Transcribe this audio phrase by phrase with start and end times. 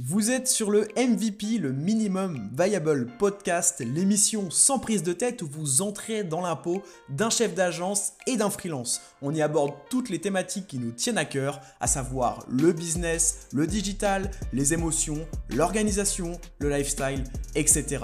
[0.00, 5.48] Vous êtes sur le MVP, le Minimum Viable Podcast, l'émission sans prise de tête où
[5.48, 9.00] vous entrez dans l'impôt d'un chef d'agence et d'un freelance.
[9.22, 13.48] On y aborde toutes les thématiques qui nous tiennent à cœur, à savoir le business,
[13.52, 17.24] le digital, les émotions, l'organisation, le lifestyle,
[17.56, 17.98] etc.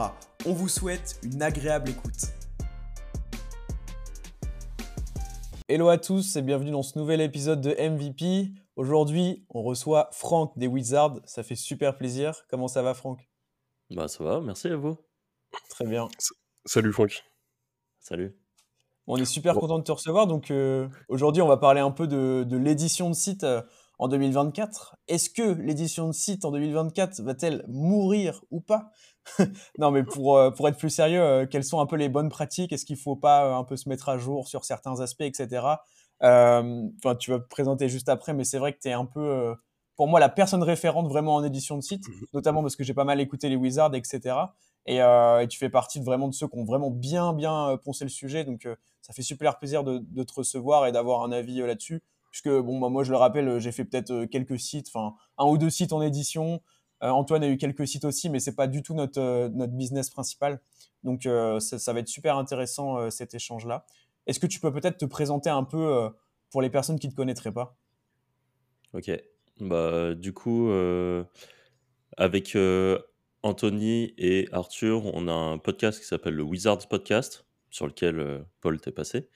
[0.46, 2.32] On vous souhaite une agréable écoute.
[5.68, 8.63] Hello à tous et bienvenue dans ce nouvel épisode de MVP.
[8.76, 11.20] Aujourd'hui, on reçoit Franck des Wizards.
[11.26, 12.44] Ça fait super plaisir.
[12.48, 13.28] Comment ça va, Franck?
[13.90, 14.96] Bah, ça va, merci à vous.
[15.70, 16.08] Très bien.
[16.64, 17.22] Salut, Franck.
[18.00, 18.36] Salut.
[19.06, 20.26] on est super content de te recevoir.
[20.26, 23.62] Donc, euh, aujourd'hui, on va parler un peu de, l'édition de site euh,
[24.00, 24.96] en 2024.
[25.06, 28.90] Est-ce que l'édition de site en 2024 va-t-elle mourir ou pas?
[29.78, 32.72] Non, mais pour, euh, pour être plus sérieux, quelles sont un peu les bonnes pratiques?
[32.72, 35.62] Est-ce qu'il ne faut pas un peu se mettre à jour sur certains aspects, etc.
[36.22, 39.04] Euh, enfin, tu vas te présenter juste après, mais c'est vrai que tu es un
[39.04, 39.54] peu, euh,
[39.96, 42.26] pour moi, la personne référente vraiment en édition de site, mhm.
[42.32, 44.36] notamment parce que j'ai pas mal écouté les Wizards, etc.
[44.88, 48.04] Euh, et, tu fais partie de vraiment de ceux qui ont vraiment bien, bien poncé
[48.04, 48.44] le sujet.
[48.44, 48.68] Donc,
[49.00, 52.02] ça fait super plaisir de, te recevoir et d'avoir un avis là-dessus.
[52.30, 55.58] Puisque, bon, bah, moi, je le rappelle, j'ai fait peut-être quelques sites, enfin, un ou
[55.58, 56.60] deux sites en édition.
[57.00, 60.60] Antoine a eu quelques sites aussi, mais c'est pas du tout notre, notre business principal.
[61.02, 63.84] Donc, ça, ça, va être super intéressant cet échange-là.
[64.26, 66.08] Est-ce que tu peux peut-être te présenter un peu euh,
[66.50, 67.76] pour les personnes qui ne te connaîtraient pas?
[68.92, 69.10] Ok.
[69.60, 71.24] Bah, du coup, euh,
[72.16, 72.98] avec euh,
[73.42, 78.80] Anthony et Arthur, on a un podcast qui s'appelle le Wizards Podcast, sur lequel Paul
[78.80, 79.28] t'est passé.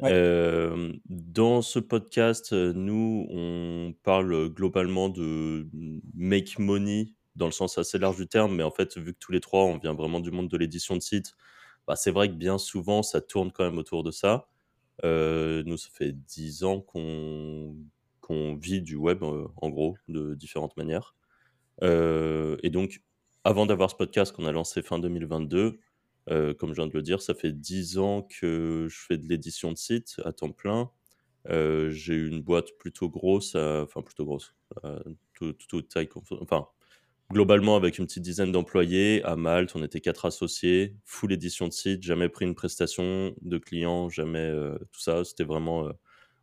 [0.00, 5.68] dans ce podcast, nous, on parle globalement de
[6.14, 9.32] make money dans le sens assez large du terme, mais en fait, vu que tous
[9.32, 11.34] les trois, on vient vraiment du monde de l'édition de site,
[11.86, 14.48] bah, c'est vrai que bien souvent, ça tourne quand même autour de ça.
[15.04, 17.74] Euh, nous, ça fait 10 ans qu'on
[18.56, 21.14] vit du web, euh, en gros, de différentes manières.
[21.82, 23.02] Euh, et donc,
[23.44, 25.78] avant d'avoir ce podcast qu'on a lancé fin 2022,
[26.28, 29.72] comme je viens de le dire, ça fait 10 ans que je fais de l'édition
[29.72, 30.90] de site à temps plein.
[31.48, 34.54] j'ai une boîte plutôt grosse, enfin plutôt grosse,
[35.34, 36.08] toute taille,
[36.40, 36.68] enfin
[37.32, 39.22] globalement avec une petite dizaine d'employés.
[39.24, 43.58] À Malte, on était quatre associés, full édition de site, jamais pris une prestation de
[43.58, 45.24] client, jamais euh, tout ça.
[45.24, 45.92] C'était vraiment euh,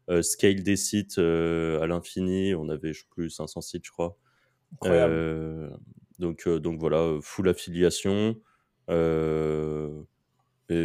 [0.09, 2.53] euh, scale des sites à l'infini.
[2.55, 4.17] On avait, je sais plus, 500 sites, je crois.
[6.19, 8.35] donc, donc voilà, full affiliation.
[8.89, 8.93] et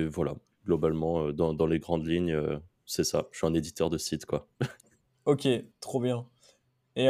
[0.07, 0.35] voilà,
[0.67, 2.39] globalement, dans, dans, les grandes lignes,
[2.87, 3.27] c'est ça.
[3.33, 4.49] Je suis un éditeur de site, quoi.
[5.25, 5.49] ok,
[5.81, 6.27] trop bien.
[6.97, 7.09] Et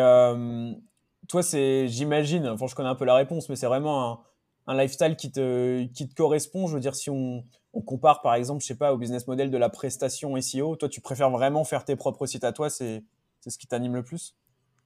[1.28, 4.24] toi, c'est, j'imagine, enfin, je connais un peu la réponse, mais c'est vraiment
[4.66, 6.66] un, lifestyle qui te, qui te correspond.
[6.66, 7.44] Je veux dire, si on,
[7.84, 11.00] compare, par exemple, je sais pas, au business model de la prestation SEO, toi, tu
[11.00, 13.04] préfères vraiment faire tes propres sites à toi, c'est,
[13.40, 14.36] c'est ce qui t'anime le plus?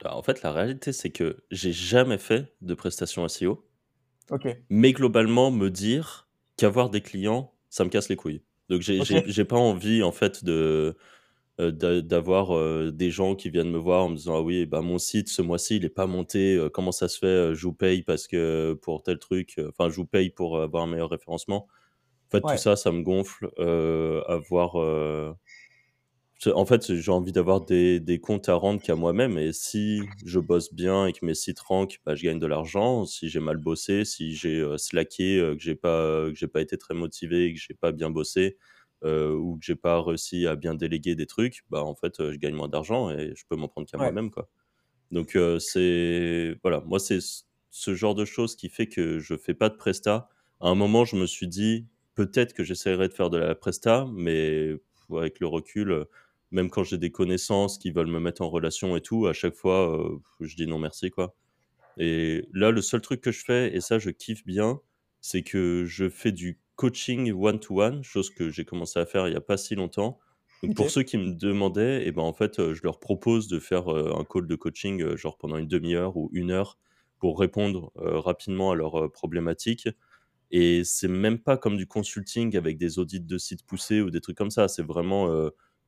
[0.03, 3.65] Bah, En fait, la réalité, c'est que j'ai jamais fait de prestation SEO.
[4.31, 4.49] Ok.
[4.69, 8.43] Mais globalement, me dire qu'avoir des clients, ça me casse les couilles.
[8.69, 10.97] Donc, j'ai, j'ai pas envie, en fait, de
[11.60, 14.80] euh, d'avoir euh, des gens qui viennent me voir en me disant ah oui bah
[14.80, 17.72] mon site ce mois-ci il est pas monté euh, comment ça se fait je vous
[17.72, 21.66] paye parce que pour tel truc enfin je vous paye pour avoir un meilleur référencement.
[22.28, 23.50] En fait tout ça ça me gonfle
[24.28, 24.76] avoir
[26.46, 30.38] en fait j'ai envie d'avoir des, des, comptes à rendre qu'à moi-même et si je
[30.38, 33.04] bosse bien et que mes sites rankent bah, je gagne de l'argent.
[33.04, 36.94] Si j'ai mal bossé si j'ai slacké que j'ai pas que j'ai pas été très
[36.94, 38.56] motivé que j'ai pas bien bossé
[39.04, 42.32] euh, ou que j'ai pas réussi à bien déléguer des trucs, bah en fait, euh,
[42.32, 44.48] je gagne moins d'argent et je peux m'en prendre qu'à moi-même, quoi.
[45.12, 47.20] Donc euh, c'est voilà, moi c'est
[47.70, 50.28] ce genre de choses qui fait que je fais pas de presta.
[50.60, 54.06] À un moment, je me suis dit peut-être que j'essaierai de faire de la presta,
[54.12, 54.75] mais
[55.10, 56.04] avec le recul,
[56.50, 59.54] même quand j'ai des connaissances qui veulent me mettre en relation et tout, à chaque
[59.54, 61.37] fois, je dis non merci quoi.
[61.98, 64.81] Et là, le seul truc que je fais, et ça je kiffe bien,
[65.20, 69.37] c'est que je fais du coaching one-to-one, chose que j'ai commencé à faire il n'y
[69.37, 70.21] a pas si longtemps.
[70.62, 73.49] Donc pour ceux qui me demandaient, et eh ben en fait, euh, je leur propose
[73.49, 76.78] de faire euh, un call de coaching euh, genre pendant une demi-heure ou une heure
[77.19, 79.88] pour répondre rapidement à leurs problématiques.
[80.52, 84.20] Et c'est même pas comme du consulting avec des audits de sites poussés ou des
[84.20, 84.69] trucs comme ça.
[84.69, 85.29] C'est vraiment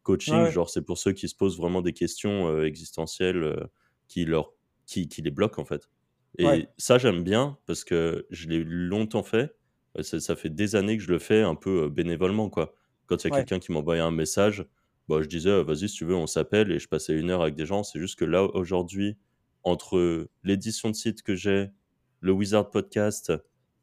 [0.03, 3.69] coaching, genre c'est pour ceux qui se posent vraiment des questions existentielles
[4.09, 4.50] qui, leur,
[4.87, 5.88] qui, qui les bloquent en fait.
[6.38, 9.55] Et ça, j'aime bien parce que je l'ai longtemps fait
[10.02, 12.75] ça, fait des années que je le fais un peu bénévolement, quoi.
[13.06, 14.64] Quand il y a quelqu'un qui m'envoyait un message,
[15.08, 17.56] bah, je disais, vas-y, si tu veux, on s'appelle et je passais une heure avec
[17.56, 17.82] des gens.
[17.82, 19.16] C'est juste que là, aujourd'hui,
[19.64, 21.70] entre l'édition de site que j'ai,
[22.20, 23.32] le Wizard Podcast,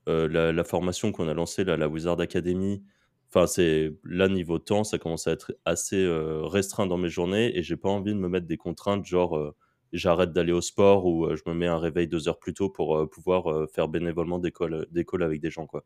[0.06, 2.82] la, formation qu'on a lancée, là, la Wizard Academy,
[3.30, 6.08] enfin, c'est là, niveau temps, ça commence à être assez
[6.44, 9.54] restreint dans mes journées et j'ai pas envie de me mettre des contraintes, genre,
[9.92, 13.10] j'arrête d'aller au sport ou je me mets un réveil deux heures plus tôt pour
[13.10, 15.68] pouvoir faire bénévolement des calls, des calls avec des gens.
[15.68, 15.84] Quoi.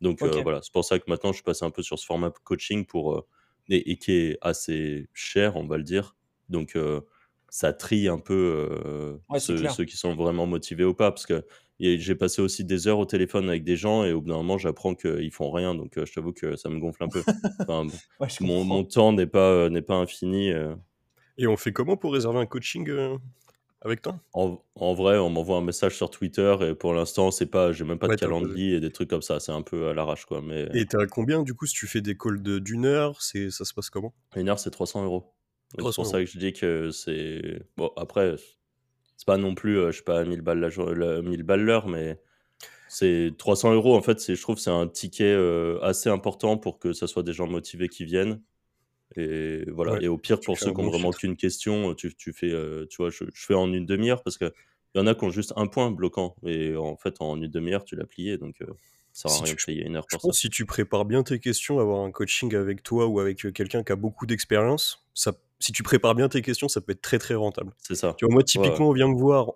[0.00, 2.30] Donc voilà, c'est pour ça que maintenant je suis passé un peu sur ce format
[2.44, 3.26] coaching pour,
[3.68, 6.16] et, qui est assez cher, on va le dire.
[6.48, 6.76] Donc
[7.48, 11.10] ça trie un peu ceux, qui sont vraiment motivés ou pas.
[11.10, 11.44] Parce que
[11.80, 14.58] j'ai passé aussi des heures au téléphone avec des gens et au bout d'un moment,
[14.58, 15.74] j'apprends qu'ils font rien.
[15.74, 17.22] Donc, je t'avoue que ça me gonfle un peu.
[18.40, 20.52] mon, mon, temps n'est pas, n'est pas infini.
[21.38, 22.88] Et on fait comment pour réserver un coaching
[23.82, 24.20] avec toi?
[24.32, 27.84] En, en, vrai, on m'envoie un message sur Twitter et pour l'instant, c'est pas, j'ai
[27.84, 29.40] même pas de calendrier et des trucs comme ça.
[29.40, 30.42] C'est un peu à l'arrache, quoi.
[30.42, 30.68] Mais...
[30.74, 33.74] Et t'as combien du coup si tu fais des calls d'une heure C'est ça se
[33.74, 34.12] passe comment?
[34.36, 35.32] Une heure, c'est 300 euros.
[35.76, 37.62] C'est pour ça que je dis que c'est.
[37.76, 38.36] Bon, après,
[39.16, 42.18] c'est pas non plus, euh, je sais pas, 1000 balles l'heure, mais
[42.88, 43.96] c'est 300 euros.
[43.96, 47.32] En fait, je trouve c'est un ticket euh, assez important pour que ça soit des
[47.32, 48.40] gens motivés qui viennent.
[49.16, 50.00] Et voilà.
[50.02, 52.98] et au pire, pour ceux qui ont vraiment qu'une question, tu, tu fais, euh, tu
[52.98, 54.52] vois, je, fais en une demi-heure parce qu'il
[54.94, 56.36] y en a qui ont juste un point bloquant.
[56.44, 58.36] Et en fait, en une demi-heure, tu l'as plié.
[58.36, 58.62] Donc,
[59.12, 61.22] ça sert à rien de payer une heure pour je pense si tu prépares bien
[61.22, 65.32] tes questions, avoir un coaching avec toi ou avec quelqu'un qui a beaucoup d'expérience, ça
[65.60, 67.72] si tu prépares bien tes questions, ça peut être très très rentable.
[67.78, 68.14] C'est ça.
[68.16, 69.54] Tu vois, moi, typiquement, on vient me voir,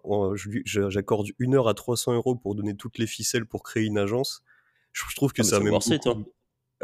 [0.65, 4.43] j'accorde une heure à 300 euros pour donner toutes les ficelles pour créer une agence.
[4.93, 5.79] Je, trouve que ah, ça même.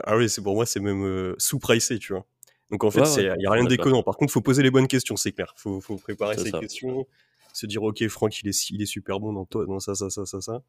[0.04, 2.24] Ah oui, c'est pour moi, c'est même euh, sous-pricé, tu vois.
[2.70, 4.02] Donc en fait, il n'y a rien de déconnant.
[4.02, 5.54] Par contre, il faut poser les bonnes questions, c'est clair.
[5.64, 7.06] Il faut, préparer ses questions,
[7.52, 10.10] se dire, ok, Franck, il est, il est super bon dans, toi, dans ça, ça,
[10.10, 10.62] ça, ça, ça.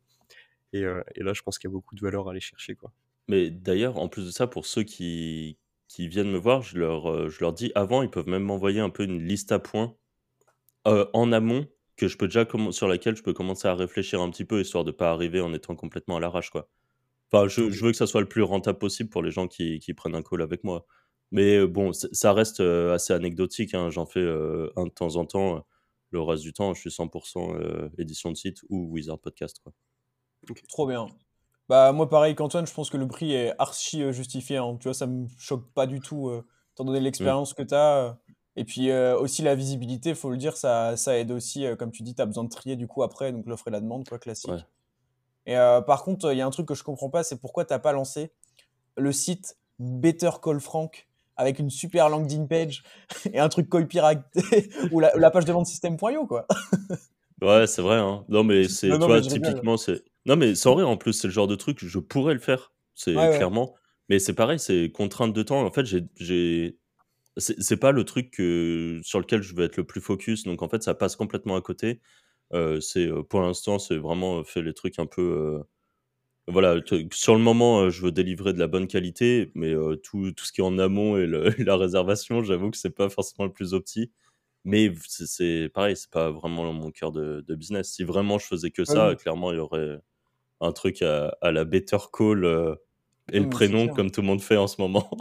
[0.72, 2.76] Et, euh, et là, je pense qu'il y a beaucoup de valeur à aller chercher,
[2.76, 2.92] quoi.
[3.28, 5.58] Mais d'ailleurs, en plus de ça, pour ceux qui,
[5.88, 8.80] qui viennent me voir, je leur, euh, je leur dis avant, ils peuvent même m'envoyer
[8.80, 9.96] un peu une liste à points
[10.88, 14.30] euh, en amont que je peux déjà sur laquelle je peux commencer à réfléchir un
[14.30, 16.70] petit peu histoire de pas arriver en étant complètement à l'arrache quoi.
[17.32, 19.80] Enfin, je, je, veux que ça soit le plus rentable possible pour les gens qui,
[19.80, 20.88] qui prennent un call avec moi.
[21.32, 23.74] Mais euh, bon, ça reste assez anecdotique.
[23.74, 23.90] Hein.
[23.90, 24.22] J'en fais
[24.76, 25.66] un de temps en temps.
[26.12, 29.60] Le reste du temps, je suis 100% édition de site ou Wizard Podcast.
[29.64, 29.74] Quoi.
[30.68, 31.08] Trop bien.
[31.70, 34.58] Bah, moi, pareil qu'Antoine, je pense que le prix est archi euh, justifié.
[34.58, 34.78] Hein.
[34.80, 36.44] Tu vois, ça me choque pas du tout, euh,
[36.74, 37.98] étant donné l'expérience que tu as.
[37.98, 38.14] Euh.
[38.56, 41.66] et puis aussi la visibilité, faut le dire, ça, ça aide aussi.
[41.78, 43.80] comme tu dis, tu as besoin de trier du coup après, donc l'offre et la
[43.80, 44.52] demande, quoi, classique.
[45.46, 47.74] Et par contre, il y a un truc que je comprends pas, c'est pourquoi tu
[47.74, 48.32] n'as pas lancé
[48.98, 51.08] le site Better Call Frank?
[51.40, 52.84] Avec une super LinkedIn page
[53.34, 56.46] et un truc piraté ou la, la, page de vente système.io, quoi.
[57.42, 57.98] ouais, c'est vrai.
[57.98, 58.26] Hein.
[58.30, 61.48] Non, mais c'est, toi, typiquement, c'est non, mais sans rire, en plus, c'est le genre
[61.48, 63.76] de truc, je pourrais le faire, c'est clairement.
[64.10, 65.66] Mais c'est pareil, c'est contrainte de temps.
[65.66, 66.78] En fait, j'ai.
[67.38, 70.68] C'est pas le truc que, sur lequel je vais être le plus focus, donc en
[70.68, 72.02] fait, ça passe complètement à côté.
[72.54, 75.64] Euh, c'est euh, pour l'instant, c'est vraiment euh, fait les trucs un peu.
[76.52, 76.76] Voilà,
[77.12, 79.74] sur le moment, je veux délivrer de la bonne qualité, mais
[80.04, 83.46] tout, tout, ce qui est en amont et, la réservation, j'avoue que c'est pas forcément
[83.46, 84.12] le plus opti.
[84.66, 87.94] Mais c'est pareil, c'est pas vraiment mon cœur de, de, business.
[87.94, 90.00] Si vraiment je faisais que ça, clairement, il y aurait
[90.62, 92.76] un truc à, la Better Call euh,
[93.32, 95.10] et le prénom comme tout le monde fait en ce moment.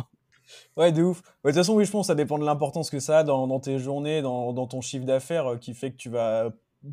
[0.79, 1.21] Ouais, de ouf.
[1.21, 3.47] De toute façon, oui, je pense que ça dépend de l'importance que ça a dans,
[3.47, 6.51] dans tes journées, dans, dans ton chiffre d'affaires, euh, qui fait que tu vas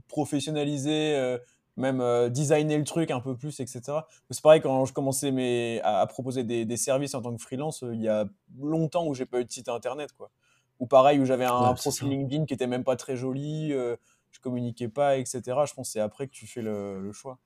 [0.10, 1.38] professionnaliser, euh,
[1.78, 3.82] même designer le truc un peu plus, etc.
[4.30, 7.84] C'est pareil, quand je commençais mes, à, proposer des, des, services en tant que freelance,
[7.84, 8.26] il y a
[8.62, 10.32] longtemps où j'ai pas eu de site internet, quoi.
[10.80, 13.74] Ou pareil, où j'avais un profil LinkedIn qui était même pas très joli
[14.36, 15.42] je communiquais pas, etc.
[15.46, 17.40] Je pense que c'est après que tu fais le, choix.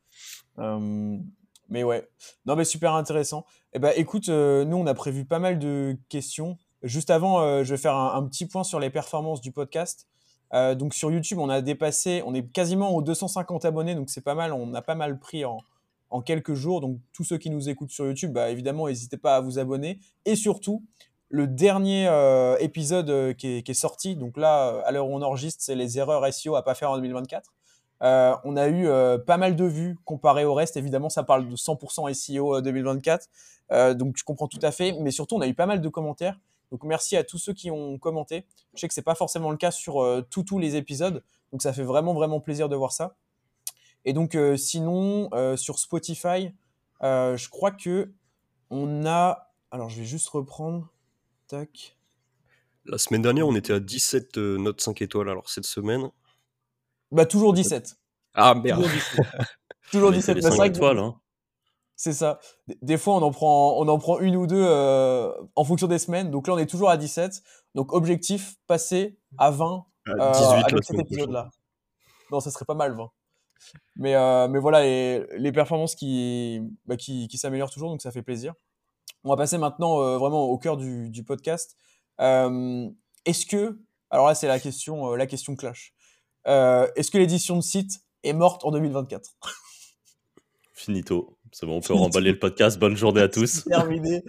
[0.57, 2.09] mais ouais.
[2.45, 3.45] Non, mais super intéressant.
[3.73, 6.57] Eh ben, écoute, euh, nous, on a prévu pas mal de questions.
[6.81, 10.07] Juste avant, euh, je vais faire un, petit point sur les performances du podcast.
[10.53, 14.23] Euh, donc sur YouTube, on a dépassé, on est quasiment aux 250 abonnés, donc c'est
[14.23, 14.53] pas mal.
[14.53, 15.57] On a pas mal pris en,
[16.09, 16.81] en quelques jours.
[16.81, 19.99] Donc tous ceux qui nous écoutent sur YouTube, bah, évidemment, n'hésitez pas à vous abonner.
[20.25, 20.83] Et surtout,
[21.29, 25.61] le dernier euh, épisode euh, qui est, sorti, donc là, à l'heure où on enregistre,
[25.63, 27.51] c'est les erreurs SEO à pas faire en 2024.
[28.01, 28.87] on a eu
[29.25, 30.77] pas mal de vues comparé au reste.
[30.77, 33.27] Évidemment, ça parle de 100% SEO 2024.
[33.94, 34.94] donc, je comprends tout à fait.
[34.99, 36.39] Mais surtout, on a eu pas mal de commentaires.
[36.71, 38.45] Donc, merci à tous ceux qui ont commenté.
[38.76, 41.23] Je sais que c'est pas forcément le cas sur tous les épisodes.
[41.52, 43.16] Donc, ça fait vraiment, vraiment plaisir de voir ça.
[44.06, 46.52] Et donc, sinon, sur Spotify,
[47.02, 48.14] je crois que
[48.69, 49.52] on a.
[49.71, 50.92] Alors, je vais juste reprendre.
[52.85, 55.30] La semaine dernière, on était à 17 euh, notes 5 étoiles.
[55.30, 56.09] Alors cette semaine.
[57.11, 57.97] Bah, toujours 17.
[58.35, 58.85] Ah merde.
[59.92, 60.38] Toujours 17.
[60.66, 60.99] étoiles.
[60.99, 61.19] Hein.
[61.99, 62.39] C'est ça.
[62.81, 65.99] Des fois, on en prend, on en prend une ou deux euh, en fonction des
[65.99, 66.31] semaines.
[66.31, 67.44] Donc là, on est toujours à 17.
[67.75, 69.85] Donc, objectif, passer à 20
[70.18, 71.49] à 18 euh, avec cet épisode-là.
[72.31, 73.11] Non, ça serait pas mal, 20.
[73.97, 74.13] Mais,
[74.47, 78.53] mais voilà, les, les performances qui, bah, qui, qui s'améliorent toujours, donc ça fait plaisir.
[79.23, 81.75] On va passer maintenant euh, vraiment au cœur du, podcast.
[82.21, 82.89] Euh,
[83.25, 83.79] est-ce que,
[84.09, 85.94] alors là c'est la question, euh, la question clash.
[86.45, 89.35] Est-ce que l'édition de site est morte en 2024
[90.73, 91.37] Finito.
[91.51, 92.79] C'est bon, on peut remballer le podcast.
[92.79, 93.63] Bonne journée à tous.
[93.65, 94.23] Terminé.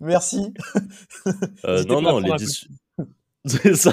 [0.00, 0.52] Merci.
[1.64, 2.68] non, non, l'édition.
[3.44, 3.92] C'est ça.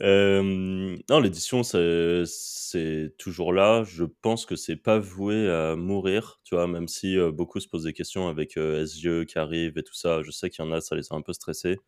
[0.00, 3.84] non, l'édition, c'est toujours là.
[3.84, 7.84] Je pense que c'est pas voué à mourir, tu vois, même si beaucoup se posent
[7.84, 10.22] des questions avec SGE qui arrive et tout ça.
[10.22, 11.78] Je sais qu'il y en a, ça les a un peu stressés.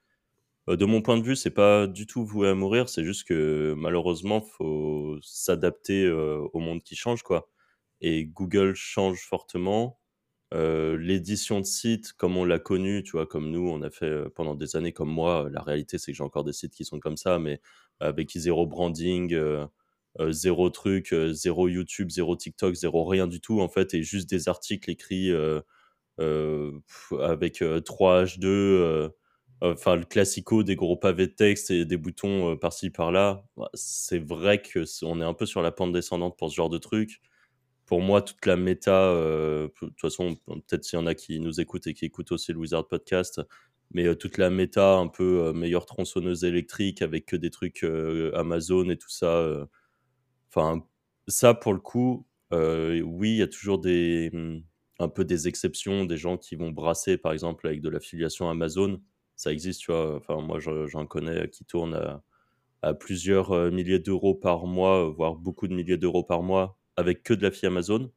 [0.69, 2.89] de mon point de vue, c'est pas du tout voué à mourir.
[2.89, 7.49] C'est juste que malheureusement, faut s'adapter au monde qui change, quoi.
[8.01, 9.99] Et Google change fortement.
[10.53, 14.55] l'édition de site, comme on l'a connu, tu vois, comme nous, on a fait pendant
[14.55, 17.17] des années, comme moi, la réalité, c'est que j'ai encore des sites qui sont comme
[17.17, 17.61] ça, mais
[18.01, 19.37] avec zéro branding,
[20.31, 24.49] zéro truc, zéro YouTube, zéro TikTok, zéro rien du tout, en fait, et juste des
[24.49, 25.33] articles écrits
[26.19, 29.11] avec 3 H2,
[29.61, 33.45] enfin, le classico des gros pavés de texte et des boutons par-ci, par-là.
[33.57, 36.79] Bah, c'est vrai qu'on est un peu sur la pente descendante pour ce genre de
[36.79, 37.21] truc
[37.89, 41.59] pour moi, toute la méta, de toute façon, peut-être s'il y en a qui nous
[41.59, 43.41] écoutent et qui écoutent aussi le Wizard Podcast,
[43.93, 47.85] mais toute la méta un peu meilleure tronçonneuse électrique avec que des trucs
[48.35, 49.67] Amazon et tout ça.
[50.49, 50.85] Enfin,
[51.29, 54.63] ça pour le coup, oui, il y a toujours des mmh,
[54.99, 59.01] un peu des exceptions, des gens qui vont brasser par exemple avec de l'affiliation Amazon.
[59.37, 60.17] Ça existe, tu vois.
[60.17, 62.21] Enfin, moi, j'en connais qui tournent
[62.83, 67.33] à plusieurs milliers d'euros par mois, voire beaucoup de milliers d'euros par mois avec que
[67.33, 68.11] de la fille Amazon.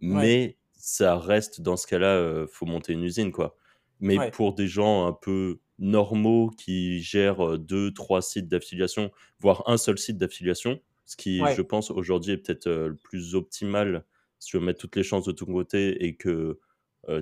[0.00, 3.56] Mais ça reste, dans ce cas-là, il faut monter une usine, quoi.
[4.00, 9.76] Mais pour des gens un peu normaux qui gèrent deux, trois sites d'affiliation, voire un
[9.76, 14.04] seul site d'affiliation, ce qui, je pense, aujourd'hui est peut-être le plus optimal
[14.40, 16.58] si tu veux mettre toutes les chances de ton côté et que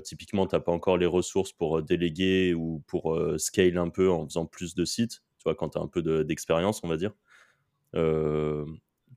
[0.05, 4.27] typiquement, tu n'as pas encore les ressources pour déléguer ou pour scale un peu en
[4.27, 7.13] faisant plus de sites, tu vois, quand tu as un peu d'expérience, on va dire.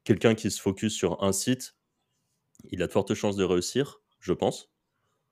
[0.03, 1.77] Quelqu'un qui se focus sur un site,
[2.71, 4.71] il a de fortes chances de réussir, je pense.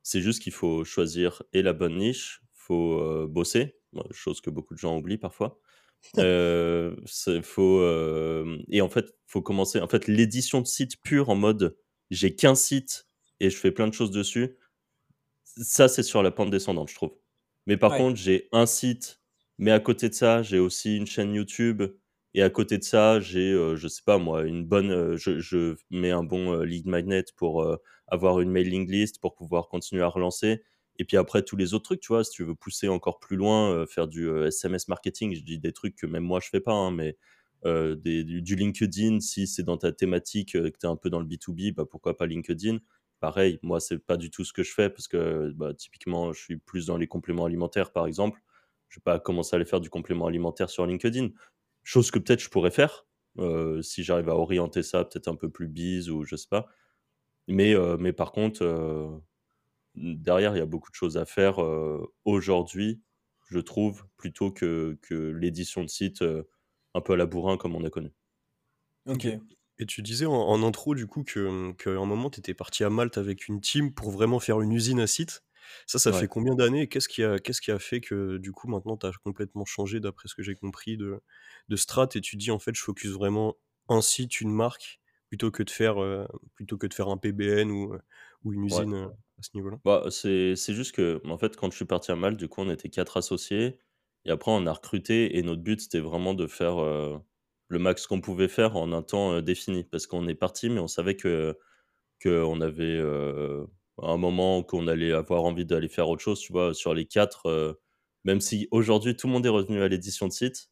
[0.04, 3.78] C'est juste qu'il faut choisir et la bonne niche, faut euh, bosser,
[4.12, 5.60] chose que beaucoup de gens oublient parfois.
[6.18, 6.96] Euh,
[7.44, 9.80] faut euh, et en fait, faut commencer.
[9.80, 11.78] En fait, l'édition de site pure en mode
[12.10, 13.08] j'ai qu'un site
[13.40, 14.58] et je fais plein de choses dessus.
[15.44, 17.16] Ça, c'est sur la pente descendante, je trouve.
[17.68, 19.22] Mais par contre, j'ai un site,
[19.60, 21.84] mais à côté de ça, j'ai aussi une chaîne YouTube
[22.34, 25.76] et à côté de ça, j'ai, euh, je sais pas moi, une bonne, euh, je,
[25.90, 27.66] mets un bon euh, lead magnet pour
[28.08, 30.64] avoir une mailing list, pour pouvoir continuer à relancer.
[30.98, 33.38] Et puis après, tous les autres trucs, tu vois, si tu veux pousser encore plus
[33.38, 36.74] loin, faire du SMS marketing, je dis des trucs que même moi je fais pas,
[36.74, 37.18] hein, mais
[37.64, 41.74] du, LinkedIn, si c'est dans ta thématique, que tu es un peu dans le B2B,
[41.74, 42.80] bah, pourquoi pas LinkedIn?
[43.20, 46.42] Pareil, moi, c'est pas du tout ce que je fais parce que bah, typiquement, je
[46.42, 48.42] suis plus dans les compléments alimentaires, par exemple.
[48.90, 51.30] Je vais pas commencer à aller faire du complément alimentaire sur LinkedIn.
[51.84, 53.06] Chose que peut-être je pourrais faire,
[53.40, 56.68] euh, si j'arrive à orienter ça peut-être un peu plus bise ou je sais pas.
[57.48, 59.10] Mais, euh, mais par contre, euh,
[59.96, 61.60] derrière, il y a beaucoup de choses à faire
[62.26, 63.02] aujourd'hui,
[63.50, 66.24] je trouve, plutôt que, que l'édition de site
[66.94, 68.14] un peu à la bourrin comme on a connu.
[69.08, 69.28] Ok.
[69.80, 71.40] Et tu disais en, intro, du coup, qu'à
[71.90, 75.00] un moment, tu étais parti à Malte avec une team pour vraiment faire une usine
[75.00, 75.44] à site.
[75.88, 76.88] Ça, ça fait combien d'années?
[76.88, 80.00] Qu'est-ce qui, a, qu'est-ce qui a fait que du coup maintenant tu as complètement changé
[80.00, 81.22] d'après ce que j'ai compris de,
[81.70, 83.56] de strat et tu dis en fait je focus vraiment
[83.90, 86.26] un site, une marque plutôt que de faire, euh,
[86.56, 88.00] plutôt que de faire un PBN ou, euh,
[88.44, 89.78] ou une usine euh, à ce niveau-là?
[89.86, 92.62] Bah, c'est, c'est juste que en fait quand je suis parti à Malte, du coup
[92.62, 93.80] on était quatre associés
[94.26, 98.20] et après on a recruté et notre but c'était vraiment de faire le max qu'on
[98.22, 99.86] pouvait faire en un temps défini.
[99.86, 101.58] Parce qu'on est parti mais on savait que
[102.22, 103.02] qu'on avait
[104.02, 107.48] un moment qu'on allait avoir envie d'aller faire autre chose, tu vois, sur les quatre,
[107.48, 107.74] euh,
[108.24, 110.70] même si aujourd'hui tout le monde est revenu à l'édition de site,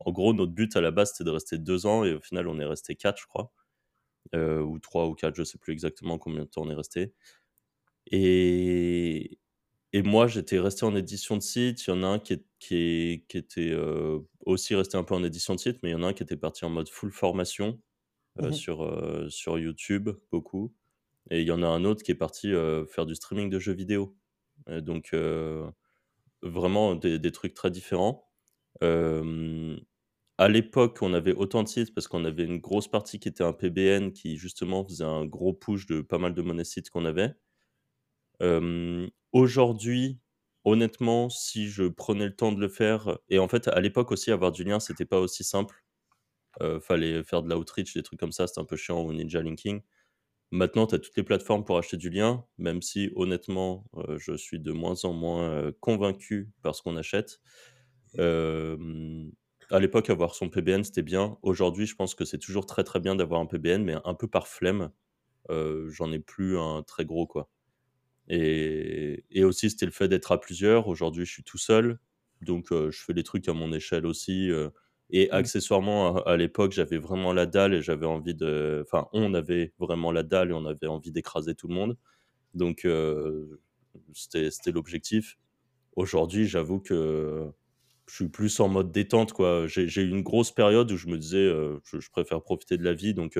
[0.00, 2.48] en gros, notre but à la base c'était de rester deux ans et au final
[2.48, 3.52] on est resté quatre, je crois,
[4.34, 7.14] euh, ou trois ou quatre, je sais plus exactement combien de temps on est resté.
[8.10, 9.38] Et,
[9.92, 13.24] et moi j'étais resté en édition de site, il y en a un qui, qui,
[13.28, 16.02] qui était euh, aussi resté un peu en édition de site, mais il y en
[16.04, 17.80] a un qui était parti en mode full formation
[18.36, 20.74] mmh sur, sur YouTube, beaucoup.
[21.30, 22.52] Et il y en a un autre qui est parti
[22.88, 24.16] faire du streaming de jeux vidéo.
[24.68, 25.14] donc,
[26.42, 28.28] vraiment des, trucs très différents.
[28.80, 33.44] à l'époque, on avait autant de sites parce qu'on avait une grosse partie qui était
[33.44, 37.04] un PBN qui, justement, faisait un gros push de pas mal de monnaies sites qu'on
[37.04, 37.34] avait.
[39.32, 40.20] Aujourd'hui,
[40.64, 44.30] honnêtement, si je prenais le temps de le faire, et en fait, à l'époque aussi,
[44.32, 45.84] avoir du lien, c'était pas aussi simple.
[46.80, 49.82] fallait faire de l'outreach, des trucs comme ça, c'était un peu chiant, ou ninja linking.
[50.52, 54.36] Maintenant, tu as toutes les plateformes pour acheter du lien, même si honnêtement, euh, je
[54.36, 57.40] suis de moins en moins euh, convaincu par ce qu'on achète.
[59.70, 61.38] à l'époque, avoir son PBN, c'était bien.
[61.42, 64.28] Aujourd'hui, je pense que c'est toujours très très bien d'avoir un PBN, mais un peu
[64.28, 64.90] par flemme.
[65.50, 67.50] J'en ai plus un très gros, quoi.
[68.28, 70.88] Et, et aussi, c'était le fait d'être à plusieurs.
[70.88, 71.98] Aujourd'hui, je suis tout seul.
[72.42, 74.50] Donc, je fais des trucs à mon échelle aussi.
[75.10, 75.34] Et mmh.
[75.34, 78.84] accessoirement, à, l'époque, j'avais vraiment la dalle et j'avais envie de.
[78.86, 81.96] Enfin, on avait vraiment la dalle et on avait envie d'écraser tout le monde.
[82.54, 82.86] Donc,
[84.14, 85.38] c'était l'objectif.
[85.94, 87.46] Aujourd'hui, j'avoue que
[88.08, 89.32] je suis plus en mode détente.
[89.32, 89.66] quoi.
[89.66, 91.48] J'ai eu une grosse période où je me disais,
[91.84, 93.14] je, préfère profiter de la vie.
[93.14, 93.38] Donc,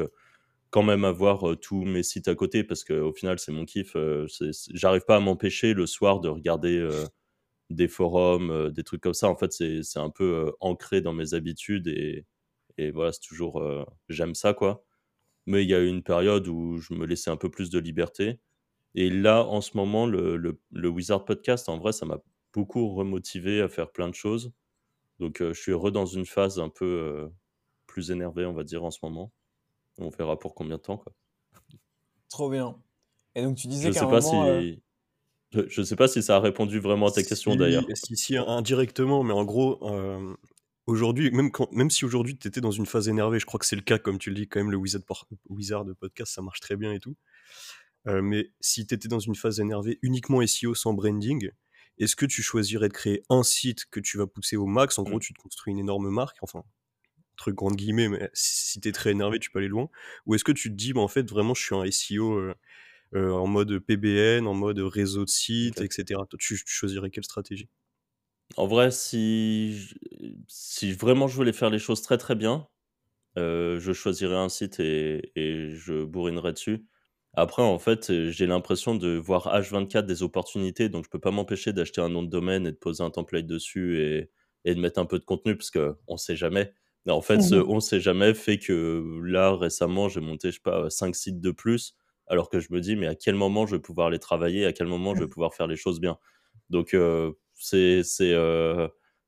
[0.71, 3.97] quand même avoir tous mes sites à côté parce qu'au final, c'est mon kiff.
[4.73, 6.87] J'arrive pas à m'empêcher le soir de regarder
[7.71, 9.29] des forums, des trucs comme ça.
[9.29, 12.25] En fait, c'est un peu ancré dans mes habitudes et,
[12.79, 13.63] et voilà, c'est toujours.
[14.09, 14.85] J'aime ça, quoi.
[15.47, 17.79] Mais il y a eu une période où je me laissais un peu plus de
[17.79, 18.41] liberté.
[18.95, 22.19] Et là, en ce moment, le, le, Wizard Podcast, en vrai, ça m'a
[22.53, 24.53] beaucoup remotivé à faire plein de choses.
[25.21, 27.31] Donc, je suis heureux dans une phase un peu
[27.87, 29.33] plus énervée, on va dire, en ce moment.
[29.99, 30.99] On verra pour combien de temps.
[30.99, 31.13] Quoi.
[32.29, 32.77] Trop bien.
[33.35, 34.75] Et donc tu disais je sais pas si euh,
[35.53, 37.85] je, sais pas si ça a répondu vraiment à ta question d'ailleurs.
[37.95, 40.35] Si, si, indirectement, mais en gros, euh,
[40.87, 43.67] aujourd'hui, même, quand, même si aujourd'hui tu étais dans une phase énervée, je crois que
[43.67, 45.03] c'est le cas, comme tu le dis, quand même, le Wizard,
[45.49, 47.17] Wizard de podcast, ça marche très bien et tout.
[48.07, 51.51] Euh, mais si tu étais dans une phase énervée uniquement SEO sans branding,
[51.99, 54.99] est-ce que tu choisirais de créer un site que tu vas pousser au max?
[54.99, 55.21] En gros, mmh.
[55.21, 56.63] tu te construis une énorme marque, enfin,
[57.37, 59.89] truc grande guillemets, mais si t'es très énervé, tu peux aller loin.
[60.27, 62.55] Ou est-ce que tu te dis, bah, en fait, vraiment, je suis un SEO euh,
[63.15, 66.21] euh, en mode PBN, en mode réseau de sites, etc.
[66.29, 67.69] Toi, tu, choisirais quelle stratégie?
[68.57, 69.91] En vrai, si,
[70.49, 72.67] si vraiment je voulais faire les choses très très bien,
[73.39, 76.87] euh, je choisirais un site et, et je bourrinerais dessus.
[77.35, 81.73] Après, en fait, j'ai l'impression de voir H24 des opportunités, donc je peux pas m'empêcher
[81.75, 84.31] d'acheter un nom de domaine et de poser un template dessus et,
[84.65, 86.73] et de mettre un peu de contenu, parce qu'on sait jamais.
[87.09, 90.61] En fait, ce mmh on sait jamais fait que là, récemment, j'ai monté, je sais
[90.63, 91.95] pas, 5 sites de plus,
[92.27, 94.73] alors que je me dis, mais à quel moment je vais pouvoir les travailler, à
[94.73, 96.19] quel moment je vais pouvoir faire les choses bien.
[96.71, 96.97] Donc,
[97.55, 98.35] c'est c'est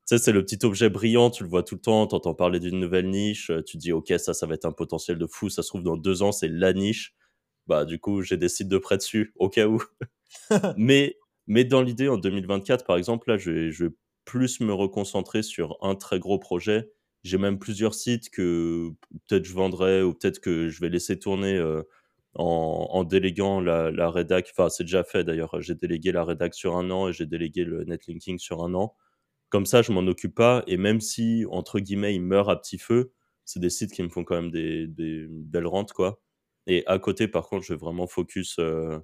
[0.04, 2.80] c'est le petit objet brillant, tu le vois tout le temps, tu entends parler d'une
[2.80, 5.68] nouvelle niche, tu dis, ok, ça, ça va être un potentiel de fou, ça se
[5.68, 7.14] trouve dans deux ans, c'est la niche.
[7.66, 9.82] Bah, du coup, j'ai des sites de près dessus, au cas où.
[10.78, 13.90] mais, mais dans l'idée, en 2024, par exemple, là, je vais, je vais
[14.24, 16.90] plus me reconcentrer sur un très gros projet
[17.24, 18.90] j'ai même plusieurs sites que
[19.28, 21.58] peut-être je vendrai ou peut-être que je vais laisser tourner
[22.38, 24.48] en, déléguant la, la rédac.
[24.52, 25.60] Enfin, c'est déjà fait d'ailleurs.
[25.60, 28.94] J'ai délégué la rédac sur un an et j'ai délégué le netlinking sur un an.
[29.50, 30.62] Comme ça, je m'en occupe pas.
[30.66, 33.12] Et même si, entre guillemets, ils meurent à petit feu,
[33.44, 34.86] c'est des sites qui me font quand même des,
[35.30, 36.20] belles rentes, quoi.
[36.66, 39.00] Et à côté, par contre, je vais vraiment focus euh,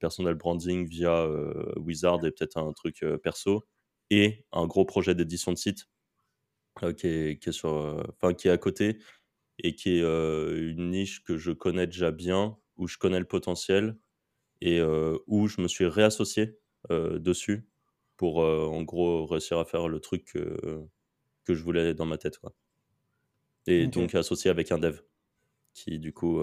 [0.00, 1.28] personnel branding via
[1.76, 3.64] Wizard et peut-être un truc perso
[4.10, 5.86] et un gros projet d'édition de site
[6.96, 8.98] qui est à côté
[9.58, 13.96] et qui est une niche que je connais déjà bien, où je connais le potentiel
[14.60, 14.80] et
[15.26, 16.58] où je me suis réassocié
[16.90, 17.68] dessus
[18.16, 20.88] pour en gros réussir à faire le truc que,
[21.48, 22.38] je voulais dans ma tête.
[22.38, 22.54] Quoi.
[23.66, 24.98] Et donc associé avec un dev
[25.72, 26.42] qui du coup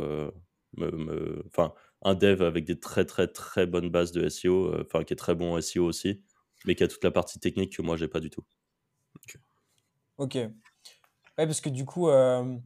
[0.77, 5.13] me, enfin un dev avec des très très très bonnes bases de SEO, enfin qui
[5.13, 6.23] est très bon en SEO aussi,
[6.65, 8.45] mais qui a toute la partie technique que moi j'ai pas du tout.
[10.17, 10.35] Ok.
[10.37, 10.51] Ouais,
[11.37, 12.57] parce que du coup, euh,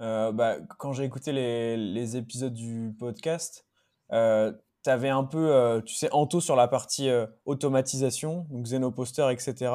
[0.00, 3.66] euh, bah, quand j'ai écouté les, les, épisodes du podcast,
[4.12, 4.52] euh,
[4.84, 7.10] tu avais un peu, tu sais, Anto sur la partie
[7.44, 9.72] automatisation, donc Xenoposter, etc.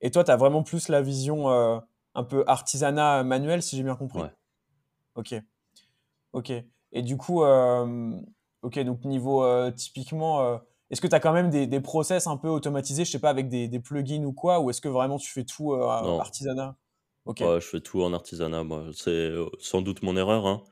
[0.00, 3.96] Et toi, tu as vraiment plus la vision un peu artisanat manuel, si j'ai bien
[3.96, 4.22] compris.
[4.22, 4.32] Ouais.
[5.14, 5.34] Ok.
[6.32, 6.52] Ok.
[6.92, 10.58] Et du coup, ok, donc niveau typiquement
[10.90, 13.30] est-ce que tu as quand même des, des, process un peu automatisés, je sais pas,
[13.30, 16.76] avec des, des plugins ou quoi, ou est-ce que vraiment tu fais tout euh, artisanat?
[17.26, 17.40] Ok.
[17.40, 18.86] Ouais, je fais tout en artisanat, moi.
[18.92, 20.62] C'est euh, sans doute mon erreur, hein.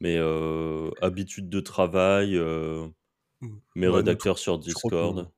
[0.00, 3.48] mais euh, habitude de travail, mmh.
[3.74, 5.30] mes rédacteurs sur Discord.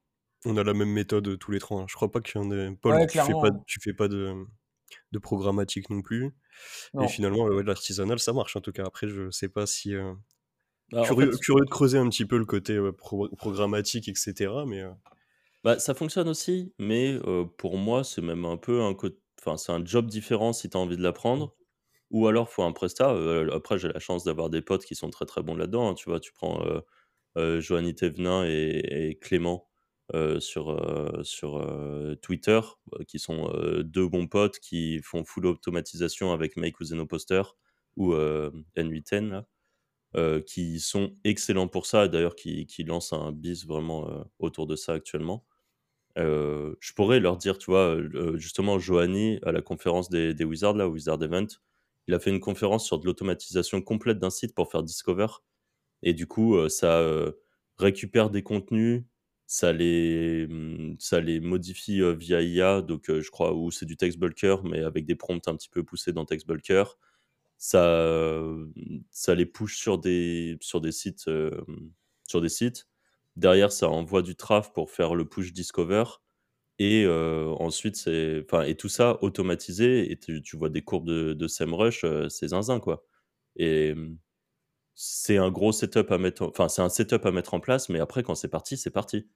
[0.44, 1.82] On a la même méthode tous les trois.
[1.82, 1.86] Hein.
[1.88, 2.70] Je crois pas qu'il y en ait.
[2.80, 4.34] Paul, tu, fais pas, tu fais pas de,
[5.12, 6.34] de programmatique non plus.
[7.00, 8.84] Et finalement, ouais, l'artisanal, ça marche en tout cas.
[8.84, 9.94] Après, je sais pas si.
[10.92, 12.78] Bah, curieux, de creuser un petit peu le côté
[13.36, 14.52] programmatique, etc.
[14.66, 14.84] Mais,
[15.62, 17.18] bah, ça fonctionne aussi, mais
[17.56, 18.94] pour moi, c'est même un peu un,
[19.40, 21.54] enfin, c'est un job différent si tu as envie de l'apprendre.
[22.10, 23.10] Ou alors, faut un prestat.
[23.52, 25.90] après, j'ai la chance d'avoir des potes qui sont très très bons là-dedans.
[25.90, 26.64] Hein, tu vois, tu prends
[27.36, 29.68] euh, Joanny Thévenin et, Clément
[30.38, 32.60] sur, sur Twitter,
[33.08, 33.52] qui sont
[33.84, 37.42] deux bons potes qui font full automatisation avec Make ou Zenoposter
[37.96, 39.30] ou N8N.
[39.30, 39.46] Là.
[40.16, 44.66] Euh, qui sont excellents pour ça, d'ailleurs qui, qui lancent un bis vraiment euh, autour
[44.66, 45.44] de ça actuellement.
[46.16, 47.98] Je pourrais leur dire, tu vois,
[48.36, 51.46] justement, Johanny, à la conférence des, Wizards, là, Wizard Event,
[52.08, 55.26] il a fait une conférence sur de l'automatisation complète d'un site pour faire Discover.
[56.02, 57.02] Et du coup, ça
[57.78, 59.04] récupère des contenus,
[59.46, 64.18] ça les, mmh, ça les modifie via IA, donc je crois, ou c'est du text
[64.18, 66.84] bulker, mais avec des prompts un petit peu poussés dans text bulker.
[67.58, 68.42] Ça,
[69.10, 71.28] ça les push sur des, sur des sites,
[72.26, 72.86] sur des sites.
[73.36, 76.04] Derrière, ça envoie du traf pour faire le push discover.
[76.78, 80.10] Et ensuite, c'est, enfin, et tout ça automatisé.
[80.12, 83.04] Et tu, vois des courbes de, SEMrush, c'est zinzin, quoi.
[83.56, 84.18] Et mmh,
[84.94, 88.00] c'est un gros setup à mettre, enfin, c'est un setup à mettre en place, mais
[88.00, 89.28] après, quand c'est parti, c'est parti.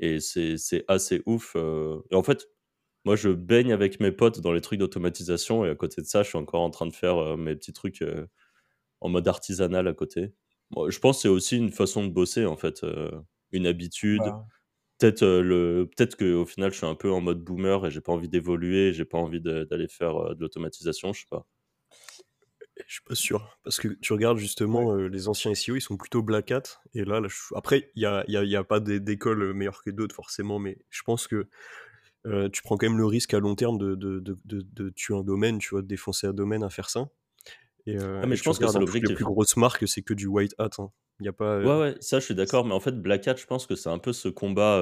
[0.00, 1.56] Et c'est assez ouf.
[1.56, 2.48] Et en fait,
[3.04, 6.22] moi, je baigne avec mes potes dans les trucs d'automatisation, et à côté de ça,
[6.24, 8.04] je suis encore en train de faire mes petits trucs
[9.00, 10.32] en mode artisanal à côté.
[10.88, 12.84] Je pense que c'est aussi une façon de bosser, en fait,
[13.52, 14.22] une habitude.
[14.98, 18.12] Peut-être le, peut-être qu'au final, je suis un peu en mode boomer et j'ai pas
[18.12, 21.46] envie d'évoluer, j'ai pas envie d'aller faire de l'automatisation, je sais pas.
[22.86, 23.58] Je suis pas sûr.
[23.64, 26.62] Parce que tu regardes justement euh, les anciens SEO, ils sont plutôt Black Hat.
[26.94, 27.20] Et là,
[27.54, 30.58] après, il n'y a, y a, y a, pas d'école euh, meilleure que d'autres, forcément.
[30.58, 31.48] Mais je pense que
[32.26, 35.14] euh, tu prends quand même le risque à long terme de, de, de, de, tuer
[35.14, 37.08] un domaine, tu vois, de défoncer un domaine à faire ça.
[37.88, 39.10] Et, ah, mais je pense que c'est l'objectif.
[39.10, 40.70] Les plus grosses marques, c'est que du white hat.
[40.78, 40.90] Hein.
[41.20, 42.64] Y a pas, Ouais, ouais, ça, je suis d'accord.
[42.64, 44.80] Mais en fait, Black Hat, je pense que c'est un peu ce combat.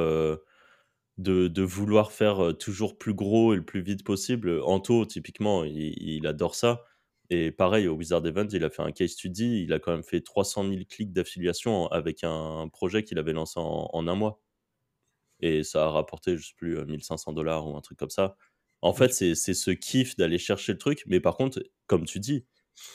[1.18, 4.60] De, de, vouloir faire toujours plus gros et le plus vite possible.
[4.62, 6.82] Anto, typiquement, il, il adore ça.
[7.30, 10.04] Et pareil, au Wizard Event, il a fait un case study, il a quand même
[10.04, 14.40] fait 300 000 clics d'affiliation avec un projet qu'il avait lancé en, un mois.
[15.40, 18.36] Et ça a rapporté, je sais plus, 1500 dollars ou un truc comme ça.
[18.80, 21.02] En fait, c'est ce kiff d'aller chercher le truc.
[21.06, 22.46] Mais par contre, comme tu dis,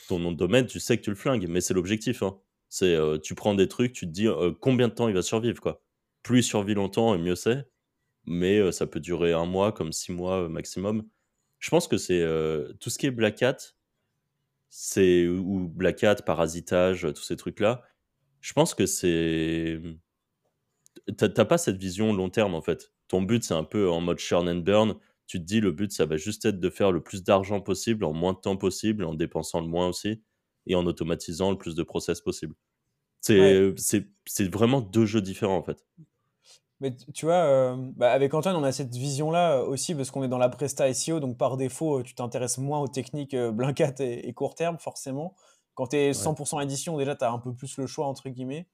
[0.08, 2.24] ton nom de domaine, tu sais que tu le flingues, mais c'est l'objectif.
[2.24, 2.38] Hein.
[2.70, 4.28] C'est tu prends des trucs, tu te dis
[4.60, 5.60] combien de temps il va survivre.
[5.62, 5.84] quoi.
[6.24, 7.68] Plus il survit longtemps, mieux c'est.
[8.26, 11.04] Mais ça peut durer un mois, comme six mois maximum.
[11.60, 12.26] Je pense que c'est
[12.80, 13.58] tout ce qui est Black Hat,
[14.70, 17.84] c'est ou Black Hat, parasitage, tous ces trucs-là.
[18.40, 19.82] Je pense que c'est.
[21.18, 22.94] T'as pas cette vision long terme en fait.
[23.08, 24.96] Ton but, c'est un peu en mode churn and burn.
[25.32, 28.04] Tu te dis, le but, ça va juste être de faire le plus d'argent possible
[28.04, 30.22] en moins de temps possible, en dépensant le moins aussi,
[30.68, 32.54] et en automatisant le plus de process possible.
[33.22, 35.86] C'est vraiment deux jeux différents en fait.
[36.82, 40.22] Mais tu vois, euh, bah, avec Antoine, on a cette vision-là euh, aussi parce qu'on
[40.22, 43.94] est dans la presta SEO, donc par défaut, euh, tu t'intéresses moins aux techniques blinkat
[44.00, 45.34] et, court terme, forcément.
[45.76, 48.68] Quand tu es 100% édition, déjà, tu as un peu plus le choix, entre guillemets.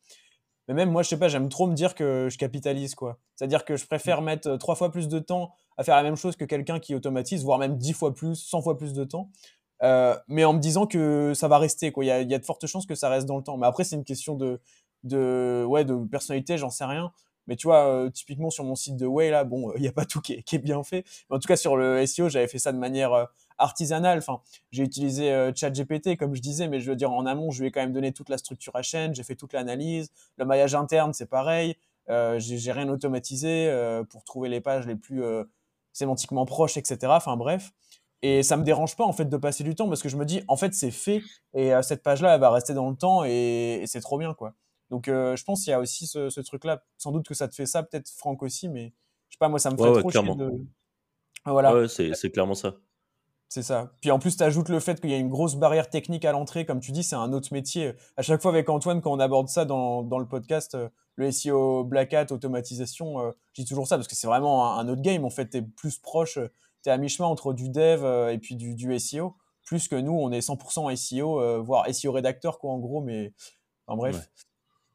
[0.67, 3.19] Mais même moi, je sais pas, j'aime trop me dire que je capitalise, quoi.
[3.35, 6.35] C'est-à-dire que je préfère mettre trois fois plus de temps à faire la même chose
[6.35, 9.29] que quelqu'un qui automatise, voire même 10 fois plus, 100 fois plus de temps.
[10.27, 12.03] mais en me disant que ça va rester, quoi.
[12.03, 13.57] Il y a, y a, de fortes chances que ça reste dans le temps.
[13.57, 14.59] Mais après, c'est une question de,
[15.03, 17.11] de, ouais, de personnalité, j'en sais rien.
[17.47, 19.91] Mais tu vois, euh, typiquement sur mon site de Way, là, bon, il n'y a
[19.93, 21.05] pas tout qui est, bien fait.
[21.29, 23.25] Mais en tout cas, sur le SEO, j'avais fait ça de manière euh,
[23.57, 24.19] artisanale.
[24.19, 24.41] Enfin,
[24.71, 27.69] j'ai utilisé euh, ChatGPT, comme je disais, mais je veux dire, en amont, je lui
[27.69, 30.11] ai quand même donné toute la structure à chaîne, j'ai fait toute l'analyse.
[30.37, 31.75] Le maillage interne, c'est pareil.
[32.07, 33.71] j'ai rien automatisé
[34.09, 35.23] pour trouver les pages les plus
[35.93, 36.97] sémantiquement proches, etc.
[37.07, 37.71] Enfin, bref.
[38.23, 40.25] Et ça me dérange pas en fait de passer du temps parce que je me
[40.25, 41.21] dis en fait c'est fait
[41.53, 44.55] et cette page là elle va rester dans le temps et c'est trop bien quoi.
[44.89, 46.83] Donc, euh, je pense qu'il y a aussi ce, truc-là.
[46.97, 48.93] Sans doute que ça te fait ça, peut-être Franck aussi, mais
[49.29, 50.51] je sais pas, moi, ça me fait trop chier de.
[51.45, 51.73] Voilà.
[51.73, 52.75] Ouais, c'est clairement ça.
[53.49, 53.93] C'est ça.
[54.01, 56.31] Puis en plus, tu ajoutes le fait qu'il y a une grosse barrière technique à
[56.31, 56.65] l'entrée.
[56.65, 57.93] Comme tu dis, c'est un autre métier.
[58.17, 61.31] À chaque fois avec Antoine, quand on aborde ça dans, dans le podcast, euh, le
[61.31, 65.01] SEO Black Hat, automatisation, euh, je dis toujours ça parce que c'est vraiment un, autre
[65.01, 65.23] game.
[65.23, 66.39] En fait, tu es plus proche,
[66.83, 69.35] tu es à mi-chemin entre du dev et puis du, du, SEO.
[69.63, 73.01] Plus que nous, on est 100% SEO, voire SEO rédacteur, quoi, en gros.
[73.01, 73.33] Mais
[73.87, 74.29] en bref.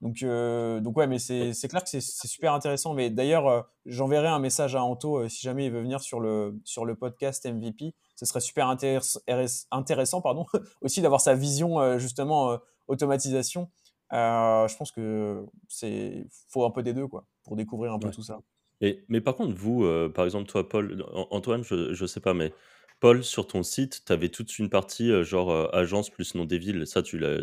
[0.02, 2.92] Donc, euh, donc ouais, mais c'est clair que c'est super intéressant.
[2.92, 6.18] Mais d'ailleurs, euh, j'enverrai un message à Anto euh, si jamais il veut venir sur
[6.18, 7.94] le, sur le podcast MVP.
[8.22, 10.46] Ce serait super intéressant pardon,
[10.80, 13.68] aussi d'avoir sa vision justement automatisation.
[14.12, 18.22] je pense que c'est faut un peu des deux quoi pour découvrir un peu tout
[18.22, 18.40] ça.
[18.80, 22.52] Et, mais par contre, vous, par exemple, toi, Paul, Antoine, je ne sais pas, mais
[23.00, 26.86] Paul, sur ton site, tu avais toute une partie genre agence plus nom des villes.
[26.86, 27.42] Ça, tu l'as,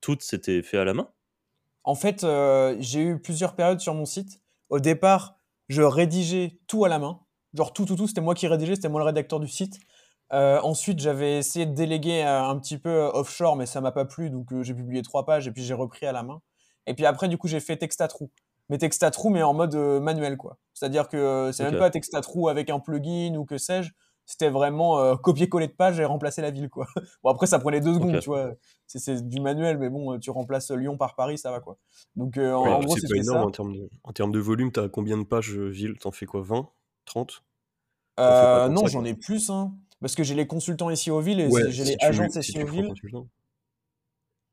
[0.00, 1.08] tout c'était fait à la main?
[1.84, 4.40] En fait, euh, j'ai eu plusieurs périodes sur mon site.
[4.68, 7.20] Au départ, je rédigeais tout à la main.
[7.54, 9.80] Genre tout, tout, tout, c'était moi qui rédigeais, c'était moi le rédacteur du site.
[10.32, 14.04] Euh, ensuite, j'avais essayé de déléguer euh, un petit peu offshore, mais ça m'a pas
[14.04, 16.40] plu, donc j'ai publié trois pages et puis j'ai repris à la main.
[16.86, 18.30] Et puis après, du coup, j'ai fait Textatrou.
[18.68, 20.58] Mais Textatrou, mais en mode manuel, quoi.
[20.74, 23.90] C'est-à-dire que c'est même pas Textatrou avec un plugin ou que sais-je.
[24.26, 26.86] c'était vraiment copier-coller de page et remplacer la ville, quoi.
[27.24, 28.52] bon, après, ça prenait deux secondes, tu vois.
[28.86, 31.78] C'est du manuel, mais bon, tu remplaces Lyon par Paris, ça va, quoi.
[32.14, 34.70] Donc, en, gros, c'est énorme en termes, de, en termes de volume.
[34.70, 35.98] T'as combien de pages ville?
[35.98, 36.68] T'en fais quoi 20
[37.06, 37.42] 30
[38.18, 39.74] Non, j'en ai plus, hein.
[40.00, 42.92] Parce que j'ai les consultants ici au ville et j'ai les agences ici au ville.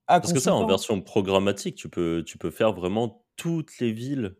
[0.08, 3.92] Ah, Parce que ça, en version programmatique, tu peux, tu peux faire vraiment toutes les
[3.92, 4.36] villes.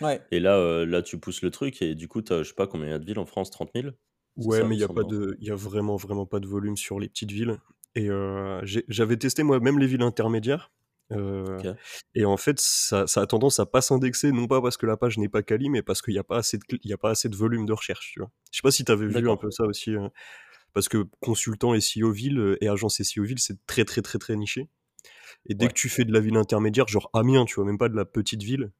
[0.00, 0.20] Ouais.
[0.30, 2.66] Et là, là, tu pousses le truc et du coup, tu as, je sais pas
[2.66, 3.88] combien il y a de villes en France, 30 000
[4.36, 6.76] Ouais, mais il y a pas de, il y a vraiment, vraiment pas de volume
[6.76, 7.58] sur les petites villes.
[7.94, 8.08] Et
[8.88, 10.70] j'avais testé moi-même les villes intermédiaires.
[12.14, 14.96] Et en fait, ça, ça, a tendance à pas s'indexer, non pas parce que la
[14.96, 16.98] page n'est pas quali, mais parce qu'il n'y a, pas assez de, il y a
[16.98, 18.12] pas assez de volume de recherche.
[18.12, 18.30] Tu vois.
[18.52, 19.96] Je sais pas si tu avais vu un peu ça aussi.
[20.74, 24.68] Parce que consultant SEO ville et agence SEO ville, c'est très, très, très, très niché.
[25.46, 27.88] Et dès que tu fais de la ville intermédiaire, genre Amiens, tu vois, même pas
[27.88, 28.70] de la petite ville,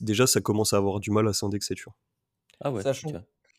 [0.00, 1.94] déjà ça commence à avoir du mal à s'indexer, tu vois.
[2.60, 2.82] Ah ouais,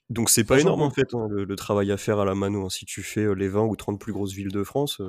[0.09, 2.65] donc c'est pas énorme en fait hein, le, travail à faire à la mano.
[2.65, 5.01] Hein, si tu fais les 20 ou 30 plus grosses villes de France.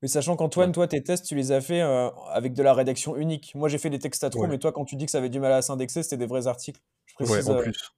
[0.00, 3.52] Mais sachant qu'Antoine, toi, tes tests, tu les as fait avec de la rédaction unique.
[3.54, 5.28] Moi, j'ai fait des textes à trop, mais toi, quand tu dis que ça avait
[5.28, 6.80] du mal à s'indexer, c'était des vrais articles.
[7.06, 7.92] Je précise, ouais, en plus.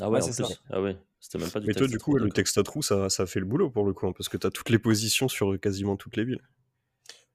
[0.00, 0.44] Ah ouais, c'est ça.
[0.70, 3.08] Ah ouais, c'était même pas du Mais toi, du coup, le texte à trous, ça,
[3.08, 5.28] ça fait le boulot pour le coup, hein, parce que tu as toutes les positions
[5.28, 6.42] sur quasiment toutes les villes.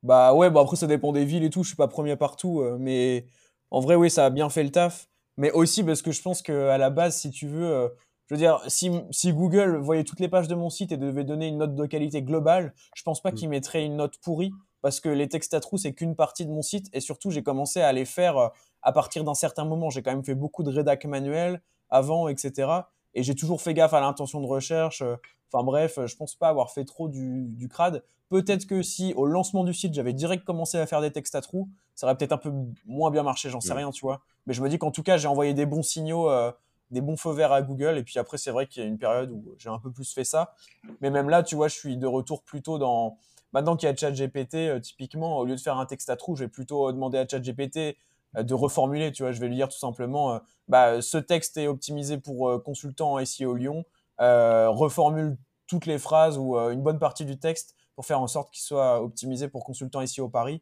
[0.03, 1.63] Bah ouais, bon après, ça dépend des villes et tout.
[1.63, 3.25] Je suis pas premier partout, mais
[3.71, 5.09] en vrai, oui, ça a bien fait le taf.
[5.37, 7.89] Mais aussi parce que je pense qu'à la base, si tu veux,
[8.27, 11.23] je veux dire, si, si, Google voyait toutes les pages de mon site et devait
[11.23, 13.35] donner une note de qualité globale, je pense pas mm.
[13.35, 16.51] qu'il mettrait une note pourrie parce que les textes à trous, c'est qu'une partie de
[16.51, 18.49] mon site et surtout, j'ai commencé à les faire euh,
[18.81, 19.89] à partir d'un certain moment.
[19.89, 22.69] J'ai quand même fait beaucoup de rédac manuel avant, etc.
[23.13, 25.02] Et j'ai toujours fait gaffe à l'intention de recherche.
[25.02, 25.15] Euh,
[25.52, 28.04] enfin bref, je pense pas avoir fait trop du, du crade.
[28.30, 31.41] Peut-être que si au lancement du site, j'avais direct commencé à faire des textes à
[31.41, 32.52] trous, ça aurait peut-être un peu
[32.86, 34.21] moins bien marché, j'en sais rien, tu vois.
[34.45, 36.30] Mais je me dis qu'en tout cas, j'ai envoyé des bons signaux.
[36.30, 36.52] Euh,
[36.91, 37.97] des bons feux verts à Google.
[37.97, 40.13] Et puis après, c'est vrai qu'il y a une période où j'ai un peu plus
[40.13, 40.54] fait ça.
[41.02, 43.17] Mais même là, tu vois, je suis de retour plutôt dans.
[43.54, 46.36] Maintenant qu'il y a ChatGPT, euh, typiquement, au lieu de faire un texte à trous,
[46.36, 47.93] je vais plutôt demander à ChatGPT euh,
[48.35, 49.11] de reformuler.
[49.11, 52.61] Tu vois, je vais lui dire tout simplement euh, bah, ce texte est optimisé pour
[52.63, 53.85] consultant en SEO Lyon.
[54.19, 55.37] reformule
[55.67, 59.01] toutes les phrases ou une bonne partie du texte pour faire en sorte qu'il soit
[59.01, 60.61] optimisé pour consultant SEO Paris.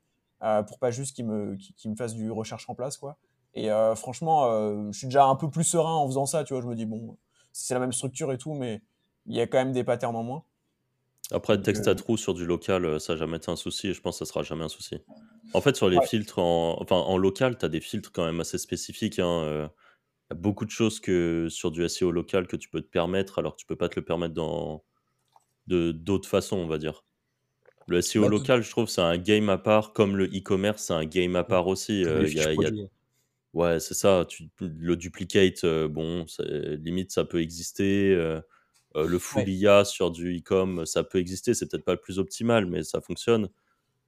[0.67, 3.17] pour pas juste qu'il me, me fasse du recherche en place, quoi.
[3.56, 6.54] Et euh, franchement, euh, je suis déjà un peu plus serein en faisant ça, tu
[6.54, 6.62] vois.
[6.62, 7.17] Je me dis, bon,
[7.54, 8.82] c'est la même structure et tout, mais
[9.25, 10.43] il y a quand même des patterns en moins.
[11.32, 13.94] Après, texte à euh, trous sur du local, ça n'a jamais été un souci et
[13.94, 14.98] je pense que ça sera jamais un souci.
[15.54, 18.40] En fait, sur les filtres, en, enfin, en local, tu as des filtres quand même
[18.40, 19.20] assez spécifiques.
[19.20, 19.70] Hein,
[20.30, 22.90] il y a beaucoup de choses que sur du SEO local que tu peux te
[22.90, 24.84] permettre, alors que tu peux pas te le permettre dans
[25.68, 27.04] de d'autres façons, on va dire.
[27.88, 30.94] Le SEO bah, local, je trouve, c'est un game à part, comme le e-commerce, c'est
[30.94, 32.02] un game à part aussi.
[32.02, 32.54] Il y a,
[33.56, 34.26] Ouais, c'est ça.
[34.28, 36.26] Tu, le duplicate, euh, bon,
[36.84, 38.14] limite, ça peut exister.
[38.95, 41.53] Euh, euh, le full IA sur du e-com, ça peut exister.
[41.53, 43.49] C'est peut-être pas le plus optimal, mais ça fonctionne.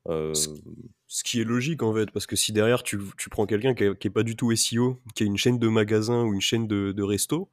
[0.10, 3.84] Ce qui est logique en fait, parce que si derrière tu, tu prends quelqu'un qui,
[3.84, 6.94] n'est pas du tout SEO, qui a une chaîne de magasins ou une chaîne de,
[6.94, 7.50] de resto,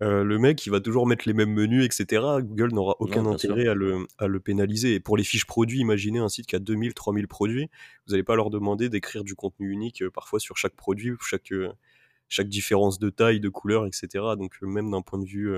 [0.00, 2.22] euh, le mec, il va toujours mettre les mêmes menus, etc.
[2.40, 4.94] Google n'aura aucun intérêt à le, à le, pénaliser.
[4.94, 7.68] Et pour les fiches produits, imaginez un site qui a 2000, 3000 produits,
[8.06, 11.52] vous n'allez pas leur demander d'écrire du contenu unique, euh, parfois sur chaque produit, chaque,
[11.52, 11.72] euh,
[12.28, 14.08] chaque différence de taille, de couleur, etc.
[14.38, 15.52] Donc même d'un point de vue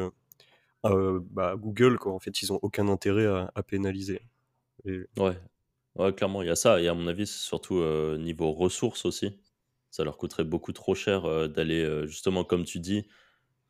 [0.84, 4.22] bah, Google, quoi, en fait, ils n'ont aucun intérêt à, pénaliser.
[4.84, 5.36] Ouais.
[5.96, 6.80] ouais, clairement, il y a ça.
[6.80, 7.82] Et à mon avis, c'est surtout
[8.18, 9.38] niveau ressources aussi.
[9.90, 13.06] Ça leur coûterait beaucoup trop cher d'aller, justement, comme tu dis,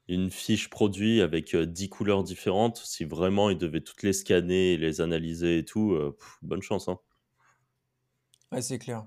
[0.09, 5.01] une fiche produit avec 10 couleurs différentes, si vraiment ils devaient toutes les scanner les
[5.01, 5.99] analyser et tout,
[6.43, 6.89] bonne chance.
[6.89, 6.99] Hein.
[8.53, 9.07] Ouais, c'est clair.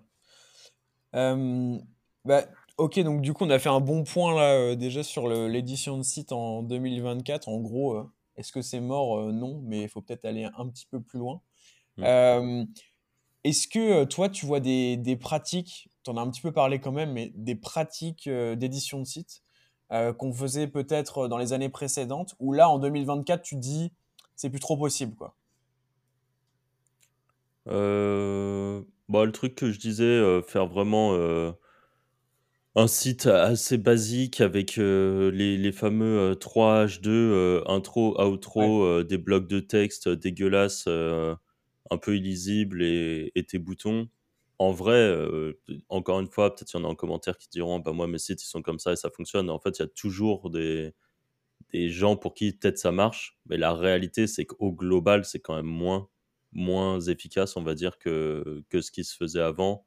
[1.14, 2.46] bah,
[2.78, 6.04] ok, donc du coup, on a fait un bon point là déjà sur l'édition de
[6.04, 7.48] site en 2024.
[7.48, 9.32] En gros, est-ce que c'est mort?
[9.32, 11.42] Non, mais il faut peut-être aller un petit peu plus loin.
[11.98, 12.66] Mmh.
[13.44, 16.80] est-ce que toi, tu vois des, des pratiques, tu en as un petit peu parlé
[16.80, 19.44] quand même, mais des pratiques d'édition de site
[19.94, 23.92] euh, qu'on faisait peut-être dans les années précédentes, où là, en 2024, tu dis,
[24.36, 25.36] c'est plus trop possible, quoi?
[27.68, 31.14] Euh, bah, Le truc que je disais, euh, faire vraiment
[32.76, 40.10] un site assez basique avec les, fameux 3 H2, intro, outro, des blocs de texte
[40.10, 44.10] dégueulasses, un peu illisibles et tes boutons
[44.60, 45.54] en vrai, euh,
[45.90, 48.18] encore une fois, peut-être qu'il y en a en commentaire qui diront bah moi mes
[48.20, 49.50] sites ils sont comme ça et ça fonctionne.
[49.50, 50.94] En fait, il y a toujours des,
[51.72, 55.56] des gens pour qui peut-être ça marche, mais la réalité c'est qu'au global c'est quand
[55.56, 56.10] même moins
[56.54, 59.86] moins efficace, on va dire que, que ce qui se faisait avant.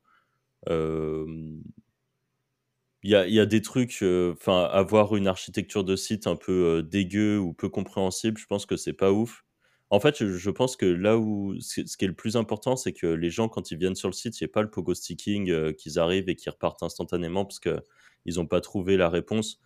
[0.69, 1.63] Il
[3.07, 6.83] il y a, y a des trucs, enfin, avoir une architecture de site un peu
[6.83, 9.45] dégueu ou peu compréhensible, je pense que c'est pas ouf.
[9.91, 13.07] En fait, je, pense que là où ce qui est le plus important, c'est que
[13.07, 15.75] les gens, quand ils viennent sur le site, il n'y a pas le pogo sticking,
[15.75, 19.61] qu'ils arrivent et qu'ils repartent instantanément parce qu'ils n'ont pas trouvé la réponse.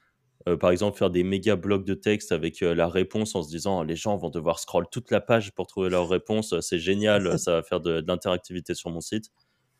[0.60, 3.96] par exemple, faire des méga blocs de texte avec la réponse en se disant les
[3.96, 7.62] gens vont devoir scroll toute la page pour trouver leur réponse, c'est génial, ça va
[7.62, 9.30] faire de, l'interactivité sur mon site.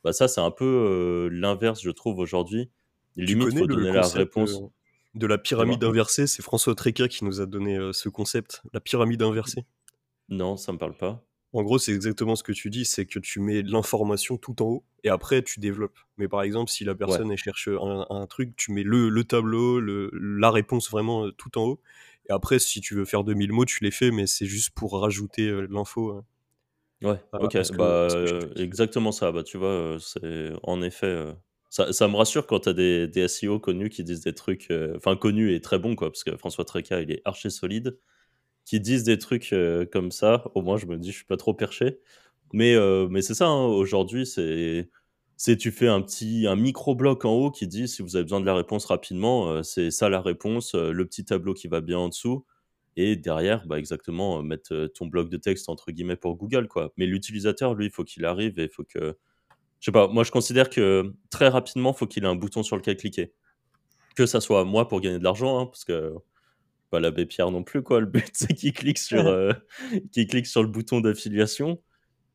[0.03, 2.71] Bah ça, c'est un peu l'inverse, je trouve, aujourd'hui.
[3.17, 4.63] Limite, faut donner la réponse.
[5.15, 9.23] De la pyramide inversée, c'est François Tréca qui nous a donné ce concept, la pyramide
[9.23, 9.65] inversée.
[10.29, 11.25] Non, ça me parle pas.
[11.53, 14.67] En gros, c'est exactement ce que tu dis, c'est que tu mets l'information tout en
[14.67, 15.99] haut et après tu développes.
[16.17, 20.11] Mais par exemple, si la personne cherche un, truc, tu mets le, le tableau, le,
[20.13, 21.81] la réponse vraiment euh, tout en haut.
[22.29, 25.01] Et après, si tu veux faire 2000 mots, tu les fais, mais c'est juste pour
[25.01, 26.13] rajouter euh, l'info.
[26.13, 26.25] Hein.
[27.03, 28.07] Ouais, ok, bah,
[28.57, 29.33] exactement ça.
[29.33, 31.35] Bah, tu vois, euh, c'est en effet.
[31.71, 34.73] Ça, ça, me rassure quand tu as des, des, SEO connus qui disent des trucs,
[34.97, 37.97] enfin connus et très bons, quoi, parce que François Treca, il est archi solide
[38.71, 41.37] qui disent des trucs euh, comme ça, au moins je me dis je suis pas
[41.37, 41.99] trop perché.
[42.53, 44.89] Mais, euh, mais c'est ça, hein, aujourd'hui, c'est
[45.59, 48.41] tu fais un petit un micro bloc en haut qui dit si vous avez besoin
[48.41, 51.99] de la réponse rapidement, euh, c'est ça la réponse, le petit tableau qui va bien
[51.99, 52.45] en dessous
[52.97, 56.93] et derrière bah exactement mettre ton bloc de texte entre guillemets pour Google quoi.
[56.97, 59.17] Mais l'utilisateur lui, il faut qu'il arrive et il faut que
[59.81, 62.63] je sais pas, moi je considère que très rapidement, il faut qu'il ait un bouton
[62.63, 63.33] sur lequel cliquer.
[64.17, 66.15] Que ça soit moi pour gagner de l'argent hein, parce que
[66.91, 68.01] pas l'abbé Pierre non plus, quoi.
[68.01, 69.53] Le but, c'est qu'il clique, sur, euh,
[70.13, 71.81] clique sur le bouton d'affiliation.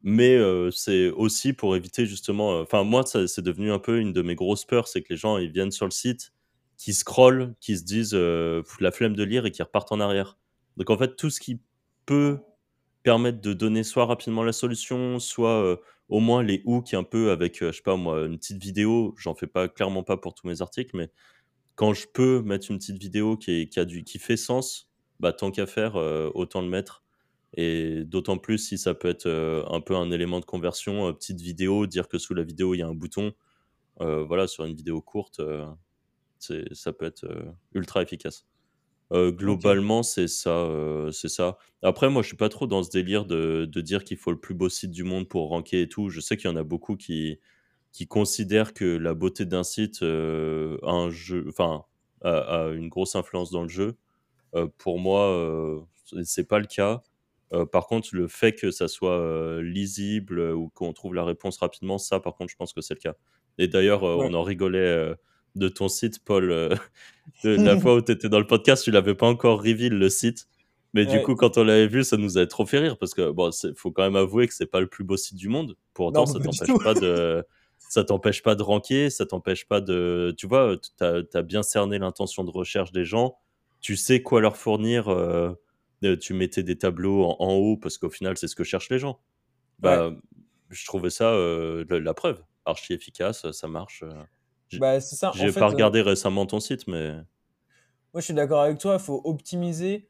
[0.02, 2.54] Mais euh, c'est aussi pour éviter justement.
[2.54, 5.18] Euh, enfin, moi, c'est devenu un peu une de mes grosses peurs c'est que les
[5.18, 6.32] gens ils viennent sur le site,
[6.78, 10.38] qui scrollent, qui se disent la flemme de lire et qui repartent en arrière.
[10.78, 11.60] Donc, en fait, tout ce qui
[12.06, 12.40] peut
[13.06, 17.60] permettre de donner soit rapidement la solution, soit au moins les hooks un peu avec,
[17.64, 19.14] je sais pas moi, une petite vidéo.
[19.18, 21.10] J'en fais pas clairement pas pour tous mes articles, mais
[21.76, 24.90] quand je peux mettre une petite vidéo qui, qui, a du, qui fait sens,
[25.20, 25.96] bah, tant qu'à faire,
[26.36, 27.04] autant le mettre.
[27.58, 29.28] Et d'autant plus si ça peut être
[29.70, 32.84] un peu un élément de conversion, petite vidéo, dire que sous la vidéo il y
[32.84, 33.34] a un bouton.
[34.00, 35.42] voilà, sur une vidéo courte,
[36.40, 37.26] ça peut être
[37.74, 38.46] ultra efficace.
[39.12, 40.68] Globalement, c'est ça,
[41.12, 41.58] c'est ça.
[41.84, 44.40] Après, moi, je suis pas trop dans ce délire de, de dire qu'il faut le
[44.40, 46.10] plus beau site du monde pour ranker et tout.
[46.10, 47.40] Je sais qu'il y en a beaucoup qui,
[47.96, 51.86] qui considèrent que la beauté d'un site euh, a, un jeu, enfin,
[52.26, 53.96] a, une grosse influence dans le jeu.
[54.54, 55.80] Euh, pour moi, euh,
[56.26, 57.04] c'est pas le cas.
[57.72, 62.20] par contre, le fait que ça soit lisible ou qu'on trouve la réponse rapidement, ça,
[62.20, 63.16] par contre, je pense que c'est le cas.
[63.58, 65.16] Et d'ailleurs, on en rigolait
[65.56, 66.50] de ton site, Paul.
[67.44, 70.10] de la fois où tu étais dans le podcast, tu l'avais pas encore reveal le
[70.10, 70.48] site.
[70.94, 73.30] Mais du coup, quand on l'avait vu, ça nous a trop fait rire parce que
[73.30, 75.76] bon, faut quand même avouer que c'est pas le plus beau site du monde.
[75.94, 77.44] Pour autant, ça t'empêche pas de
[77.90, 80.34] ça t'empêche pas de ranker, ça t'empêche pas de.
[80.38, 83.38] Tu vois, tu as, bien cerné l'intention de recherche des gens,
[83.82, 85.10] tu sais quoi leur fournir.
[85.10, 85.52] Euh,
[86.04, 89.00] euh, tu mettais des tableaux en, haut parce qu'au final, c'est ce que cherchent les
[89.00, 89.20] gens.
[89.80, 90.14] Bah,
[90.70, 92.44] Je trouvais ça euh, la, preuve.
[92.66, 94.04] Archi efficace, ça marche.
[94.74, 95.32] Bah, c'est ça.
[95.36, 97.12] J'ai pas regardé récemment ton site, mais.
[98.14, 100.08] Moi, je suis d'accord avec toi, il faut optimiser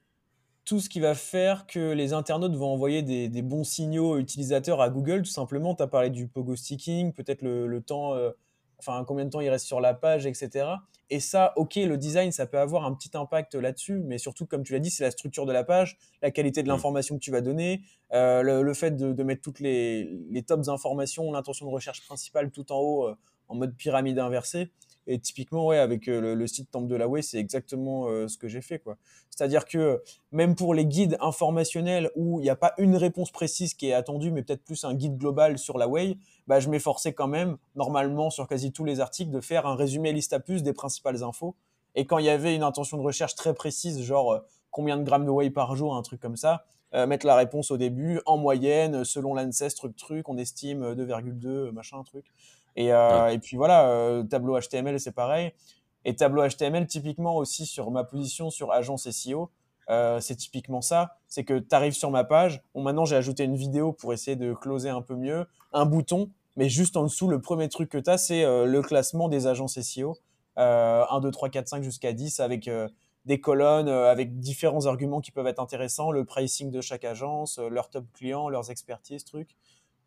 [0.65, 4.89] tout ce qui va faire que les internautes vont envoyer des, bons signaux utilisateurs à
[4.89, 5.75] Google, tout simplement.
[5.75, 8.31] Tu as parlé du pogo sticking, peut-être le, temps, euh,
[8.79, 10.65] enfin combien de temps il reste sur la page, etc.
[11.11, 14.63] Et ça, ok, le design, ça peut avoir un petit impact là-dessus, mais surtout, comme
[14.63, 16.71] tu l'as dit, c'est la structure de la page, la qualité de mm.
[16.71, 17.81] l'information que tu vas donner,
[18.13, 22.71] euh, le, fait de, mettre toutes les, les tops informations, l'intention de recherche principale tout
[22.71, 23.15] en haut euh,
[23.47, 24.69] en mode pyramide inversée.
[25.07, 28.37] Et typiquement, ouais, avec euh, le, site Temple de la Way, c'est exactement euh, ce
[28.37, 28.81] que j'ai fait.
[29.29, 33.75] C'est-à-dire que même pour les guides informationnels où il n'y a pas une réponse précise
[33.75, 37.13] qui est attendue, mais peut-être plus un guide global sur la Way, bah, je m'efforçais
[37.13, 40.63] quand même, normalement, sur quasi tous les articles, de faire un résumé liste à puce
[40.63, 41.55] des principales infos.
[41.93, 44.39] Et quand il y avait une intention de recherche très précise, genre euh,
[44.71, 47.77] combien de grammes de whey par jour, un truc comme ça, mettre la réponse au
[47.77, 52.23] début, en moyenne, selon l'ANSES, truc, truc, on estime 2,2, machin, truc.
[52.75, 55.53] Et, euh, et puis voilà, euh, tableau HTML, c'est pareil.
[56.03, 59.49] Et tableau HTML, typiquement aussi sur ma position sur agence SEO,
[59.89, 61.17] euh, c'est typiquement ça.
[61.27, 62.61] C'est que tu arrives sur ma page.
[62.73, 65.45] Bon, maintenant, j'ai ajouté une vidéo pour essayer de closer un peu mieux.
[65.73, 69.29] Un bouton, mais juste en dessous, le premier truc que tu as, c'est le classement
[69.29, 70.17] des agences SEO.
[70.57, 72.69] 1, 2, 3, 4, 5 jusqu'à 10 avec
[73.25, 76.11] des colonnes, avec différents arguments qui peuvent être intéressants.
[76.11, 79.55] Le pricing de chaque agence, leurs top clients, leurs expertises, trucs.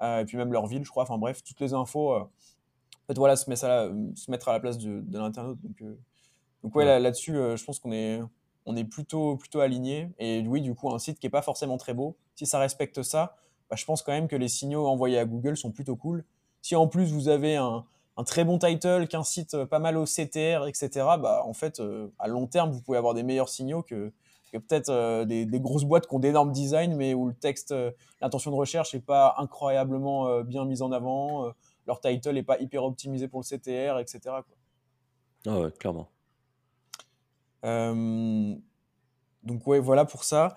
[0.01, 1.03] et puis même leur ville, je crois.
[1.03, 2.29] Enfin bref, toutes les infos
[3.09, 5.61] fait, voilà, se, mettre à la, se mettre à la place de, de l'internaute.
[5.63, 5.99] Donc, euh,
[6.63, 8.21] donc ouais, là, dessus euh, je pense qu'on est,
[8.67, 10.11] on est plutôt, plutôt aligné.
[10.19, 13.03] Et oui, du coup, un site qui n'est pas forcément très beau, si ça respecte
[13.03, 13.37] ça,
[13.71, 16.25] bah, je pense quand même que les signaux envoyés à Google sont plutôt cool.
[16.63, 17.85] Si en plus vous avez un,
[18.17, 20.91] un très bon title, qu'un site pas mal au CTR, etc.,
[21.21, 21.81] bah, en fait,
[22.19, 24.13] à long terme, vous pouvez avoir des meilleurs signaux que,
[24.53, 27.75] peut-être des, grosses boîtes qui ont d'énormes designs, mais où le texte,
[28.21, 31.53] l'intention de recherche n'est pas incroyablement bien mise en avant,
[31.89, 34.37] leur title n'est pas hyper optimisé pour le CTR, etc.
[35.47, 36.09] Ah ouais, clairement.
[37.63, 40.57] donc ouais, voilà pour ça.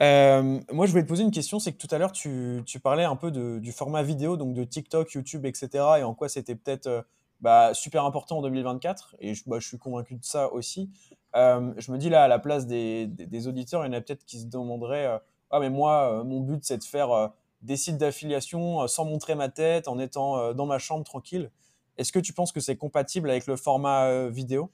[0.00, 2.80] Euh, moi, je voulais te poser une question, c'est que tout à l'heure, tu, tu,
[2.80, 6.28] parlais un peu de, du format vidéo, donc de TikTok, YouTube, etc., et en quoi
[6.28, 7.02] c'était peut-être euh,
[7.40, 10.90] bah, super important en 2024, et je, bah, je, suis convaincu de ça aussi.
[11.36, 14.00] Euh, je me dis là, à la place des, des, auditeurs, il y en a
[14.00, 17.32] peut-être qui se demanderaient Ah, mais moi, mon but, c'est de faire
[17.62, 21.50] des sites d'affiliation sans montrer ma tête, en étant dans ma chambre tranquille.
[21.98, 24.70] Est-ce que tu penses que c'est compatible avec le format vidéo?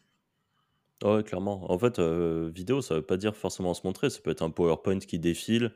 [1.04, 1.70] Ouais, clairement.
[1.70, 4.10] En fait, vidéo, ça veut pas dire forcément se montrer.
[4.10, 5.72] Ça peut être un PowerPoint qui défile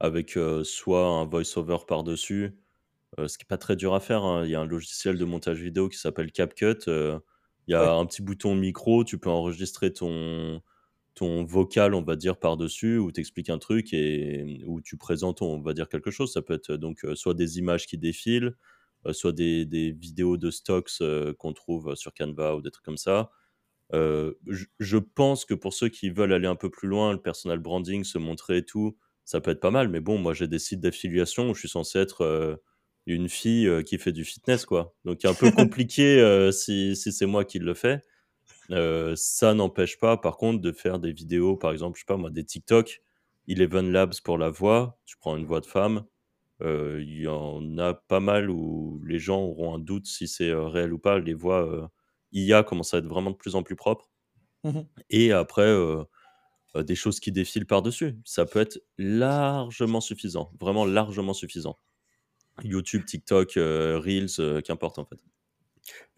[0.00, 2.60] avec soit un voice-over par-dessus,
[3.18, 4.24] ce qui est pas très dur à faire.
[4.24, 4.44] hein.
[4.44, 6.76] Il y a un logiciel de montage vidéo qui s'appelle CapCut.
[6.88, 7.20] il
[7.68, 10.62] y a un petit bouton micro, tu peux enregistrer ton,
[11.14, 15.42] ton vocal, on va dire, par-dessus, où tu expliques un truc et où tu présentes,
[15.42, 16.32] on va dire, quelque chose.
[16.32, 18.56] Ça peut être donc soit des images qui défilent,
[19.12, 20.90] soit des, des vidéos de stocks
[21.38, 23.30] qu'on trouve sur Canva ou des trucs comme ça.
[23.92, 24.32] Euh,
[24.80, 28.04] je, pense que pour ceux qui veulent aller un peu plus loin, le personal branding,
[28.04, 29.88] se montrer et tout, ça peut être pas mal.
[29.88, 32.56] Mais bon, moi, j'ai des sites d'affiliation où je suis censé être euh,
[33.06, 34.94] une fille euh, qui fait du fitness, quoi.
[35.04, 38.00] Donc, c'est un peu compliqué si, si c'est moi qui le fais.
[39.16, 42.30] Ça n'empêche pas, par contre, de faire des vidéos, par exemple, je sais pas moi,
[42.30, 43.02] des TikTok,
[43.48, 46.04] Eleven Labs pour la voix, tu prends une voix de femme,
[46.62, 50.92] il y en a pas mal où les gens auront un doute si c'est réel
[50.92, 51.90] ou pas, les voix
[52.32, 54.10] IA commence à être vraiment de plus en plus propre.
[54.64, 55.72] Mmh et après,
[56.76, 58.16] des choses qui défilent par-dessus.
[58.24, 61.78] Ça peut être largement suffisant, vraiment largement suffisant.
[62.64, 65.18] YouTube, TikTok, Reels, qu'importe en fait.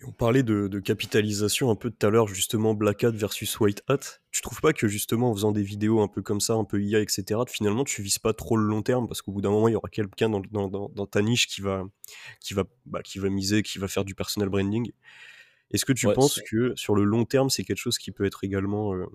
[0.04, 4.20] On parlait de, capitalisation un peu tout à l'heure, justement Black Hat versus White Hat.
[4.30, 6.82] Tu trouves pas que justement en faisant des vidéos un peu comme ça, un peu
[6.82, 9.08] IA, etc., finalement tu vises pas trop le long terme?
[9.08, 11.84] Parce qu'au bout d'un moment il y aura quelqu'un dans, dans, ta niche qui va,
[12.40, 14.92] qui, va, bah, qui va miser, qui va faire du personal branding
[15.70, 18.44] est-ce que tu penses que sur le long terme, c'est quelque chose qui peut être
[18.44, 19.06] également, euh,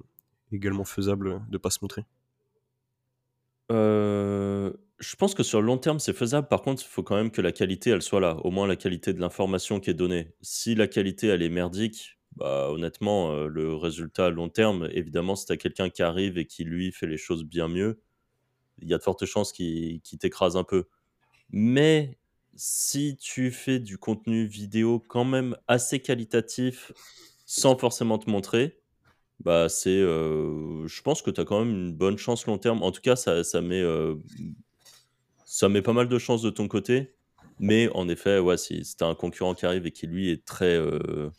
[0.51, 2.03] également faisable de pas se montrer?
[3.71, 6.47] Euh, Je pense que sur le long terme, c'est faisable.
[6.47, 8.37] Par contre, il faut quand même que la qualité, elle soit là.
[8.43, 10.35] Au moins la qualité de l'information qui est donnée.
[10.41, 15.35] Si la qualité, elle est merdique, bah, honnêtement, euh, le résultat à long terme, évidemment,
[15.35, 17.99] si tu as quelqu'un qui arrive et qui, lui, fait les choses bien mieux,
[18.79, 20.85] il y a de fortes chances qu'il t'écrase un peu.
[21.51, 22.19] Mais
[22.55, 26.91] si tu fais du contenu vidéo quand même assez qualitatif
[27.47, 28.79] sans forcément te montrer,
[29.39, 32.83] bah euh, je pense que tu as quand même une bonne chance long terme.
[32.83, 34.15] En tout cas, ça, ça met, euh,
[35.53, 37.13] ça met pas mal de chances de ton côté.
[37.59, 40.29] Mais en effet, ouais, si, si tu as un concurrent qui arrive et qui lui
[40.29, 40.75] est très.
[40.77, 41.29] Euh,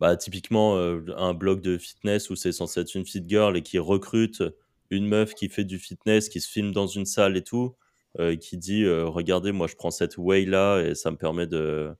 [0.00, 3.78] bah, typiquement, un blog de fitness où c'est censé être une fit girl et qui
[3.78, 4.44] recrute
[4.90, 7.74] une meuf qui fait du fitness, qui se filme dans une salle et tout.
[8.20, 11.46] Euh, qui dit euh, regardez, moi je prends cette way là et ça me permet
[11.46, 11.94] de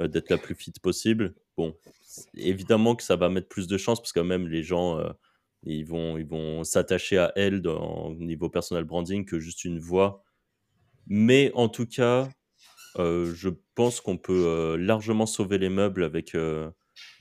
[0.00, 1.34] euh, d'être la plus fit possible.
[1.56, 1.74] Bon,
[2.34, 5.00] évidemment que ça va mettre plus de chance parce que même les gens
[5.64, 10.22] ils vont ils vont s'attacher à elle au niveau personal branding que juste une voix.
[11.06, 12.28] Mais en tout cas,
[12.96, 16.36] je pense qu'on peut largement sauver les meubles avec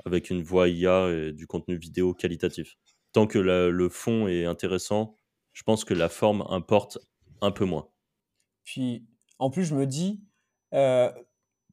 [0.06, 2.78] avec une voix IA et du contenu vidéo qualitatif.
[3.14, 5.16] Tant que le fond est intéressant,
[5.54, 7.00] je pense que la forme importe
[7.42, 7.90] un peu moins.
[8.64, 9.06] Puis,
[9.40, 10.24] en plus, je me dis,
[10.74, 11.12] euh,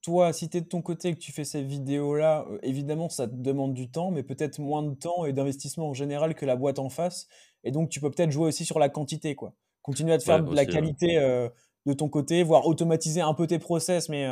[0.02, 3.08] toi, si tu es de ton côté et que tu fais ces vidéos-là, euh, évidemment,
[3.08, 6.46] ça te demande du temps, mais peut-être moins de temps et d'investissement en général que
[6.46, 7.28] la boîte en face.
[7.64, 9.54] Et donc, tu peux peut-être jouer aussi sur la quantité, quoi.
[9.82, 11.48] Continuer à te faire de la qualité euh,
[11.88, 14.26] de ton côté, voire automatiser un peu tes process, mais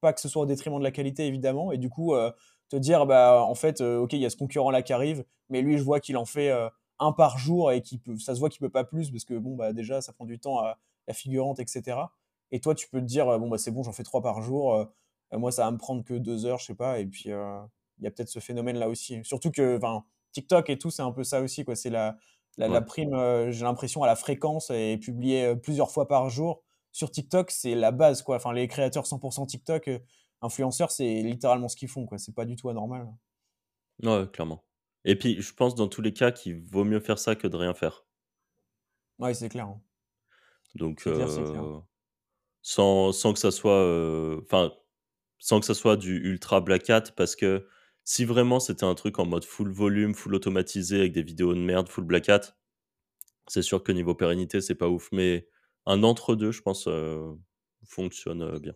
[0.00, 1.72] pas que ce soit au détriment de la qualité, évidemment.
[1.72, 2.14] Et du coup,
[2.68, 5.78] te dire, bah, en fait, OK, il y a ce concurrent-là qui arrive, mais lui,
[5.78, 6.50] je vois qu'il en fait
[6.98, 9.56] un par jour et qui ça se voit qu'il peut pas plus parce que, bon,
[9.56, 10.78] bah, déjà, ça prend du temps à
[11.08, 11.98] la figurante, etc.
[12.52, 14.42] Et toi, tu peux te dire, euh, bon, bah, c'est bon, j'en fais trois par
[14.42, 14.74] jour.
[14.74, 14.84] Euh,
[15.32, 16.98] euh, moi, ça va me prendre que deux heures, je sais pas.
[16.98, 19.20] Et puis, il y a peut-être ce phénomène-là aussi.
[19.24, 19.78] Surtout que,
[20.32, 21.74] TikTok et tout, c'est un peu ça aussi, quoi.
[21.74, 22.16] C'est la,
[22.56, 26.62] la, prime, j'ai l'impression, à la fréquence et publier plusieurs fois par jour.
[26.92, 28.36] Sur TikTok, c'est la base, quoi.
[28.36, 29.90] Enfin, les créateurs 100% TikTok,
[30.42, 32.18] influenceurs, c'est littéralement ce qu'ils font, quoi.
[32.18, 33.06] C'est pas du tout anormal.
[34.02, 34.64] Ouais, clairement.
[35.04, 37.56] Et puis, je pense dans tous les cas qu'il vaut mieux faire ça que de
[37.56, 38.04] rien faire.
[39.18, 39.66] Ouais, c'est clair.
[39.66, 39.80] Hein.
[40.74, 41.08] Donc,
[42.62, 44.72] sans, sans que ça soit, enfin,
[45.38, 47.66] sans que ça soit du ultra black hat, parce que
[48.10, 51.60] si vraiment c'était un truc en mode full volume, full automatisé avec des vidéos de
[51.60, 52.40] merde, full black hat,
[53.46, 55.10] c'est sûr que niveau pérennité, c'est pas ouf.
[55.12, 55.46] Mais
[55.86, 56.88] un entre-deux, je pense,
[57.84, 58.74] fonctionne bien.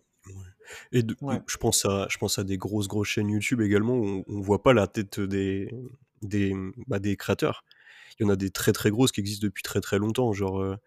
[0.93, 1.01] Et
[1.47, 4.41] je, pense à, je pense à des grosses, grosses chaînes YouTube également où on, ne
[4.41, 5.69] voit pas la tête des,
[6.21, 6.55] des,
[6.87, 7.65] bah, des créateurs.
[8.17, 10.31] Il y en a des très, très grosses qui existent depuis très, très longtemps.
[10.31, 10.77] Genre, euh,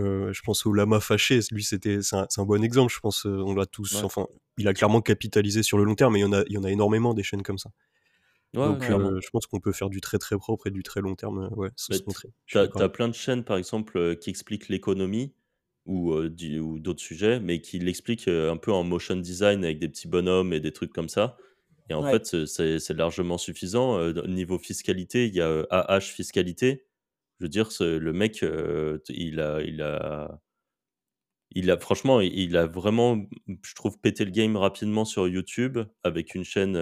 [0.00, 2.92] euh, je pense au Lama Fâché, lui, c'était, c'est un, bon exemple.
[2.92, 4.26] Je pense, euh, on l'a tous, enfin,
[4.58, 6.58] il a clairement capitalisé sur le long terme, mais il y en a, il y
[6.58, 7.70] en a énormément des chaînes comme ça.
[8.54, 11.48] Donc, je pense qu'on peut faire du très très propre et du très long terme,
[11.56, 12.28] ouais, sans se montrer.
[12.46, 15.34] Tu as, plein de chaînes, par exemple, qui expliquent l'économie
[15.86, 20.08] ou, ou d'autres sujets, mais qui l'expliquent un peu en motion design avec des petits
[20.08, 21.36] bonhommes et des trucs comme ça.
[21.90, 24.12] Et en fait, c'est largement suffisant.
[24.26, 26.84] niveau fiscalité, il y a AH fiscalité.
[27.38, 28.44] Je veux dire, le mec,
[29.08, 30.40] il a, il a,
[31.54, 33.24] il a, franchement, il a vraiment,
[33.62, 36.76] je trouve, pété le game rapidement sur YouTube avec une chaîne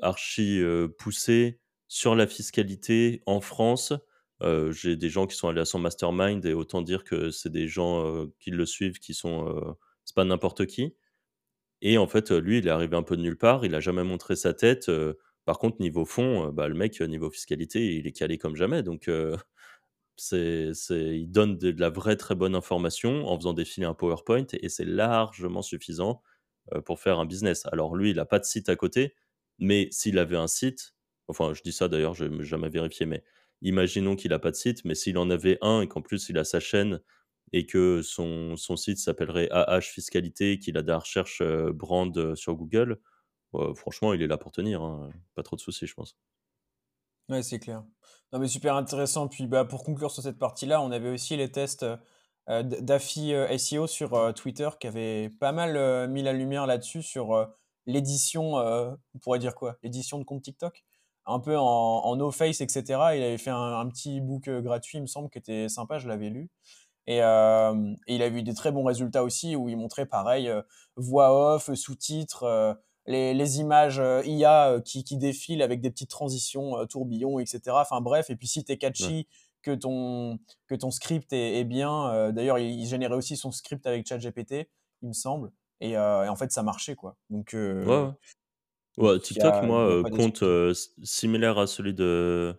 [0.00, 0.62] archi
[0.98, 3.92] poussée sur la fiscalité en France.
[4.70, 7.68] J'ai des gens qui sont allés à son mastermind et autant dire que c'est des
[7.68, 10.94] gens qui le suivent qui sont, c'est pas n'importe qui.
[11.82, 14.04] Et en fait, lui, il est arrivé un peu de nulle part, il a jamais
[14.04, 14.90] montré sa tête.
[15.44, 18.82] par contre, niveau fond, bah, le mec, niveau fiscalité, il est calé comme jamais.
[18.82, 19.10] Donc,
[20.20, 24.68] c'est, il donne de, la vraie très bonne information en faisant défiler un PowerPoint et,
[24.68, 26.22] c'est largement suffisant
[26.84, 27.66] pour faire un business.
[27.72, 29.14] Alors, lui, il n'a pas de site à côté,
[29.58, 30.94] mais s'il avait un site,
[31.28, 33.22] enfin, je dis ça d'ailleurs, je n'ai jamais vérifié, mais
[33.62, 36.38] imaginons qu'il n'a pas de site, mais s'il en avait un et qu'en plus il
[36.38, 37.00] a sa chaîne
[37.52, 42.16] et que son, son site s'appellerait AH Fiscalité, qu'il a de la recherche euh, brand
[42.16, 43.00] euh, sur Google,
[43.74, 44.82] franchement, il est là pour tenir.
[44.82, 45.10] Hein.
[45.34, 46.16] Pas trop de soucis, je pense.
[47.28, 47.84] Ouais, c'est clair.
[48.32, 49.26] Non, mais super intéressant.
[49.26, 51.84] Puis bah, pour conclure sur cette partie-là, on avait aussi les tests
[52.50, 57.48] euh, d'AFI SEO sur Twitter qui avaient pas mal mis la lumière là-dessus sur
[57.86, 60.84] l'édition, on pourrait dire quoi L'édition de compte TikTok
[61.26, 62.82] un peu en, no face, etc.
[63.14, 66.28] Il avait fait un, petit book gratuit, il me semble, qui était sympa, je l'avais
[66.28, 66.50] lu.
[67.18, 70.62] Euh, et, il a eu des très bons résultats aussi où il montrait pareil, euh,
[70.96, 72.74] voix off, sous-titres, euh,
[73.06, 77.60] les, images IA qui, défilent avec des petites transitions, tourbillons, etc.
[77.70, 79.26] Enfin bref, et puis si tu es catchy,
[79.62, 80.38] que, ton,
[80.68, 84.68] que ton script est, bien, d'ailleurs il, générait aussi son script avec ChatGPT,
[85.02, 87.16] il me semble, et, en fait ça marchait quoi.
[87.28, 89.18] Donc, ouais.
[89.20, 90.44] TikTok, moi, compte
[91.02, 92.54] similaire à celui de,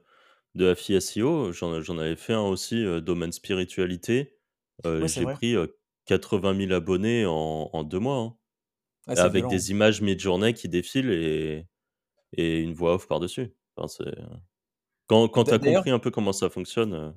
[0.55, 4.37] de AFI SEO, j'en avais fait un aussi, domaine spiritualité.
[4.85, 5.55] j'ai pris
[6.05, 8.37] 80 000 abonnés en, deux mois.
[9.07, 9.15] Hein.
[9.17, 11.67] avec des images mid-journée qui défilent et,
[12.33, 13.53] et une voix off par-dessus.
[15.11, 17.13] Quand quand tu as compris un peu comment ça fonctionne.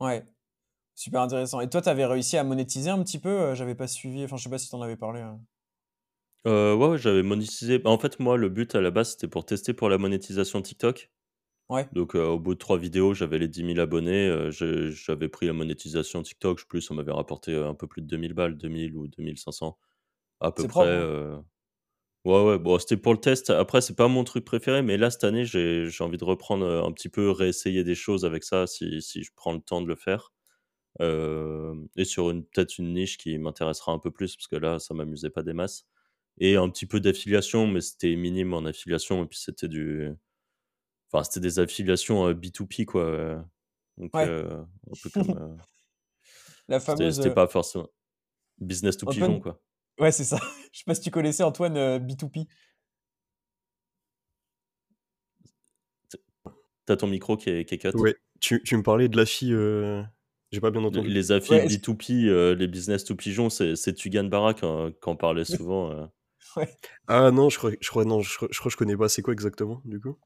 [0.00, 0.24] Ouais,
[0.94, 1.60] super intéressant.
[1.60, 4.44] Et toi, tu avais réussi à monétiser un petit peu J'avais pas suivi, enfin, je
[4.44, 5.20] sais pas si tu en avais parlé.
[5.20, 5.38] Hein.
[6.44, 7.78] ouais, j'avais monétisé.
[7.78, 10.60] Bah, en fait, moi, le but à la base, c'était pour tester pour la monétisation
[10.60, 11.10] TikTok.
[11.92, 14.50] Donc, au bout de trois vidéos, j'avais les 10 000 abonnés.
[14.50, 16.64] j'avais pris la monétisation TikTok.
[16.66, 19.78] Plus, ça m'avait rapporté un peu plus de 2000 balles, 2000 ou 2500
[20.40, 20.96] à peu près.
[20.96, 21.44] Hein.
[22.24, 22.58] Ouais, ouais.
[22.58, 23.50] Bon, c'était pour le test.
[23.50, 26.92] Après, c'est pas mon truc préféré, mais là, cette année, j'ai envie de reprendre un
[26.92, 29.96] petit peu, réessayer des choses avec ça si, si je prends le temps de le
[29.96, 30.32] faire.
[31.00, 34.94] et sur une peut-être une niche qui m'intéressera un peu plus, parce que là, ça
[34.94, 35.86] m'amusait pas des masses.
[36.38, 40.10] Et un petit peu d'affiliation, mais c'était minime en affiliation, et puis c'était du
[41.22, 43.44] c'était des affiliations B2P, quoi.
[43.96, 44.66] Donc, un
[45.02, 45.58] peu comme.
[46.68, 47.16] La fameuse.
[47.16, 47.88] C'était pas forcément
[48.58, 49.60] business to pigeon, quoi.
[49.98, 50.38] Ouais, c'est ça.
[50.72, 52.46] Je sais pas si tu connaissais Antoine B2P.
[56.86, 57.96] T'as ton micro qui est, qui est cut.
[57.96, 59.56] Ouais, tu, tu, me parlais de la fille.
[60.52, 61.08] J'ai pas bien entendu.
[61.08, 66.10] Les affiliés B2P, les business to pigeon, c'est Tugan Barak hein, qui en parlait souvent.
[66.56, 66.68] Ouais.
[67.08, 69.08] Ah non, je crois, je crois, non, je crois, je crois que je connais pas.
[69.08, 70.16] C'est quoi exactement, du coup?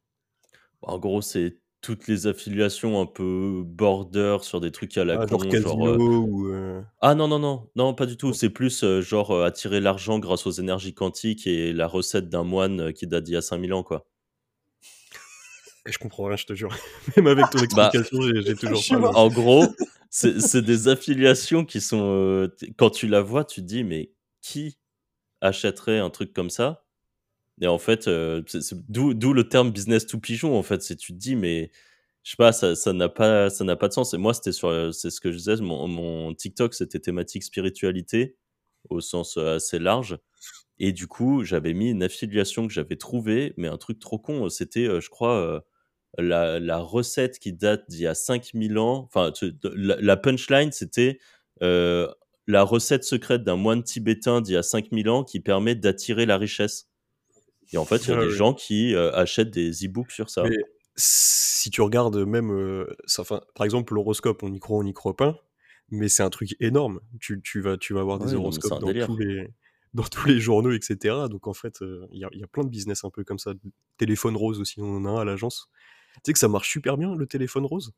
[0.82, 5.26] En gros, c'est toutes les affiliations un peu border sur des trucs à la ah,
[5.26, 6.53] con, genre, ou
[7.01, 8.33] Ah non, non, non, non, pas du tout.
[8.33, 13.07] C'est plus genre attirer l'argent grâce aux énergies quantiques et la recette d'un moine qui
[13.07, 14.07] date d'il y a 5000 ans, quoi.
[15.87, 16.76] Et je comprends rien, je te jure.
[17.16, 19.11] Même avec ton bah, explication, j'ai toujours pas.
[19.12, 19.64] En gros,
[20.11, 22.51] c'est des affiliations qui sont.
[22.76, 24.11] quand tu la vois, tu te dis, mais
[24.43, 24.76] qui
[25.41, 26.85] achèterait un truc comme ça?
[27.61, 28.42] Et en fait, euh,
[28.88, 30.82] d'où le terme business to pigeon, en fait.
[30.82, 31.70] C'est tu te dis, mais
[32.22, 34.14] je sais pas, ça n'a pas, pas de sens.
[34.14, 38.36] Et moi, c'était sur, c'est ce que je disais, mon, TikTok, c'était thématique spiritualité
[38.90, 40.18] au sens euh, assez large.
[40.78, 44.48] Et du coup, j'avais mis une affiliation que j'avais trouvée, mais un truc trop con,
[44.48, 45.64] c'était, euh, je crois,
[46.18, 49.09] la, recette qui date d'il y a 5000 ans.
[49.12, 49.32] Enfin,
[49.74, 51.18] la, punchline, c'était
[51.61, 56.38] la recette secrète d'un moine tibétain d'il y a 5000 ans qui permet d'attirer la
[56.38, 56.88] richesse.
[57.72, 60.44] Et en fait, il y a des gens qui achètent des e-books sur ça.
[60.96, 65.44] si tu regardes même, ça, par exemple, l'horoscope, on y croit, on n'y croit pas.
[65.90, 67.00] mais c'est un truc énorme.
[67.20, 69.48] Tu, tu, vas, tu vas avoir des horoscopes dans tous, les,
[69.94, 71.14] dans tous les journaux, etc.
[71.30, 71.78] Donc en fait,
[72.12, 73.52] il y, a, y, a plein de business un peu comme ça.
[73.98, 75.68] Téléphone rose aussi, on en a un à l'agence.
[76.16, 77.92] Tu sais que ça marche super bien, le téléphone rose?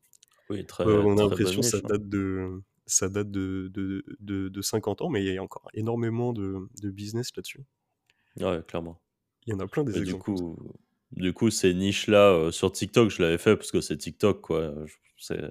[0.49, 4.03] Oui, très, On a l'impression que ça date de ça date de, de,
[4.49, 7.63] de, 50 ans, mais il y a encore énormément de, business là-dessus.
[8.37, 8.99] Ouais, clairement.
[9.47, 10.31] Il y en a plein des exemples.
[10.31, 10.57] Du coup,
[11.11, 14.73] du coup ces niches-là, euh, sur TikTok, je l'avais fait parce que c'est TikTok, quoi.
[15.17, 15.41] C'est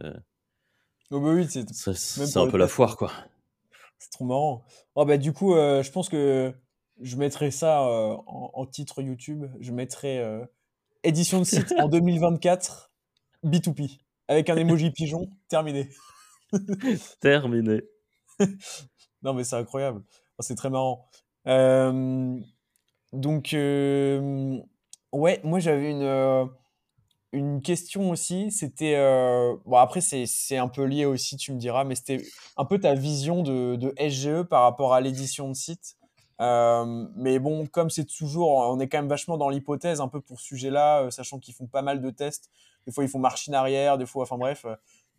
[1.11, 3.13] oh bah oui, c'est un peu la foire, quoi.
[3.99, 4.65] C'est trop marrant.
[4.95, 6.53] Oh bah, du coup, euh, je pense que
[7.01, 9.47] je mettrai ça euh, en, titre YouTube.
[9.61, 10.25] Je mettrai
[11.03, 12.91] édition de site en 2024,
[13.45, 15.91] B2P, avec un emoji pigeon, terminé.
[17.21, 17.83] terminé.
[19.23, 20.03] non, mais c'est incroyable.
[20.39, 21.11] Oh, c'est très marrant.
[23.13, 26.51] Donc, ouais, moi j'avais une
[27.33, 28.97] une question aussi, c'était...
[28.97, 32.25] Euh, bon, après, c'est un peu lié aussi, tu me diras, mais c'était
[32.57, 35.97] un peu ta vision de, de SGE par rapport à l'édition de site.
[36.41, 40.21] Euh, mais bon, comme c'est toujours, on est quand même vachement dans l'hypothèse un peu
[40.21, 42.51] pour ce sujet-là, euh, sachant qu'ils font pas mal de tests.
[42.87, 44.65] Des fois, ils font machine arrière, des fois, enfin bref.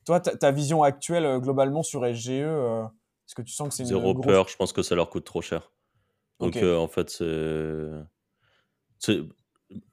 [0.03, 4.15] toi, ta vision actuelle globalement sur SGE, est-ce que tu sens que c'est une Zéro
[4.15, 5.71] peur, je pense que ça leur coûte trop cher.
[6.41, 7.23] Donc en fait,
[8.99, 9.19] c'est...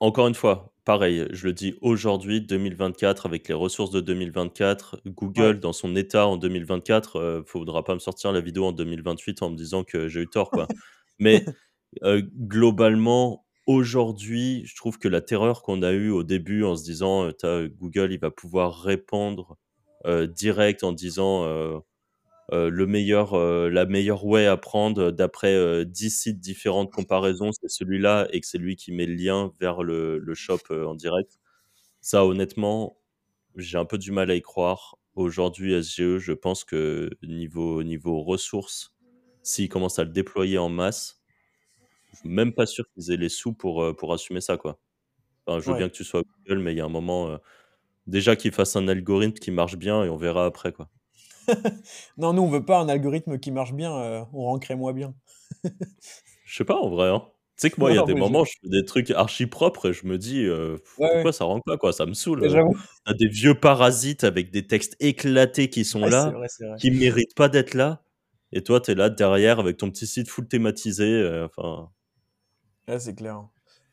[0.01, 5.61] Encore une fois, pareil, je le dis aujourd'hui, 2024, avec les ressources de 2024, Google
[5.61, 9.41] dans son état en 2024, il ne faudra pas me sortir la vidéo en 2028
[9.41, 10.49] en me disant que j'ai eu tort.
[10.49, 10.67] Quoi.
[11.19, 11.45] Mais
[12.03, 17.29] globalement, aujourd'hui, je trouve que la terreur qu'on a eue au début en se disant
[17.79, 19.57] Google, il va pouvoir répondre
[20.05, 21.83] direct en disant
[22.53, 26.89] euh, le meilleur, euh, la meilleure way à prendre d'après 10 euh, sites différents de
[26.89, 30.59] comparaison, c'est celui-là et que c'est lui qui met le lien vers le, le shop
[30.71, 31.37] en direct.
[32.01, 32.97] Ça, honnêtement,
[33.57, 34.97] j'ai un peu du mal à y croire.
[35.15, 38.93] Aujourd'hui, SGE, je pense que niveau, niveau ressources,
[39.43, 41.21] s'ils commencent à le déployer en masse,
[42.13, 44.57] je suis même pas sûr qu'ils aient les sous pour, pour assumer ça.
[44.57, 44.79] Quoi.
[45.47, 47.39] Enfin, je veux bien que tu sois Google, mais il y a un moment,
[48.07, 50.73] déjà qu'ils fassent un algorithme qui marche bien et on verra après.
[50.73, 50.89] quoi.
[52.17, 55.13] non, nous, on veut pas un algorithme qui marche bien, euh, on rankerait moins bien.
[56.45, 57.09] je sais pas, en vrai.
[57.09, 57.23] Hein.
[57.57, 58.53] Tu sais que moi, il y a des moments, je...
[58.61, 61.93] fais des trucs archi propres et je me dis, euh, pourquoi ça rank pas, quoi?
[61.93, 62.47] Ça me saoule.
[63.05, 66.33] T'as des vieux parasites avec des textes éclatés qui sont là,
[66.77, 68.03] qui méritent pas d'être là.
[68.51, 71.05] Et toi, tu es là derrière avec ton petit site full thématisé.
[71.05, 71.91] Euh, enfin.
[72.97, 73.47] c'est clair.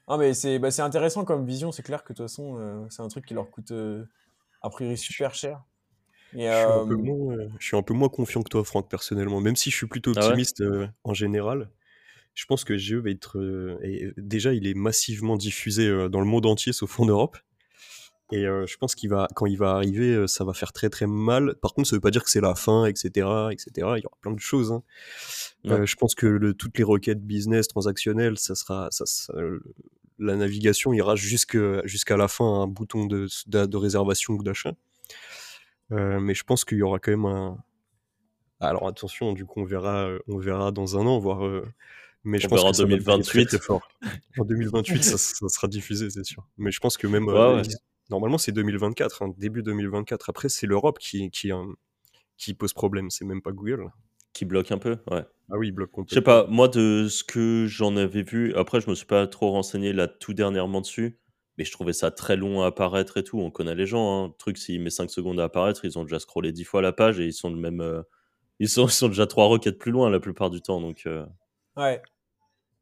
[0.08, 1.72] Ah, mais c'est bah, intéressant comme vision.
[1.72, 3.72] C'est clair que de toute façon, c'est un truc qui leur coûte
[4.62, 5.62] a priori super cher.
[6.34, 9.40] Euh, je, suis un peu moins, confiant que toi, Franck, personnellement.
[9.40, 11.70] Même si je suis plutôt ah optimiste euh, en général,
[12.34, 13.38] je pense que GE va être.
[13.38, 17.38] Euh, déjà, il est massivement diffusé dans le monde entier, sauf en Europe.
[18.32, 21.54] Et je pense qu'il va, quand il va arriver, ça va faire très très mal.
[21.62, 23.08] Par contre, ça veut pas dire que c'est la fin, etc.,
[23.52, 23.70] etc.
[23.76, 24.72] Il y aura plein de choses.
[24.72, 24.82] Hein.
[25.64, 29.04] je pense que le, toutes les requêtes business transactionnelles, ça sera, ça,
[30.18, 34.72] la navigation ira jusqu'à la fin, un bouton de, de réservation ou d'achat.
[35.92, 37.58] Euh, mais je pense qu'il y aura quand même un.
[38.60, 41.44] Alors attention, du coup, on verra, euh, on verra dans un an, voire.
[41.44, 41.66] Euh,
[42.24, 43.58] mais je pense que en 2028.
[43.58, 43.86] fort.
[44.38, 45.18] en 2028, ça,
[45.48, 46.46] sera diffusé, c'est sûr.
[46.56, 47.26] Mais je pense que même.
[48.08, 50.30] Normalement, c'est 2024, hein, début 2024.
[50.30, 51.50] Après, c'est l'Europe qui, qui,
[52.36, 53.90] qui pose problème, c'est même pas Google.
[54.32, 55.24] Qui bloque un peu, ouais.
[55.50, 56.10] Ah oui, il bloque complètement.
[56.10, 59.26] Je sais pas, moi, de ce que j'en avais vu, après, je me suis pas
[59.26, 61.18] trop renseigné là tout dernièrement dessus
[61.58, 63.38] mais je trouvais ça très long à apparaître et tout.
[63.40, 64.24] On connaît les gens.
[64.24, 64.26] Hein.
[64.28, 66.92] Le truc, s'il met 5 secondes à apparaître, ils ont déjà scrollé 10 fois la
[66.92, 67.80] page et ils sont le même.
[67.80, 68.02] Euh,
[68.60, 70.80] ils, sont, ils sont déjà trois requêtes plus loin la plupart du temps.
[70.80, 71.24] Donc, euh.
[71.76, 72.02] Ouais.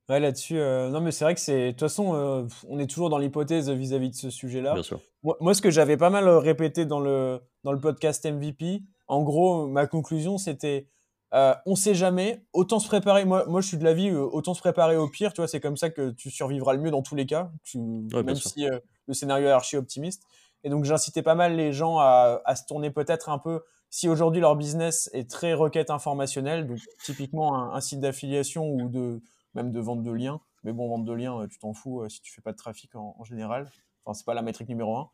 [0.08, 0.58] Ouais, là-dessus.
[0.58, 1.66] Euh, non, mais c'est vrai que c'est.
[1.66, 4.74] De toute façon, on est toujours dans l'hypothèse vis-à-vis de ce sujet-là.
[4.74, 5.00] Bien sûr.
[5.22, 9.22] Moi, moi ce que j'avais pas mal répété dans le, dans le podcast MVP, en
[9.22, 10.88] gros, ma conclusion, c'était
[11.34, 12.44] euh, on sait jamais.
[12.52, 13.24] Autant se préparer.
[13.24, 15.32] Moi, moi, je suis de l'avis, euh, autant se préparer au pire.
[15.32, 18.34] Tu vois, c'est comme ça que tu survivras le mieux dans tous les cas, même
[18.36, 18.78] si euh,
[19.08, 20.22] le scénario est archi optimiste.
[20.62, 23.62] Et donc, j'incitais pas mal les gens à, se tourner peut-être un peu.
[23.90, 29.20] Si aujourd'hui leur business est très requête informationnelle, donc typiquement un, site d'affiliation ou de
[29.54, 30.40] même de vente de liens.
[30.62, 33.22] Mais bon, vente de liens, tu t'en fous si tu fais pas de trafic en,
[33.24, 33.70] général.
[34.04, 35.10] Enfin, c'est pas la métrique numéro un.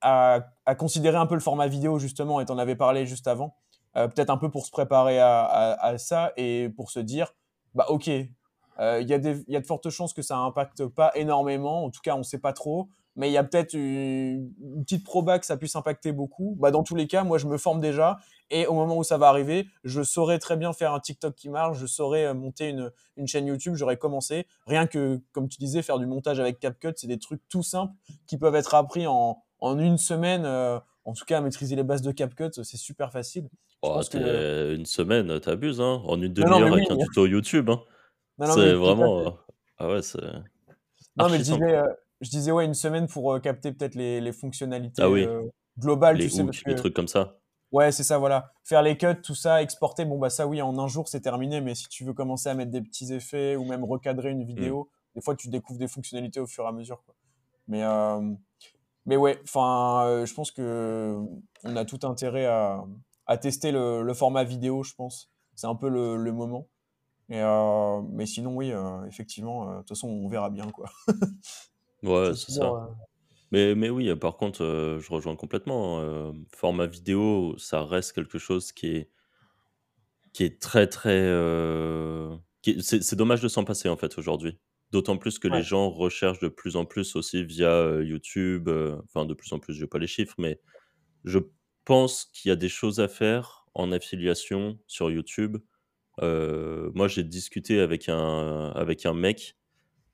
[0.00, 3.54] à, à, considérer un peu le format vidéo justement, et en avais parlé juste avant.
[3.96, 7.34] Euh, peut-être un peu pour se préparer à, ça et pour se dire,
[7.74, 8.10] bah ok,
[8.78, 9.18] euh, il y, a
[9.60, 12.54] de fortes chances que ça impacte pas énormément, en tout cas on ne sait pas
[12.54, 14.50] trop, mais il y a peut-être une,
[14.82, 16.56] petite proba que ça puisse impacter beaucoup.
[16.58, 18.18] Bah, dans tous les cas, moi je me forme déjà
[18.48, 21.50] et au moment où ça va arriver, je saurais très bien faire un TikTok qui
[21.50, 24.46] marche, je saurais euh, monter une, une chaîne YouTube, j'aurais commencé.
[24.66, 27.92] Rien que, comme tu disais, faire du montage avec CapCut, c'est des trucs tout simples
[28.26, 30.46] qui peuvent être appris en, en une semaine.
[30.46, 33.50] en tout cas, maîtriser les bases de CapCut, c'est super facile.
[33.82, 36.02] Oh, une semaine, t'abuses, hein.
[36.06, 37.82] En une demi-heure avec un tuto YouTube, hein.
[38.38, 39.36] C'est vraiment,
[39.78, 40.22] ah ouais, c'est
[41.16, 41.82] Non, mais je disais,
[42.20, 45.08] je disais, ouais, une semaine pour, capter peut-être les les fonctionnalités, ah
[45.78, 46.28] globales, Les
[46.66, 47.38] les trucs comme ça.
[47.72, 48.52] Ouais, c'est ça, voilà.
[48.64, 51.60] Faire les cuts, tout ça, exporter, bon, bah ça, oui, en un jour, c'est terminé,
[51.60, 54.46] mais si tu veux commencer à mettre des petits effets ou même recadrer une mmh.
[54.46, 57.14] vidéo, des fois, tu découvres des fonctionnalités au fur et à mesure, quoi.
[57.68, 57.82] Mais
[59.06, 61.18] mais ouais, enfin, je pense que
[61.64, 62.84] on a tout intérêt à
[63.32, 65.32] à tester le, format vidéo, je pense.
[65.54, 66.68] C'est un peu le, moment.
[67.30, 70.90] Et, euh, mais sinon, oui, euh, effectivement, euh, de toute façon, on verra bien, quoi.
[72.02, 72.90] ouais, c'est ça.
[73.50, 74.62] Mais, mais oui, par contre,
[75.00, 76.32] je rejoins complètement.
[76.54, 79.10] format vidéo, ça reste quelque chose qui est,
[80.32, 81.26] qui est très, très.
[82.80, 84.58] C'est dommage de s'en passer, en fait, aujourd'hui.
[84.90, 88.68] D'autant plus que les gens recherchent de plus en plus aussi via YouTube.
[89.04, 90.60] Enfin, de plus en plus, je n'ai pas les chiffres, mais
[91.24, 91.38] je
[91.84, 95.58] pense qu'il y a des choses à faire en affiliation sur YouTube.
[96.20, 99.56] Euh, moi, j'ai discuté avec un, avec un mec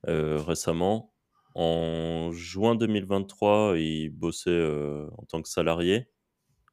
[0.07, 1.13] euh, récemment.
[1.55, 6.09] En juin 2023, il bossait euh, en tant que salarié.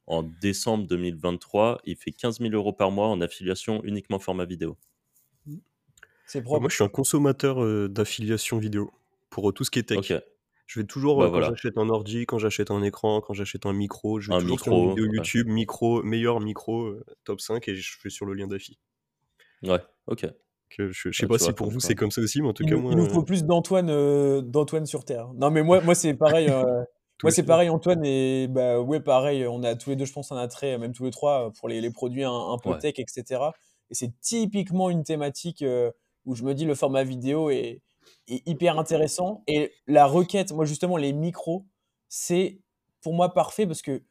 [0.06, 4.76] En décembre 2023, il fait 15 000 euros par mois en affiliation uniquement format vidéo.
[6.26, 8.92] C'est Moi, je suis un consommateur d'affiliation vidéo
[9.30, 10.12] pour tout ce qui est tech.
[10.66, 13.72] Je vais toujours, bah, quand j'achète un ordi, quand j'achète un écran, quand j'achète un
[13.72, 16.94] micro, je vais toujours micro, une vidéo YouTube, micro, meilleur micro,
[17.24, 18.78] top 5, et je fais sur le lien d'affi.
[19.62, 20.26] Ouais, ok.
[20.68, 22.64] Que je, je sais pas si pour vous c'est comme ça aussi, mais en tout
[22.64, 22.90] cas, moi.
[22.90, 25.28] Il nous faut plus d'Antoine d'Antoine sur Terre.
[25.34, 26.48] Non, mais moi, moi c'est pareil.
[27.22, 30.32] moi, c'est pareil, Antoine, et bah ouais, pareil, on a tous les deux, je pense,
[30.32, 33.40] un attrait, même tous les trois, pour les, les produits un, peu tech, etc.
[33.90, 35.64] Et c'est typiquement une thématique
[36.24, 37.80] où je me dis le format vidéo est
[38.28, 39.42] hyper intéressant.
[39.46, 41.66] Et la requête, moi justement, les micros,
[42.08, 42.60] c'est
[43.02, 44.02] pour moi parfait parce que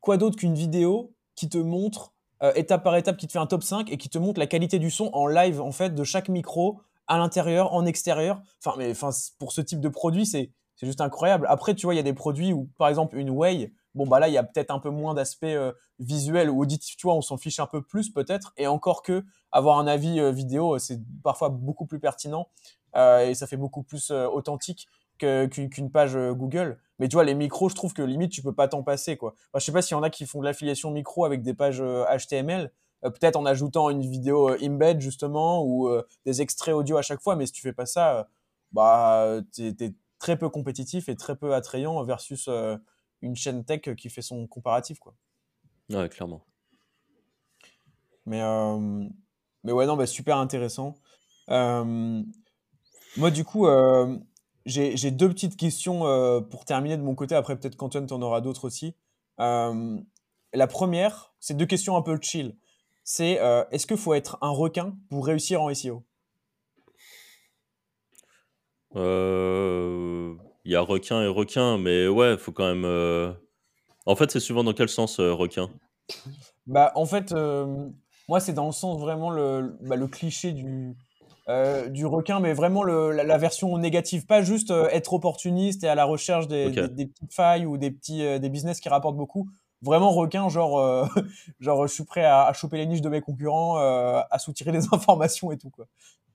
[0.00, 3.46] quoi d'autre qu'une vidéo qui te montre euh, étape par étape, qui te fait un
[3.46, 6.04] top 5 et qui te montre la qualité du son en live en fait de
[6.04, 8.40] chaque micro à l'intérieur, en extérieur.
[8.64, 11.46] Enfin, mais enfin, pour ce type de produit, c'est juste incroyable.
[11.48, 14.20] Après, tu vois, il y a des produits où, par exemple, une Way, bon, bah
[14.20, 17.14] là, il y a peut-être un peu moins d'aspect euh, visuel ou auditif, tu vois,
[17.14, 18.52] on s'en fiche un peu plus peut-être.
[18.56, 22.48] Et encore que avoir un avis euh, vidéo, c'est parfois beaucoup plus pertinent.
[22.98, 24.88] Euh, et ça fait beaucoup plus euh, authentique
[25.18, 26.78] qu'une page euh, Google.
[26.98, 29.16] Mais tu vois, les micros, je trouve que limite, tu peux pas t'en passer.
[29.16, 29.34] Quoi.
[29.34, 31.54] Enfin, je sais pas s'il y en a qui font de l'affiliation micro avec des
[31.54, 32.72] pages HTML,
[33.02, 35.88] peut-être en ajoutant une vidéo embed justement ou
[36.24, 38.28] des extraits audio à chaque fois, mais si tu fais pas ça,
[38.72, 42.48] bah, tu es, très peu compétitif et très peu attrayant versus
[43.22, 44.98] une chaîne tech qui fait son comparatif.
[44.98, 45.14] Quoi.
[45.90, 46.44] Ouais, clairement.
[48.26, 48.42] Mais,
[49.62, 50.96] mais ouais, non, bah, super intéressant.
[53.18, 54.16] Moi, du coup, euh,
[54.64, 57.34] j'ai deux petites questions euh, pour terminer de mon côté.
[57.34, 58.94] Après, peut-être qu'Antoine, tu en auras d'autres aussi.
[59.40, 59.98] Euh,
[60.54, 62.56] la première, c'est deux questions un peu chill.
[63.02, 63.40] C'est
[63.70, 66.04] est-ce qu'il faut être un requin pour réussir en SEO
[68.94, 72.84] Il y a requin et requin, mais ouais, il faut quand même.
[74.06, 75.70] En fait, c'est souvent dans quel sens requin
[76.66, 77.34] Bah, en fait,
[78.28, 80.94] moi, c'est dans le sens vraiment le, bah, le cliché du,
[81.48, 85.94] euh, du requin, mais vraiment la, version négative, pas juste euh, être opportuniste et à
[85.94, 89.48] la recherche des, petites failles ou des petits euh, des business qui rapportent beaucoup.
[89.80, 91.08] Vraiment requin, genre,
[91.60, 95.52] genre je suis prêt à, choper les niches de mes concurrents, à soutirer des informations
[95.52, 95.86] et tout quoi.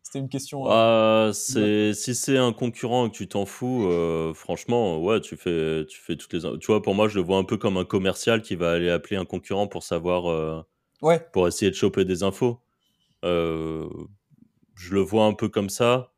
[0.02, 0.64] C'était une question.
[0.68, 3.88] Ah, c'est si c'est un concurrent et que tu t'en fous,
[4.34, 6.60] franchement, ouais, tu fais tu fais toutes les.
[6.60, 8.90] Tu vois, pour moi, je le vois un peu comme un commercial qui va aller
[8.90, 10.64] appeler un concurrent pour savoir,
[11.02, 12.60] ouais, pour essayer de choper des infos.
[13.24, 13.88] Euh,
[14.76, 16.14] je le vois un peu comme ça.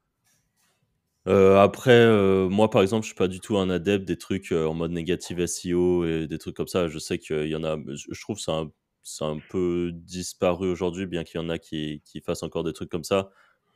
[1.27, 4.51] Euh, après, euh, moi par exemple, je suis pas du tout un adepte des trucs
[4.51, 6.87] euh, en mode négative SEO et des trucs comme ça.
[6.87, 8.63] Je sais qu'il y en a, je trouve ça
[9.07, 12.73] c'est un peu disparu aujourd'hui, bien qu'il y en a qui, qui fassent encore des
[12.73, 13.29] trucs comme ça.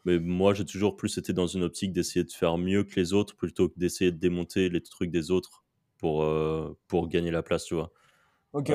[0.05, 3.13] Mais moi, j'ai toujours plus été dans une optique d'essayer de faire mieux que les
[3.13, 5.63] autres plutôt que d'essayer de démonter les trucs des autres
[5.99, 6.25] pour,
[6.87, 7.91] pour gagner la place, tu vois.
[8.53, 8.71] Ok.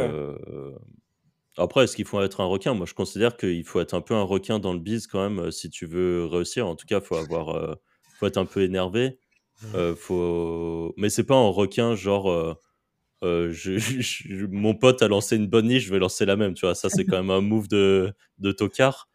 [1.56, 2.74] Après, est-ce qu'il faut être un requin?
[2.74, 5.38] Moi, je considère qu'il faut être un peu un requin dans le biz quand même,
[5.38, 6.66] euh, si tu veux réussir.
[6.66, 7.74] En tout cas, faut avoir, euh,
[8.18, 9.18] faut être un peu énervé.
[9.62, 9.66] Mmh.
[9.76, 10.92] Euh, faut...
[10.96, 12.58] Mais c'est pas un requin genre,
[13.22, 16.54] je, mon pote a lancé une bonne niche, je vais lancer la même.
[16.54, 19.08] Tu vois, ça c'est quand même un move de, de tocard.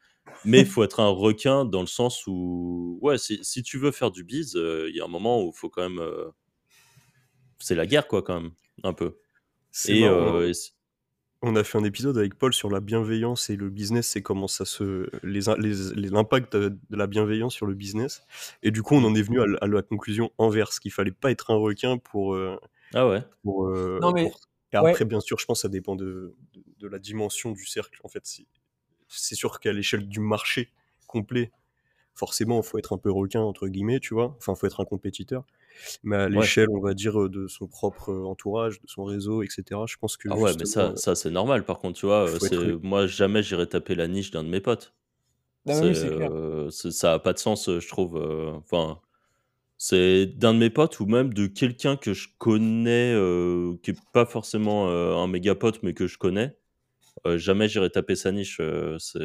[0.45, 3.91] Mais il faut être un requin dans le sens où, ouais, si, si tu veux
[3.91, 6.01] faire du biz, il y a un moment où il faut quand même,
[7.59, 8.51] c'est la guerre quoi, quand même,
[8.83, 9.17] un peu.
[9.89, 10.05] Et,
[11.41, 14.47] on a fait un épisode avec Paul sur la bienveillance et le business et comment
[14.47, 15.09] ça se.
[15.23, 18.23] l'impact de la bienveillance sur le business.
[18.61, 21.51] Et du coup, on en est venu à, la conclusion inverse, qu'il fallait pas être
[21.51, 22.35] un requin pour.
[22.35, 22.59] Euh,
[22.93, 24.31] ah ouais pour, euh, non, mais...
[24.71, 26.35] Et après, bien sûr, je pense que ça dépend de,
[26.77, 27.99] de, la dimension du cercle.
[28.03, 28.23] En fait,
[29.07, 30.69] c'est sûr qu'à l'échelle du marché
[31.07, 31.51] complet,
[32.19, 34.35] forcément, il faut être un peu requin, entre guillemets, tu vois.
[34.37, 35.45] Enfin, il faut être un compétiteur.
[36.03, 39.95] Mais à l'échelle, on va dire, de son propre entourage, de son réseau, etc., je
[39.97, 40.27] pense que.
[40.29, 42.27] Ah ouais, mais ça, ça c'est normal, par contre, tu vois.
[42.83, 44.93] Moi, jamais j'irai taper la niche d'un de mes potes.
[45.67, 45.81] Ah
[46.69, 48.17] ça a pas de sens, je trouve.
[48.57, 48.99] Enfin,
[49.77, 53.13] c'est d'un de mes potes ou même de quelqu'un que je connais,
[53.81, 56.57] qui est pas forcément un méga pote, mais que je connais.
[57.25, 58.59] jamais j'irai taper sa niche.
[58.99, 59.19] c'est.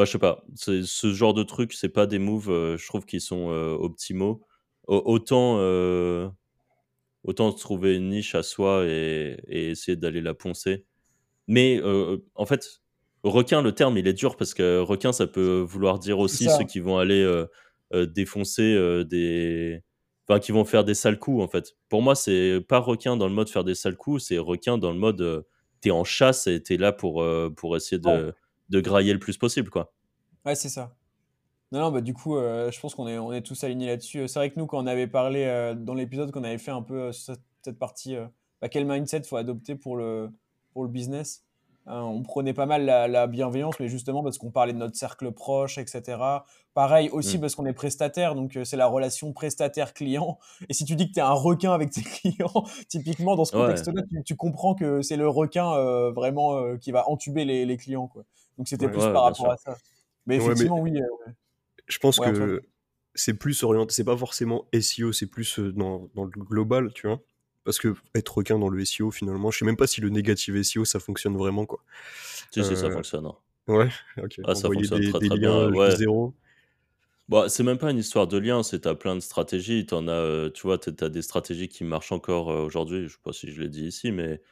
[0.00, 0.42] Bah, je sais pas.
[0.54, 4.46] Ce genre de truc, c'est pas des moves, je trouve, qui sont optimaux.
[4.86, 5.58] autant,
[7.22, 10.86] autant trouver une niche à soi et, et essayer d'aller la poncer.
[11.48, 11.82] Mais
[12.34, 12.80] en fait,
[13.22, 16.64] requin, le terme, il est dur parce que requin, ça peut vouloir dire aussi ceux
[16.64, 17.44] qui vont aller euh,
[17.92, 19.82] euh, défoncer euh, des.
[20.26, 21.74] Enfin, qui vont faire des sales coups, en fait.
[21.90, 24.92] Pour moi, c'est pas requin dans le mode faire des sales coups, c'est requin dans
[24.92, 25.44] le mode
[25.82, 27.22] t'es en chasse et t'es là pour,
[27.56, 28.32] pour essayer de,
[28.70, 29.92] de, grailler le plus possible, quoi.
[30.44, 30.94] Ouais, c'est ça.
[31.72, 34.26] Non, non, bah du coup, je pense qu'on est, on est tous alignés là-dessus.
[34.26, 37.12] C'est vrai que nous, quand on avait parlé dans l'épisode qu'on avait fait un peu
[37.12, 38.16] cette, cette partie,
[38.60, 40.30] bah, quel mindset faut adopter pour le,
[40.72, 41.44] pour le business,
[41.86, 45.32] Hein, on prenait pas mal la, bienveillance, mais justement parce qu'on parlait de notre cercle
[45.32, 46.18] proche, etc.
[46.74, 47.40] Pareil aussi mm.
[47.40, 50.38] parce qu'on est prestataire, donc euh, c'est la relation prestataire-client.
[50.68, 53.52] Et si tu dis que tu es un requin avec tes clients, typiquement dans ce
[53.52, 58.08] contexte-là, tu, comprends que c'est le requin euh, vraiment euh, qui va entuber les, clients.
[58.08, 58.24] Quoi.
[58.60, 59.74] Donc c'était plus par rapport à ça.
[60.26, 61.00] Mais effectivement, oui.
[61.86, 62.62] je pense que
[63.14, 67.22] c'est plus orienté, c'est pas forcément SEO, c'est plus dans, dans, le global, tu vois.
[67.64, 70.60] Parce que être requin dans le SEO, finalement, je sais même pas si le négatif
[70.60, 71.82] SEO, ça fonctionne vraiment, quoi.
[72.50, 73.24] Si, si, ça euh, fonctionne.
[73.24, 73.36] Hein.
[73.66, 73.88] Ouais,
[74.22, 74.40] ok.
[74.44, 75.70] Ah, ça fonctionne très, très bien.
[75.70, 75.96] Ouais.
[75.96, 76.34] Zéro.
[77.30, 79.86] Bah, c'est même pas une histoire de lien, c'est as plein de stratégies.
[79.90, 83.04] En as, euh, tu vois, tu as des stratégies qui marchent encore euh, aujourd'hui.
[83.08, 84.42] Je sais pas si je l'ai dit ici, mais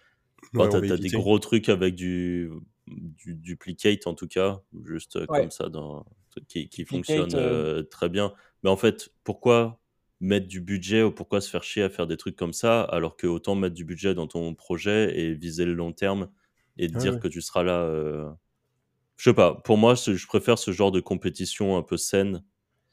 [0.55, 2.51] tu as, des gros trucs avec du,
[2.91, 6.07] du duplicate, en tout cas, juste comme ça, dans,
[6.49, 8.33] qui, qui fonctionne très bien.
[8.63, 9.81] Mais en fait, pourquoi
[10.21, 13.17] mettre du budget ou pourquoi se faire chier à faire des trucs comme ça alors
[13.17, 16.29] que autant mettre du budget dans ton projet et viser le long terme
[16.77, 17.81] et dire que tu seras là.
[17.83, 18.31] Euh...
[19.17, 22.45] Je sais pas, pour moi, je préfère ce genre de compétition un peu saine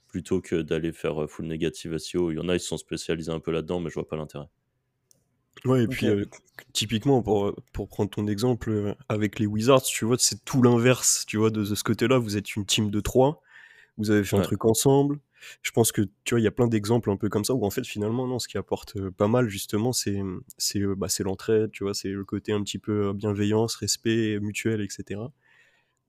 [0.07, 2.31] plutôt que d'aller faire euh, full negative SEO.
[2.31, 4.47] Il y en a, ils sont spécialisés un peu là-dedans, mais je vois pas l'intérêt.
[5.65, 6.25] Ouais, et puis euh,
[6.73, 11.25] typiquement, pour, pour prendre ton exemple euh, avec les Wizards, tu vois, c'est tout l'inverse,
[11.27, 12.17] tu vois, de, ce côté-là.
[12.17, 13.41] Vous êtes une team de trois,
[13.97, 15.19] vous avez fait un truc ensemble,
[15.61, 17.65] je pense que tu vois, il y a plein d'exemples un peu comme ça où
[17.65, 20.19] en fait finalement non, ce qui apporte euh, pas mal justement, c'est
[20.57, 24.39] c'est euh, bah, l'entraide, tu vois, c'est le côté un petit peu euh, bienveillance, respect
[24.39, 25.21] mutuel, etc.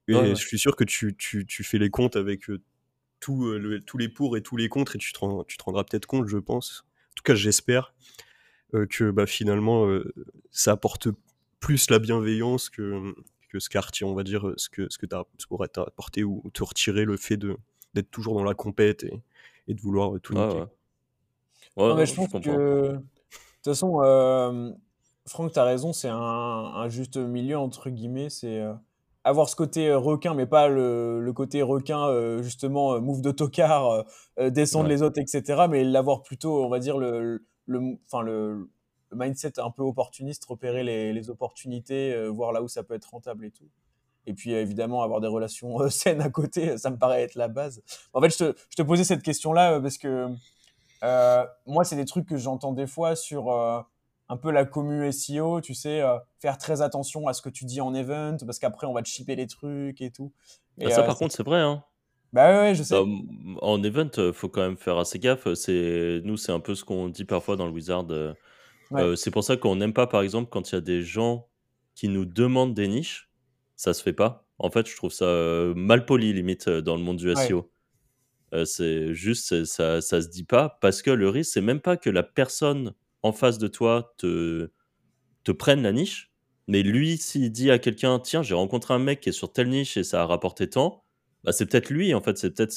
[0.08, 2.44] Et je suis sûr que tu, tu, tu, fais les comptes avec
[3.18, 6.28] tous les pour et tous les contre et tu te, tu te rendras peut-être compte,
[6.28, 6.84] je pense.
[7.10, 7.92] En tout cas, j'espère
[8.72, 9.88] que bah, finalement
[10.50, 11.08] ça apporte
[11.60, 13.14] plus la bienveillance que
[13.48, 16.62] que ce quartier, on va dire, ce que ce que tu pourrait t'apporter ou te
[16.62, 17.56] retirer le fait de
[17.94, 19.22] d'être toujours dans la compète et,
[19.68, 20.64] et de vouloir euh, tout niquer.
[21.76, 21.94] Ouais.
[21.94, 24.70] mais je pense que, de toute façon, euh,
[25.26, 28.30] Franck, tu as raison, c'est un, juste milieu, entre guillemets.
[28.30, 28.72] C'est euh,
[29.24, 34.04] avoir ce côté requin, mais pas le, le côté requin, justement, move de tocard,
[34.38, 35.66] descendre les autres, etc.
[35.68, 37.46] Mais l'avoir plutôt, on va dire, le, le,
[38.06, 38.70] enfin, le,
[39.12, 43.44] mindset un peu opportuniste, repérer les, les opportunités, voir là où ça peut être rentable
[43.44, 43.68] et tout.
[44.26, 47.48] Et puis évidemment, avoir des relations euh, saines à côté, ça me paraît être la
[47.48, 47.82] base.
[48.12, 50.28] En fait, je te, je te posais cette question-là euh, parce que
[51.02, 53.52] euh, moi, c'est des trucs que j'entends des fois sur
[54.28, 56.02] un peu la commu SEO, tu sais,
[56.40, 59.08] faire très attention à ce que tu dis en event parce qu'après, on va te
[59.08, 60.32] shipper les trucs et tout.
[60.78, 61.60] Et, ça, par contre, c'est vrai.
[61.60, 61.84] Hein.
[62.32, 62.94] Bah ouais, je sais.
[62.94, 65.52] en event, faut quand même faire assez gaffe.
[65.54, 68.06] C'est nous, c'est un peu ce qu'on dit parfois dans le Wizard.
[69.16, 71.48] c'est pour ça qu'on n'aime pas, par exemple, quand il y a des gens
[71.94, 73.26] qui nous demandent des niches
[73.76, 74.48] ça se fait pas.
[74.58, 77.70] En fait, je trouve ça euh, mal poli, limite, euh, dans le monde du SEO.
[78.54, 81.96] Euh, c'est juste, ça, ça se dit pas, parce que le risque, c'est même pas
[81.96, 84.70] que la personne en face de toi te,
[85.44, 86.32] te prenne la niche,
[86.68, 89.68] mais lui, s'il dit à quelqu'un, tiens, j'ai rencontré un mec qui est sur telle
[89.68, 91.04] niche et ça a rapporté tant,
[91.46, 92.72] bah, c'est peut-être lui, en fait, c'est peut-être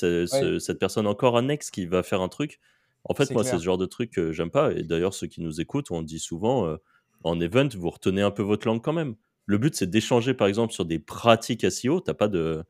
[0.59, 2.61] cette personne encore annexe qui va faire un truc.
[3.03, 4.71] En fait, moi, c'est ce genre de truc que j'aime pas.
[4.71, 6.77] Et d'ailleurs, ceux qui nous écoutent, on dit souvent,
[7.23, 9.15] en event, vous retenez un peu votre langue quand même.
[9.45, 12.01] Le but, c'est d'échanger, par exemple, sur des pratiques SEO.
[12.01, 12.63] T'as pas de.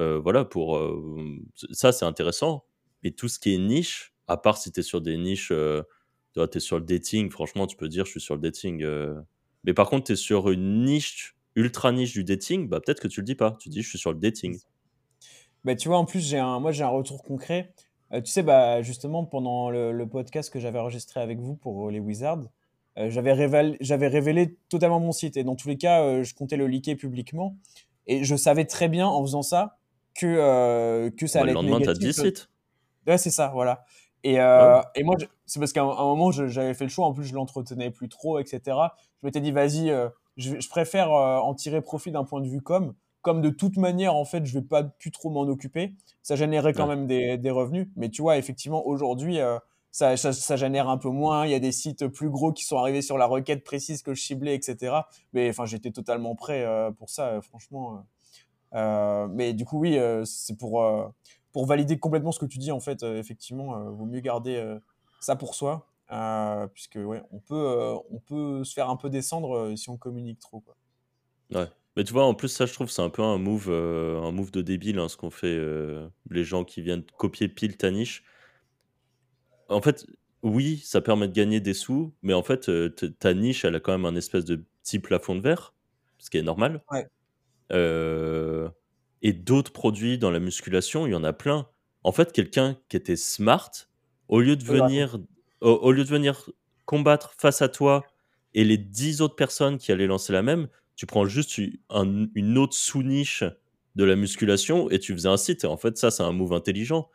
[0.00, 0.76] Euh, voilà, pour.
[0.76, 1.38] Euh,
[1.70, 2.64] ça, c'est intéressant.
[3.02, 5.50] Mais tout ce qui est niche, à part si tu es sur des niches.
[5.52, 5.82] Euh,
[6.34, 8.84] tu es sur le dating, franchement, tu peux dire je suis sur le dating.
[9.64, 13.08] Mais par contre, tu es sur une niche, ultra niche du dating, bah, peut-être que
[13.08, 13.56] tu le dis pas.
[13.58, 14.58] Tu dis je suis sur le dating.
[15.66, 17.72] Bah, tu vois, en plus, j'ai un, moi, j'ai un retour concret.
[18.12, 21.98] tu sais, bah, justement, pendant le, le podcast que j'avais enregistré avec vous pour les
[21.98, 22.44] Wizards,
[22.96, 25.36] j'avais révélé, révélé, totalement mon site.
[25.36, 27.56] Et dans tous les cas, je comptais le liker publiquement.
[28.06, 29.76] Et je savais très bien en faisant ça
[30.14, 32.48] que, que ça allait le lendemain, tu as 10 sites.
[33.08, 33.84] Ouais, c'est ça, voilà.
[34.22, 37.06] Et, ah et moi, c'est parce qu'à un, moment, j'avais fait le choix.
[37.06, 38.60] En plus, je l'entretenais plus trop, etc.
[39.20, 39.88] Je m'étais dit, vas-y,
[40.36, 42.94] je, je, préfère en tirer profit d'un point de vue com
[43.26, 46.72] comme de toute manière, en fait, je vais pas plus trop m'en occuper, ça générait
[46.72, 47.88] quand même des, des, revenus.
[47.96, 49.58] Mais tu vois, effectivement, aujourd'hui, euh,
[49.90, 51.44] ça, ça, génère un peu moins.
[51.44, 54.14] Il y a des sites plus gros qui sont arrivés sur la requête précise que
[54.14, 54.94] je ciblais, etc.
[55.32, 58.06] Mais enfin, j'étais totalement prêt euh, pour ça, euh, franchement.
[58.72, 60.88] mais du coup, oui, c'est pour,
[61.50, 64.62] pour valider complètement ce que tu dis, en fait, effectivement, vaut mieux garder
[65.18, 65.88] ça pour soi.
[66.74, 70.60] puisque ouais, on peut, on peut se faire un peu descendre si on communique trop.
[70.60, 70.76] Quoi.
[71.52, 71.66] Ouais.
[71.96, 74.30] Mais tu vois, en plus, ça, je trouve, c'est un peu un move, euh, un
[74.30, 77.90] move de débile, hein, ce qu'ont fait euh, les gens qui viennent copier pile ta
[77.90, 78.22] niche.
[79.70, 80.06] En fait,
[80.42, 83.80] oui, ça permet de gagner des sous, mais en fait, euh, ta niche, elle a
[83.80, 85.74] quand même un espèce de petit plafond de verre,
[86.18, 86.82] ce qui est normal.
[86.90, 87.08] Ouais.
[89.22, 91.66] et d'autres produits dans la musculation, il y en a plein.
[92.04, 93.72] En fait, quelqu'un qui était smart,
[94.28, 95.18] au lieu de venir,
[95.62, 96.48] au, lieu de venir
[96.84, 98.04] combattre face à toi
[98.54, 102.74] et les 10 autres personnes qui allaient lancer la même, tu prends juste une autre
[102.74, 103.44] sous-niche
[103.96, 105.64] de la musculation et tu faisais un site.
[105.64, 107.08] En fait, ça, c'est un move intelligent.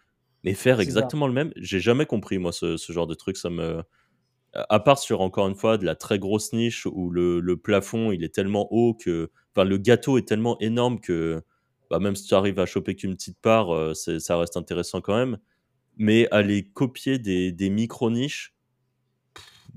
[0.43, 3.37] Mais faire exactement le même, j'ai jamais compris, moi, ce, genre de truc.
[3.37, 3.83] Ça me.
[4.53, 8.23] À part sur, encore une fois, de la très grosse niche où le, plafond, il
[8.23, 9.29] est tellement haut que.
[9.55, 11.41] Enfin, le gâteau est tellement énorme que.
[11.89, 15.15] Bah, même si tu arrives à choper qu'une petite part, euh, ça reste intéressant quand
[15.15, 15.37] même.
[15.97, 18.55] Mais aller copier des, des micro-niches,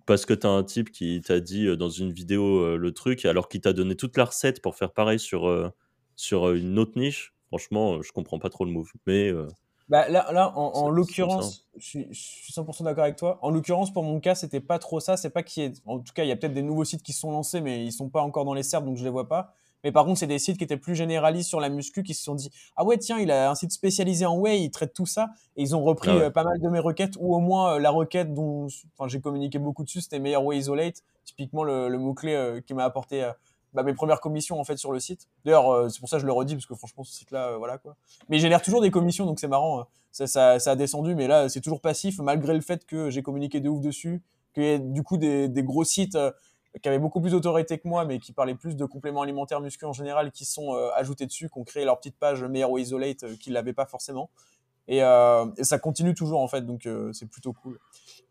[0.07, 3.49] parce que tu as un type qui t'a dit dans une vidéo le truc, alors
[3.49, 5.73] qu'il t'a donné toute la recette pour faire pareil sur,
[6.17, 8.91] sur une autre niche, franchement, je comprends pas trop le move.
[9.07, 9.33] Mais.
[9.91, 13.39] Bah là, là, en, l'occurrence, je suis, 100% d'accord avec toi.
[13.43, 15.19] En l'occurrence, pour mon cas, c'était pas trop ça.
[15.19, 17.03] C'est pas qu'il y ait, en tout cas, il y a peut-être des nouveaux sites
[17.03, 19.29] qui sont lancés, mais ils sont pas encore dans les cercles, donc je les vois
[19.29, 19.55] pas.
[19.85, 22.25] Mais par contre, c'est des sites qui étaient plus généralistes sur la muscu qui se
[22.25, 25.07] sont dit Ah ouais, tiens, il a un site spécialisé en whey, il traite tout
[25.07, 25.29] ça.
[25.57, 27.79] Et ils ont repris ah euh, pas mal de mes requêtes, ou au moins euh,
[27.79, 28.67] la requête dont
[29.07, 31.03] j'ai communiqué beaucoup dessus, c'était meilleur whey isolate.
[31.25, 33.31] Typiquement, le, mot-clé euh, qui m'a apporté
[33.75, 35.29] bah, mes premières commissions en fait sur le site.
[35.45, 37.97] D'ailleurs, c'est pour ça que je le redis, parce que franchement, ce site-là, voilà quoi.
[38.31, 39.87] Mais il génère toujours des commissions, donc c'est marrant.
[40.13, 43.23] Ça, ça, ça, a descendu, mais là, c'est toujours passif, malgré le fait que j'ai
[43.23, 44.23] communiqué de ouf dessus,
[44.55, 46.17] qu'il y ait du coup des, des gros sites
[46.83, 49.85] qui avaient beaucoup plus d'autorité que moi, mais qui parlaient plus de compléments alimentaires muscu
[49.85, 53.25] en général, qui sont euh, ajoutés dessus, qui ont créé leur petite page Meilleur Isolate,
[53.25, 54.31] euh, qui ne l'avaient pas forcément.
[54.91, 57.79] Euh, et, ça continue toujours, en fait, donc c'est plutôt cool.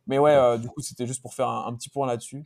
[0.07, 2.45] Mais ouais, du coup, c'était juste pour faire un, petit point là-dessus.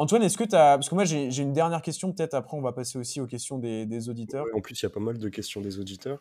[0.00, 0.76] Antoine, est-ce que tu as.
[0.76, 3.58] Parce que moi, j'ai une dernière question, peut-être après, on va passer aussi aux questions
[3.58, 4.44] des, auditeurs.
[4.54, 6.20] en plus, il y a pas mal de questions des auditeurs.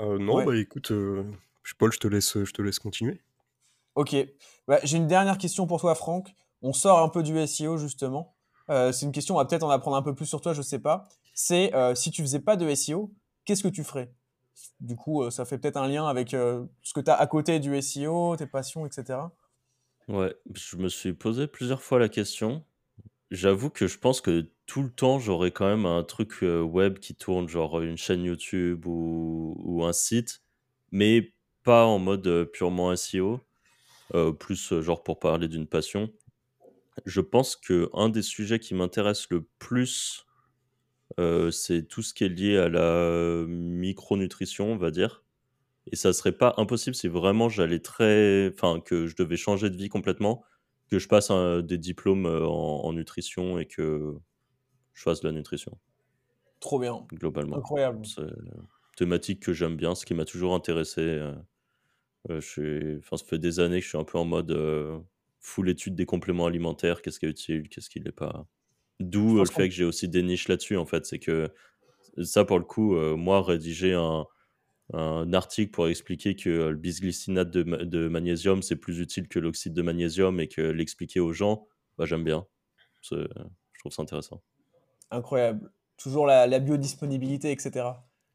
[0.00, 0.92] non, bah écoute,
[1.78, 3.20] Paul, je te, laisse, je te laisse continuer.
[3.94, 4.16] Ok.
[4.66, 8.34] Bah, j'ai une dernière question pour toi, Franck on sort un peu du SEO justement.
[8.70, 10.62] Euh, c'est une question, on va peut-être en apprendre un peu plus sur toi, je
[10.62, 11.08] sais pas.
[11.34, 13.12] C'est euh, si tu faisais pas de SEO,
[13.44, 14.12] qu'est-ce que tu ferais?
[14.80, 17.60] Du coup, euh, ça fait peut-être un lien avec ce que tu as à côté
[17.60, 19.20] du SEO, tes passions, etc.
[20.08, 22.64] Ouais, je me suis posé plusieurs fois la question.
[23.30, 27.14] J'avoue que je pense que tout le temps, j'aurais quand même un truc web qui
[27.14, 30.42] tourne, genre une chaîne YouTube ou, ou un site,
[30.90, 33.40] mais pas en mode purement SEO,
[34.38, 36.10] plus genre pour parler d'une passion.
[37.04, 40.26] Je pense que un des sujets qui m'intéresse le plus,
[41.18, 45.24] euh, c'est tout ce qui est lié à la micronutrition, on va dire.
[45.90, 49.76] Et ça serait pas impossible si vraiment j'allais très, enfin, que je devais changer de
[49.76, 50.44] vie complètement,
[50.90, 54.16] que je passe des diplômes euh, en, nutrition et que
[54.92, 55.78] je fasse de la nutrition.
[56.60, 57.06] Trop bien.
[57.12, 57.56] Globalement.
[57.56, 58.04] Incroyable.
[58.04, 61.00] C'est une thématique que j'aime bien, ce qui m'a toujours intéressé.
[61.00, 61.34] Euh,
[62.28, 62.96] je suis...
[62.98, 64.50] enfin, ça fait des années que je suis un peu en mode
[65.40, 68.46] full étude des compléments alimentaires, qu'est-ce qui est utile, qu'est-ce qui l'est pas.
[69.00, 71.06] D'où le fait que j'ai aussi des niches là-dessus, en fait.
[71.06, 71.52] C'est que
[72.22, 74.26] ça, pour le coup, euh, moi, rédiger un,
[74.92, 79.72] un, article pour expliquer que le bisglycinate de, de magnésium, c'est plus utile que l'oxyde
[79.72, 82.46] de magnésium et que l'expliquer aux gens, bah, j'aime bien.
[83.02, 83.26] Je
[83.78, 84.42] trouve ça intéressant.
[85.10, 85.70] Incroyable.
[85.96, 87.86] Toujours la, la biodisponibilité, etc.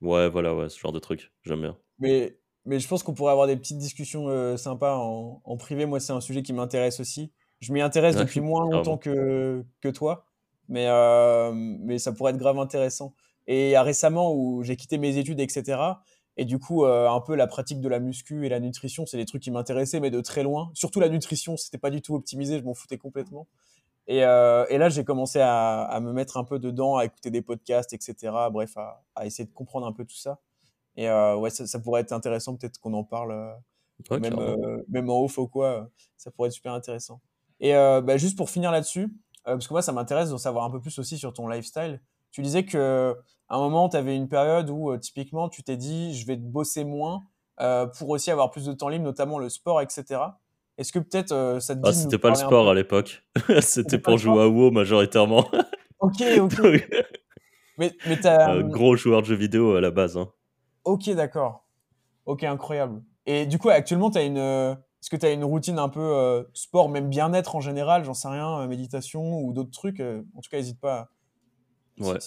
[0.01, 1.32] Ouais, voilà, ouais, ce genre de truc.
[1.43, 1.78] J'aime bien.
[1.99, 5.86] Mais mais je pense qu'on pourrait avoir des petites discussions euh, sympas en, en, privé.
[5.86, 7.32] Moi, c'est un sujet qui m'intéresse aussi.
[7.59, 10.26] Je m'y intéresse depuis moins longtemps que, que toi,
[10.70, 13.14] mais, euh, mais ça pourrait être grave intéressant.
[13.47, 15.80] Et récemment, où j'ai quitté mes études, etc.,
[16.36, 19.18] et du coup, euh, un peu la pratique de la muscu et la nutrition, c'est
[19.18, 20.72] des trucs qui m'intéressaient, mais de très loin.
[20.74, 23.47] Surtout la nutrition, c'était pas du tout optimisé, je m'en foutais complètement.
[24.07, 27.43] Et, et là, j'ai commencé à, à, me mettre un peu dedans, à écouter des
[27.43, 28.16] podcasts, etc.
[28.51, 30.39] Bref, à, à essayer de comprendre un peu tout ça.
[30.96, 35.10] Et euh, ouais, ça, pourrait être intéressant, peut-être qu'on en parle, euh, même, euh, même
[35.10, 37.22] en off ou quoi, ça pourrait être super intéressant.
[37.60, 39.14] Et bah, juste pour finir là-dessus,
[39.46, 42.02] parce que moi, ça m'intéresse de savoir un peu plus aussi sur ton lifestyle.
[42.32, 43.16] Tu disais que
[43.48, 46.84] à un moment, tu avais une période où typiquement, tu t'es dit, je vais bosser
[46.84, 47.24] moins
[47.98, 50.20] pour aussi avoir plus de temps libre, notamment le sport, etc.
[50.78, 53.24] Est-ce que peut-être ça te dit ah, C'était pas le sport à l'époque.
[53.62, 55.50] c'était pour jouer à WoW majoritairement.
[56.00, 56.60] ok, ok.
[57.78, 58.62] mais, mais as...
[58.64, 60.18] gros joueur de jeux vidéo à la base.
[60.18, 60.28] Hein.
[60.84, 61.66] Ok, d'accord.
[62.26, 63.04] Ok, incroyable.
[63.26, 64.38] Et du coup, actuellement, tu as une.
[64.38, 68.30] Est-ce que tu as une routine un peu sport, même bien-être en général, j'en sais
[68.30, 71.10] rien, méditation ou d'autres trucs En tout cas, n'hésite pas.
[72.00, 72.18] Ouais.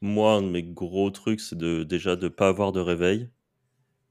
[0.00, 3.30] moi, un de mes gros trucs, c'est de, déjà de ne pas avoir de réveil.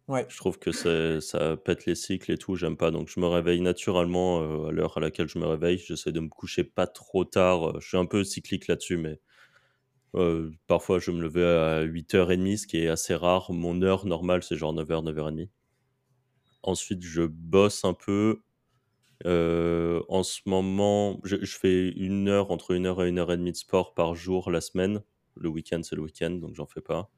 [0.08, 0.26] Ouais.
[0.30, 0.72] Je trouve que
[1.20, 2.92] ça pète les cycles et tout, j'aime pas.
[2.92, 5.80] Donc je me réveille naturellement à l'heure à laquelle je me réveille.
[5.80, 7.80] J'essaie de me coucher pas trop tard.
[7.82, 9.20] Je suis un peu cyclique là-dessus, mais
[10.68, 13.52] parfois je me levais à 8h30, ce qui est assez rare.
[13.52, 15.50] Mon heure normale, c'est genre 9h, 9h30.
[16.64, 18.42] Ensuite, je bosse un peu.
[19.26, 23.52] en ce moment, je, fais une heure, entre une heure et une heure et demie
[23.52, 25.02] de sport par jour la semaine.
[25.36, 27.12] Le week-end, c'est le week-end, donc j'en fais pas.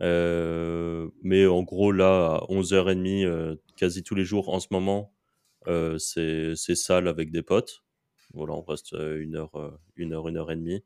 [0.00, 5.12] Euh, mais en gros, là, à 11h30, euh, quasi tous les jours en ce moment,
[5.68, 7.84] euh, c'est salle avec des potes.
[8.34, 10.84] Voilà, on reste une heure, une heure, une heure et demie.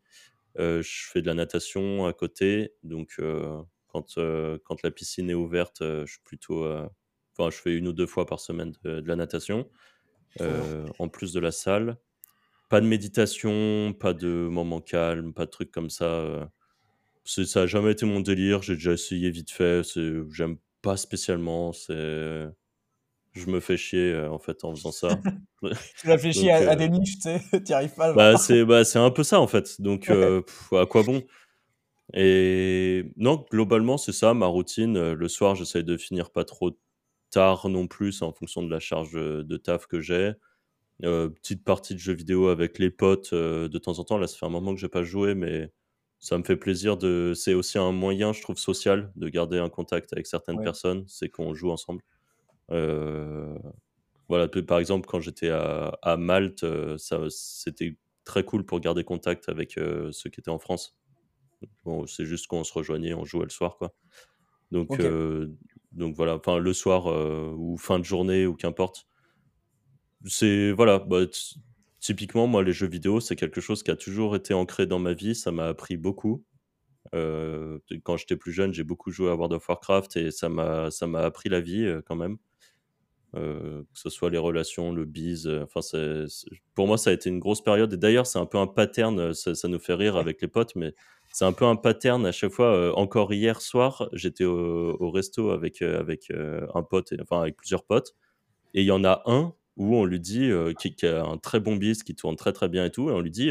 [0.57, 3.20] Je fais de la natation à côté, donc
[3.88, 4.14] quand,
[4.64, 8.26] quand la piscine est ouverte, je suis plutôt, enfin, je fais une ou deux fois
[8.26, 9.68] par semaine de, de la natation,
[10.40, 11.98] en plus de la salle.
[12.70, 16.50] Pas de méditation, pas de moment calme, pas de trucs comme ça
[17.24, 18.62] ça n'a jamais été mon délire.
[18.62, 19.82] J'ai déjà essayé vite fait.
[20.30, 21.72] J'aime pas spécialement.
[21.72, 22.46] C'est
[23.35, 25.20] je me fais chier euh, en fait en faisant ça.
[26.01, 28.12] tu réfléchis à, à, des niches, tu sais, n'y arrives pas.
[28.12, 29.80] Bah, c'est bah, un peu ça en fait.
[29.80, 31.22] Donc euh, à quoi bon?
[32.12, 34.97] Et non, globalement, c'est ça ma routine.
[34.97, 36.78] Euh, le soir, j'essaye de finir pas trop
[37.30, 40.32] tard non plus en fonction de la charge de taf que j'ai.
[41.01, 44.18] petite partie de jeux vidéo avec les potes de temps en temps.
[44.18, 45.72] Là, ça fait un moment que j'ai pas joué, mais
[46.20, 47.32] ça me fait plaisir de.
[47.35, 51.28] C'est aussi un moyen, je trouve, social de garder un contact avec certaines personnes, c'est
[51.28, 52.03] qu'on joue ensemble.
[52.70, 53.58] Euh,
[54.28, 59.04] voilà, par exemple, quand j'étais à, à, Malte, euh, ça, c'était très cool pour garder
[59.04, 60.96] contact avec euh, ceux qui étaient en France.
[61.84, 63.94] Bon, c'est juste qu'on se rejoignait, on jouait le soir, quoi.
[64.70, 65.00] Donc,
[65.92, 67.06] donc voilà, enfin le soir
[67.56, 69.06] ou fin de journée ou qu'importe.
[70.26, 71.26] C'est voilà, bah,
[72.04, 75.14] Typiquement, moi, les jeux vidéo, c'est quelque chose qui a toujours été ancré dans ma
[75.14, 75.34] vie.
[75.34, 76.44] Ça m'a appris beaucoup.
[77.14, 80.90] Euh, quand j'étais plus jeune, j'ai beaucoup joué à World of Warcraft et ça m'a
[80.90, 82.36] ça m'a appris la vie quand même.
[83.37, 85.49] Euh, que ce soit les relations, le biz.
[85.49, 85.80] Enfin,
[86.74, 87.93] pour moi, ça a été une grosse période.
[87.93, 89.35] Et d'ailleurs, c'est un peu un pattern.
[89.35, 90.95] Ça, nous fait rire avec les potes, mais
[91.32, 92.97] c'est un peu un pattern à chaque fois.
[92.97, 98.14] encore hier soir, j'étais au, resto avec avec un pote, enfin avec plusieurs potes,
[98.74, 101.76] et il y en a un où on lui dit, qui, a un très bon
[101.76, 103.51] bis, qui tourne très très bien et tout, et on lui dit,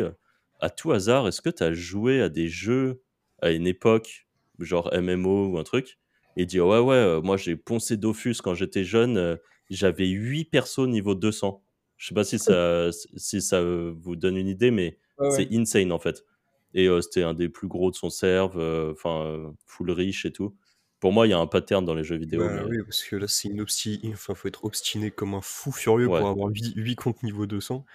[0.61, 3.01] à tout hasard, est-ce que tu as joué à des jeux
[3.41, 4.27] à une époque,
[4.59, 5.99] genre MMO ou un truc?
[6.37, 9.37] Et il dit, ouais, ouais, moi j'ai poncé Dofus quand j'étais jeune,
[9.75, 11.63] j'avais 8 persos niveau 200.
[11.97, 14.97] Je sais pas si ça, si ça vous donne une idée, mais
[15.29, 16.25] c'est insane en fait.
[16.73, 18.57] Et c'était un des plus gros de son serve,
[18.91, 20.55] enfin, full riche et tout.
[20.99, 22.39] Pour moi, il y a un pattern dans les jeux vidéo.
[22.39, 23.65] Bah oui, parce que là, c'est une
[24.13, 27.85] enfin, faut être obstiné comme un fou furieux pour avoir 8, comptes niveau 200.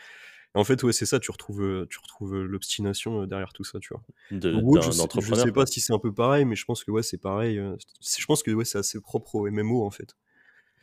[0.55, 4.03] en fait, ouais, c'est ça, tu retrouves, tu retrouves l'obstination derrière tout ça, tu vois.
[4.31, 7.03] De, je, sais, sais pas si c'est un peu pareil, mais je pense que ouais,
[7.03, 7.57] c'est pareil.
[7.57, 10.15] Je pense que ouais, c'est assez propre au MMO, en fait.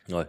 [0.08, 0.26] Ouais.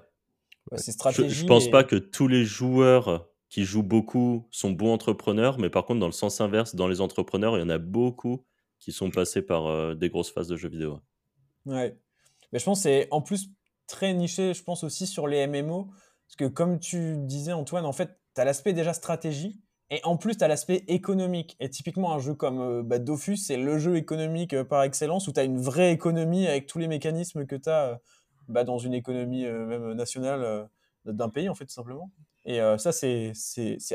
[0.76, 1.34] C'est stratégie.
[1.34, 5.86] Je, pense pas que tous les joueurs qui jouent beaucoup sont bons entrepreneurs, mais par
[5.86, 8.45] contre, dans le sens inverse, dans les entrepreneurs, il y en a beaucoup
[8.80, 10.99] qui sont passés par des grosses phases de jeux vidéo.
[11.65, 11.97] Ouais.
[12.51, 13.49] Mais je pense que c'est en plus
[13.88, 15.86] très niché, je pense aussi sur les MMO.
[16.28, 19.61] Parce que comme tu disais, Antoine, en fait, tu as l'aspect déjà stratégie.
[19.89, 21.56] Et en plus, tu as l'aspect économique.
[21.61, 25.30] Et typiquement, un jeu comme euh, bah, Dofus, c'est le jeu économique euh, par excellence
[25.30, 27.95] où tu as une vraie économie avec tous les mécanismes que tu as euh,
[28.48, 30.69] bah, dans une économie même nationale
[31.06, 32.11] d'un pays, en fait, tout simplement.
[32.45, 33.34] Et ça, c'est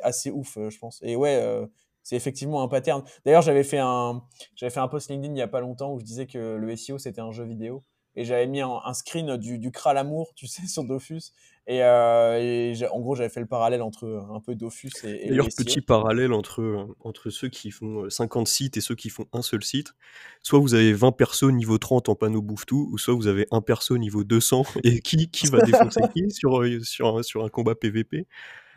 [0.02, 1.00] assez ouf, je pense.
[1.02, 1.66] Et ouais,
[2.02, 3.02] c'est effectivement un pattern.
[3.24, 4.22] D'ailleurs, j'avais fait un,
[4.56, 6.76] j'avais fait un post LinkedIn il n'y a pas longtemps où je disais que le
[6.76, 7.84] SEO c'était un jeu vidéo
[8.14, 11.32] et j'avais mis un, screen du, du Kralamour, tu sais, sur Dofus.
[11.68, 15.26] Et, euh, en gros, j'avais fait le parallèle entre un peu Dofus et.
[15.26, 19.26] et D'ailleurs, petit parallèle entre, entre ceux qui font 50 sites et ceux qui font
[19.32, 19.94] un seul site.
[20.42, 23.60] Soit vous avez 20 persos niveau 30 en panneau bouffe-tout, ou soit vous avez un
[23.60, 28.26] perso niveau 200 et qui, qui va défoncer qui sur, sur, sur un combat PVP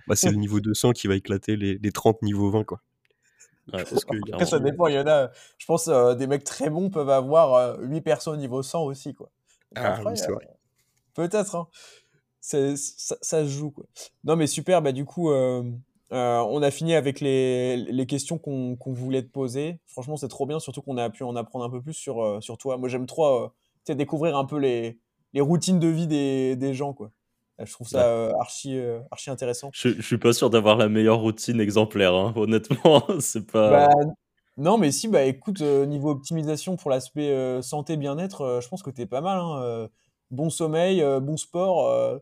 [0.07, 2.82] bah, C'est le niveau 200 qui va éclater les, les 30 niveau 20, quoi.
[3.74, 4.88] Après, ça dépend.
[4.88, 8.02] Il y en a, je pense, euh, des mecs très bons peuvent avoir 8 euh,
[8.02, 9.14] persos niveau 100 aussi.
[9.16, 9.32] Quoi.
[9.76, 10.48] Ah, c'est vrai.
[11.14, 11.56] Peut-être.
[11.56, 11.68] Hein.
[12.45, 13.72] Ça, se joue.
[13.72, 13.85] Quoi.
[14.23, 14.81] Non, mais super.
[14.81, 15.63] Bah, du coup, euh,
[16.11, 19.80] euh, on a fini avec les, les questions qu'on voulait te poser.
[19.88, 22.41] Franchement, c'est trop bien, surtout qu'on a pu en apprendre un peu plus sur, euh,
[22.41, 22.77] sur toi.
[22.77, 23.51] Moi, j'aime trop
[23.88, 24.99] découvrir un peu les,
[25.34, 26.93] les routines de vie des, des gens.
[26.93, 27.11] Quoi.
[27.59, 28.77] Je trouve ça archi,
[29.11, 29.69] archi intéressant.
[29.73, 33.03] Je, je suis pas sûr d'avoir la meilleure routine exemplaire, hein, honnêtement.
[33.19, 33.88] c'est pas.
[33.88, 33.93] Bah,
[34.57, 39.05] non, mais si, bah écoute, niveau optimisation pour l'aspect santé, bien-être, je pense que t'es
[39.05, 39.39] pas mal.
[39.39, 39.89] Hein,
[40.31, 42.22] bon sommeil, bon sport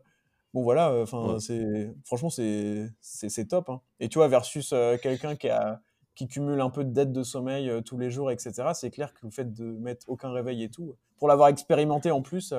[0.54, 3.68] bon voilà, euh, enfin c'est franchement c'est c'est top.
[3.68, 3.80] Hein.
[4.00, 5.82] Et tu vois versus euh, quelqu'un qui a
[6.14, 8.68] qui cumule un peu de dettes de sommeil euh, tous les jours, etc.
[8.72, 12.22] C'est clair que le fait de mettre aucun réveil et tout, pour l'avoir expérimenté en
[12.22, 12.54] plus,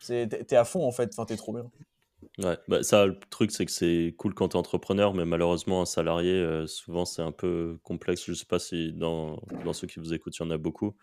[0.00, 1.10] c'est t'es à fond en fait.
[1.14, 1.70] Enfin t'es trop bien.
[2.38, 5.82] Ouais, bah ça, le truc, c'est que c'est cool quand tu es entrepreneur, mais malheureusement,
[5.82, 8.24] un salarié, souvent, c'est un peu complexe.
[8.26, 10.96] Je sais pas si dans, dans ceux qui vous écoutent, il y en a beaucoup,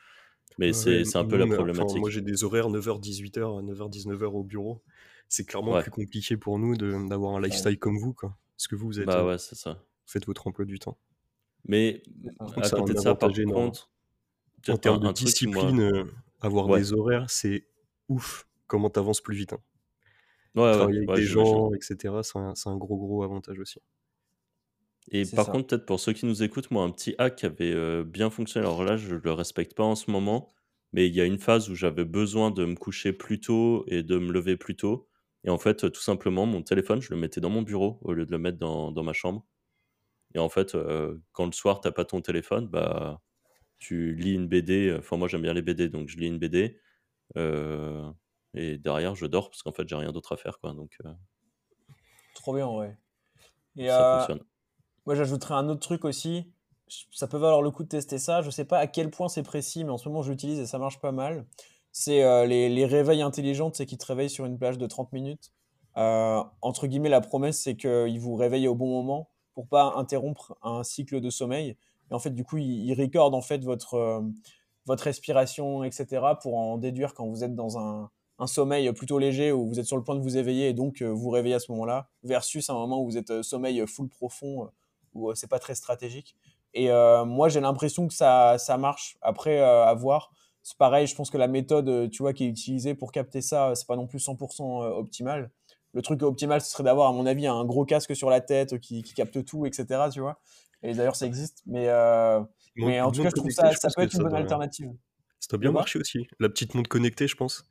[0.58, 2.00] mais c'est un peu la problématique.
[2.00, 4.82] moi, j'ai des horaires 9h, 18h, 9h, 19h au bureau
[5.28, 8.38] c'est clairement plus compliqué pour nous d'avoir un lifestyle comme vous, quoi.
[8.56, 9.08] Parce que vous, vous êtes.
[9.08, 9.84] Bah ouais, c'est ça.
[10.06, 10.98] faites votre emploi du temps.
[11.68, 12.04] Mais
[12.40, 13.90] à côté de ça, par contre,
[14.68, 16.06] en termes de discipline, euh,
[16.42, 17.68] avoir des horaires, c'est
[18.08, 19.54] ouf comment t'avances plus vite.
[19.54, 19.60] Hein.
[20.56, 23.80] Ouais, Travailler avec des gens, etc., c'est un, gros, gros avantage aussi.
[25.12, 27.74] Et par contre, peut-être pour ceux qui nous écoutent, moi, un petit hack qui avait
[27.74, 28.66] euh, bien fonctionné.
[28.66, 30.54] Alors là, je le respecte pas en ce moment,
[30.94, 34.02] mais il y a une phase où j'avais besoin de me coucher plus tôt et
[34.02, 35.08] de me lever plus tôt.
[35.46, 38.26] Et en fait, tout simplement, mon téléphone, je le mettais dans mon bureau au lieu
[38.26, 39.46] de le mettre dans, dans ma chambre.
[40.34, 43.22] Et en fait, euh, quand le soir, tu n'as pas ton téléphone, bah,
[43.78, 44.96] tu lis une BD.
[44.98, 46.80] Enfin, moi, j'aime bien les BD, donc je lis une BD.
[47.38, 48.12] Euh,
[48.56, 50.60] et derrière, je dors parce qu'en fait, j'ai rien d'autre à faire.
[50.60, 51.14] Quoi, donc, euh,
[52.34, 52.98] Trop bien, ouais.
[53.78, 54.46] Et ça fonctionne.
[55.06, 56.52] Moi, j'ajouterais un autre truc aussi.
[57.12, 58.42] Ça peut valoir le coup de tester ça.
[58.42, 60.80] Je sais pas à quel point c'est précis, mais en ce moment, j'utilise et ça
[60.80, 61.46] marche pas mal
[61.98, 65.54] c'est euh, les, réveils intelligents, c'est qui te réveillent sur une plage de 30 minutes.
[65.96, 70.58] Euh, entre guillemets, la promesse, c'est qu'ils vous réveillent au bon moment pour pas interrompre
[70.62, 71.78] un cycle de sommeil.
[72.12, 74.20] Et en fait, du coup, ils, ils en fait votre, euh,
[74.86, 78.12] votre respiration, etc., pour en déduire quand vous êtes dans un,
[78.46, 81.30] sommeil plutôt léger où vous êtes sur le point de vous éveiller et donc vous
[81.30, 84.70] réveillez à ce moment-là, versus un moment où vous êtes sommeil full profond
[85.14, 86.36] où c'est pas très stratégique.
[86.74, 86.90] Et
[87.26, 89.18] moi, j'ai l'impression que ça, ça marche.
[89.22, 90.34] Après, à voir
[90.66, 93.40] c'est pareil, je pense que la méthode euh, tu vois, qui est utilisée pour capter
[93.40, 95.52] ça, c'est pas non plus 100% euh, optimal.
[95.94, 98.80] Le truc optimal, ce serait d'avoir, à mon avis, un gros casque sur la tête
[98.80, 99.86] qui, capte tout, etc.
[100.12, 100.40] Tu vois
[100.82, 101.62] Et d'ailleurs, ça existe.
[101.68, 102.42] Mais, euh,
[102.78, 104.92] mais en tout cas, je trouve ça, ça peut être une bonne alternative.
[105.40, 106.26] Ça doit bien marcher aussi.
[106.40, 107.70] La petite montre connectée, je pense.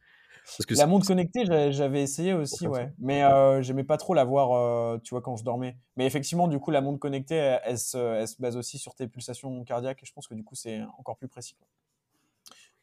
[0.57, 2.93] Parce que la montre connectée, j'avais essayé aussi, ouais.
[3.01, 3.25] Mais
[3.63, 5.77] j'aimais pas trop la voir, tu vois, quand je dormais.
[5.97, 10.01] Mais effectivement, du coup, la montre connectée, elle, se, base aussi sur tes pulsations cardiaques.
[10.05, 11.57] Et je pense que du coup, c'est encore plus précis.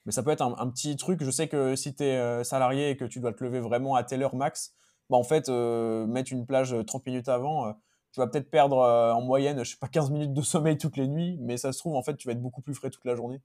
[0.06, 1.23] Mais ça peut être un, petit truc.
[1.23, 3.95] Je sais que si tu es euh, salarié et que tu dois te lever vraiment
[3.95, 4.73] à telle heure max,
[5.10, 7.73] bah en fait, euh, mettre une plage 30 minutes avant, euh,
[8.11, 11.07] tu vas peut-être perdre en moyenne, je sais pas, 15 minutes de sommeil toutes les
[11.07, 13.15] nuits, mais ça se trouve, en fait, tu vas être beaucoup plus frais toute la
[13.15, 13.41] journée.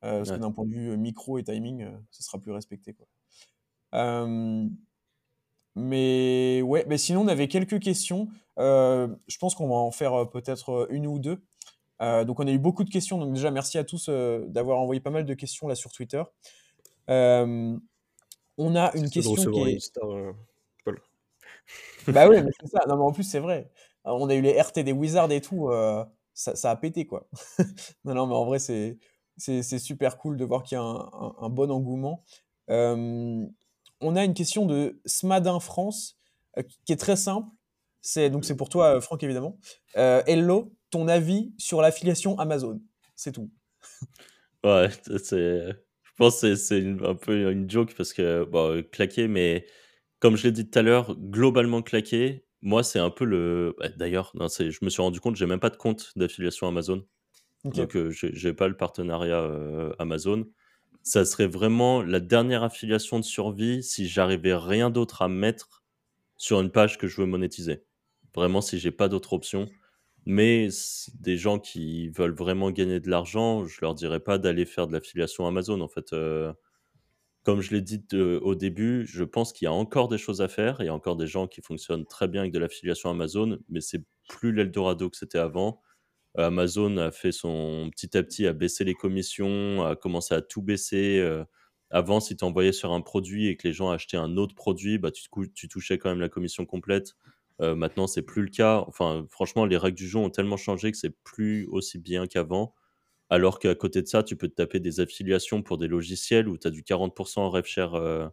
[0.00, 2.94] parce que d'un point de vue micro et timing, ça sera plus respecté.
[2.94, 3.06] Quoi.
[5.74, 8.28] mais ouais, mais sinon, on avait quelques questions.
[8.58, 11.42] je pense qu'on va en faire peut-être une ou deux.
[12.00, 13.18] Euh, donc on a eu beaucoup de questions.
[13.18, 16.22] Donc déjà merci à tous euh, d'avoir envoyé pas mal de questions là sur Twitter.
[17.08, 17.76] Euh,
[18.58, 19.98] on a une question qui est...
[20.84, 21.00] Paul.
[22.08, 22.84] bah oui, mais c'est ça.
[22.88, 23.70] Non mais en plus c'est vrai.
[24.04, 25.70] On a eu les RT des Wizards et tout.
[26.32, 27.28] Ça, a pété quoi.
[28.04, 28.98] non non mais en vrai c'est
[29.36, 32.24] c'est super cool de voir qu'il y a un, bon engouement.
[32.68, 36.18] on a une question de Smadin France
[36.84, 37.48] qui est très simple.
[38.02, 39.58] C'est donc c'est pour toi Franck évidemment.
[39.94, 42.80] hello, ton avis sur l'affiliation Amazon.
[43.16, 43.50] C'est tout.
[44.62, 44.90] Ouais,
[45.24, 45.70] c'est.
[45.70, 49.64] Je pense que c'est un peu une joke parce que, bon, claqué, mais
[50.18, 53.74] comme je l'ai dit tout à l'heure, globalement claqué, moi, c'est un peu le.
[53.78, 57.06] Bah, d'ailleurs, je me suis rendu compte, j'ai même pas de compte d'affiliation Amazon.
[57.64, 60.46] Donc, euh, je j'ai pas le partenariat euh, Amazon.
[61.02, 65.82] Ça serait vraiment la dernière affiliation de survie si j'arrivais rien d'autre à mettre
[66.36, 67.84] sur une page que je veux monétiser.
[68.34, 69.68] Vraiment, si j'ai pas d'autre option.
[70.26, 70.68] Mais
[71.20, 74.92] des gens qui veulent vraiment gagner de l'argent, je leur dirais pas d'aller faire de
[74.92, 75.80] l'affiliation Amazon.
[75.80, 76.52] En fait, euh,
[77.44, 78.04] comme je l'ai dit
[78.42, 80.78] au début, je pense qu'il y a encore des choses à faire.
[80.80, 83.80] Il y a encore des gens qui fonctionnent très bien avec de l'affiliation Amazon, mais
[83.80, 85.80] c'est plus l'Eldorado que c'était avant.
[86.36, 90.62] Amazon a fait son petit à petit à baisser les commissions, a commencé à tout
[90.62, 91.18] baisser.
[91.20, 91.44] Euh,
[91.90, 94.98] avant, si tu envoyais sur un produit et que les gens achetaient un autre produit,
[94.98, 95.24] bah, tu,
[95.54, 97.16] tu touchais quand même la commission complète.
[97.60, 98.84] Euh, maintenant, c'est plus le cas.
[98.86, 102.74] Enfin, franchement, les règles du jeu ont tellement changé que c'est plus aussi bien qu'avant.
[103.30, 106.58] Alors qu'à côté de ça, tu peux te taper des affiliations pour des logiciels où
[106.58, 108.28] tu as du 40% en rev share euh,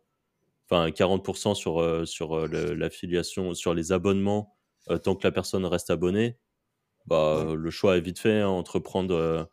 [0.69, 4.55] enfin 40% sur, sur l'affiliation, sur les abonnements,
[5.03, 6.37] tant que la personne reste abonnée,
[7.07, 9.49] bah, le choix est vite fait hein, entre prendre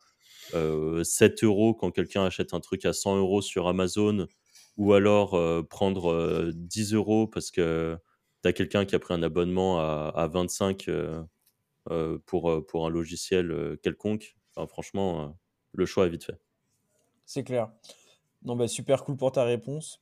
[1.04, 4.26] 7 euros quand quelqu'un achète un truc à 100 euros sur Amazon
[4.76, 7.96] ou alors prendre 10 euros parce que
[8.44, 10.88] tu quelqu'un qui a pris un abonnement à, à 25
[12.26, 14.36] pour, pour un logiciel quelconque?
[14.68, 15.36] franchement,
[15.72, 16.38] le choix est vite fait.
[17.26, 17.70] C'est clair.
[18.44, 20.00] Non, bah, super cool pour ta réponse.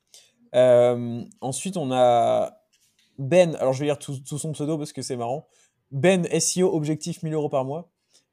[0.54, 2.58] Euh, ensuite, on a
[3.18, 3.54] Ben.
[3.56, 5.48] Alors, je vais lire tout, son pseudo parce que c'est marrant.
[5.90, 7.90] Ben SEO objectif 1000 euros par mois.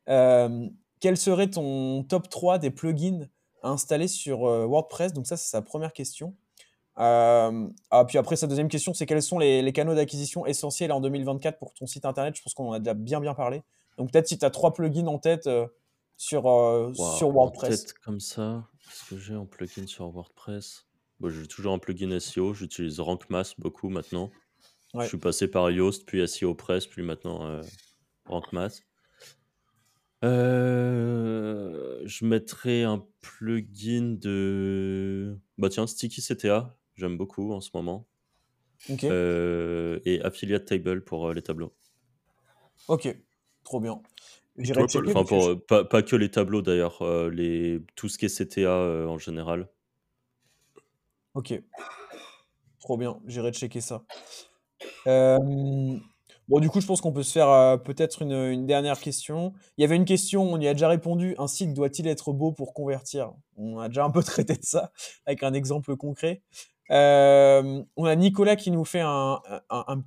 [0.09, 0.67] Euh,
[0.99, 3.27] quel serait ton top 3 des plugins
[3.61, 5.13] à installer sur euh, WordPress?
[5.13, 6.35] Donc, ça, c'est sa première question.
[6.99, 11.57] Ah, puis après, sa deuxième question, c'est quels sont les, canaux d'acquisition essentiels en 2024
[11.57, 12.35] pour ton site internet?
[12.35, 13.63] Je pense qu'on en a déjà bien, bien parlé.
[13.97, 15.49] Donc, peut-être si tu as trois plugins en tête
[16.17, 16.43] sur,
[17.17, 17.69] sur WordPress.
[17.69, 18.67] Peut-être comme ça.
[18.83, 20.85] Qu'est-ce que j'ai en plugin sur WordPress?
[21.27, 24.31] J'ai toujours un plugin SEO, j'utilise RankMass beaucoup maintenant.
[24.95, 27.61] Je suis passé par Yoast, puis SEO Press, puis maintenant euh,
[28.25, 28.81] RankMass.
[30.23, 35.37] Euh, je mettrai un plugin de.
[35.57, 38.07] Bah tiens, Sticky CTA, j'aime beaucoup en ce moment.
[39.03, 41.73] Euh, et Affiliate Table pour les tableaux.
[42.87, 43.13] Ok,
[43.63, 44.01] trop bien.
[44.77, 47.81] enfin, pour, pas, pas, que les tableaux d'ailleurs, les...
[47.95, 49.69] tout ce qui est CTA en général.
[51.33, 51.61] Ok.
[52.79, 54.03] Trop bien, j'irai checker ça.
[55.05, 59.53] bon, du coup, je pense qu'on peut se faire peut-être une, dernière question.
[59.77, 61.35] Il y avait une question, on y a déjà répondu.
[61.37, 63.33] Un site doit-il être beau pour convertir?
[63.57, 64.91] On a déjà un peu traité de ça
[65.25, 66.41] avec un exemple concret.
[66.89, 69.41] On a Nicolas qui nous fait un,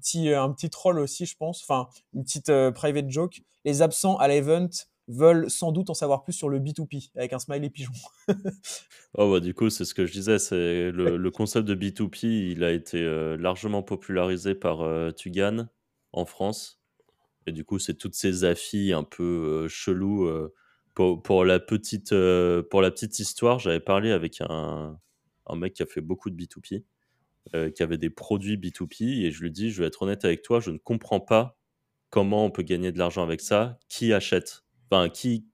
[0.01, 1.63] petit, un petit troll aussi, je pense.
[1.63, 3.43] Enfin, une petite private joke.
[3.65, 4.69] Les absents à l'event
[5.09, 7.93] veulent sans doute en savoir plus sur le B2P avec un smiley pigeon.
[9.15, 12.65] oh bah, du coup, c'est ce que je disais, c'est le, concept de B2P, il
[12.65, 15.69] a été euh, largement popularisé par euh, Tugan
[16.13, 16.81] en France.
[17.47, 19.23] Et du coup, c'est toutes ces affis un peu
[19.65, 20.31] euh, chelous.
[20.95, 22.11] Pour, pour, la petite,
[22.71, 24.99] pour la petite histoire, j'avais parlé avec un,
[25.47, 26.85] un, mec qui a fait beaucoup de B2P,
[27.75, 30.61] qui avait des produits B2P, et je lui dis, je vais être honnête avec toi,
[30.61, 31.59] je ne comprends pas
[32.13, 34.65] comment on peut gagner de l'argent avec ça, qui achète?
[35.15, 35.47] Qui,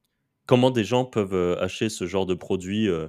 [0.47, 3.07] comment des gens peuvent euh, acheter ce genre de produit euh,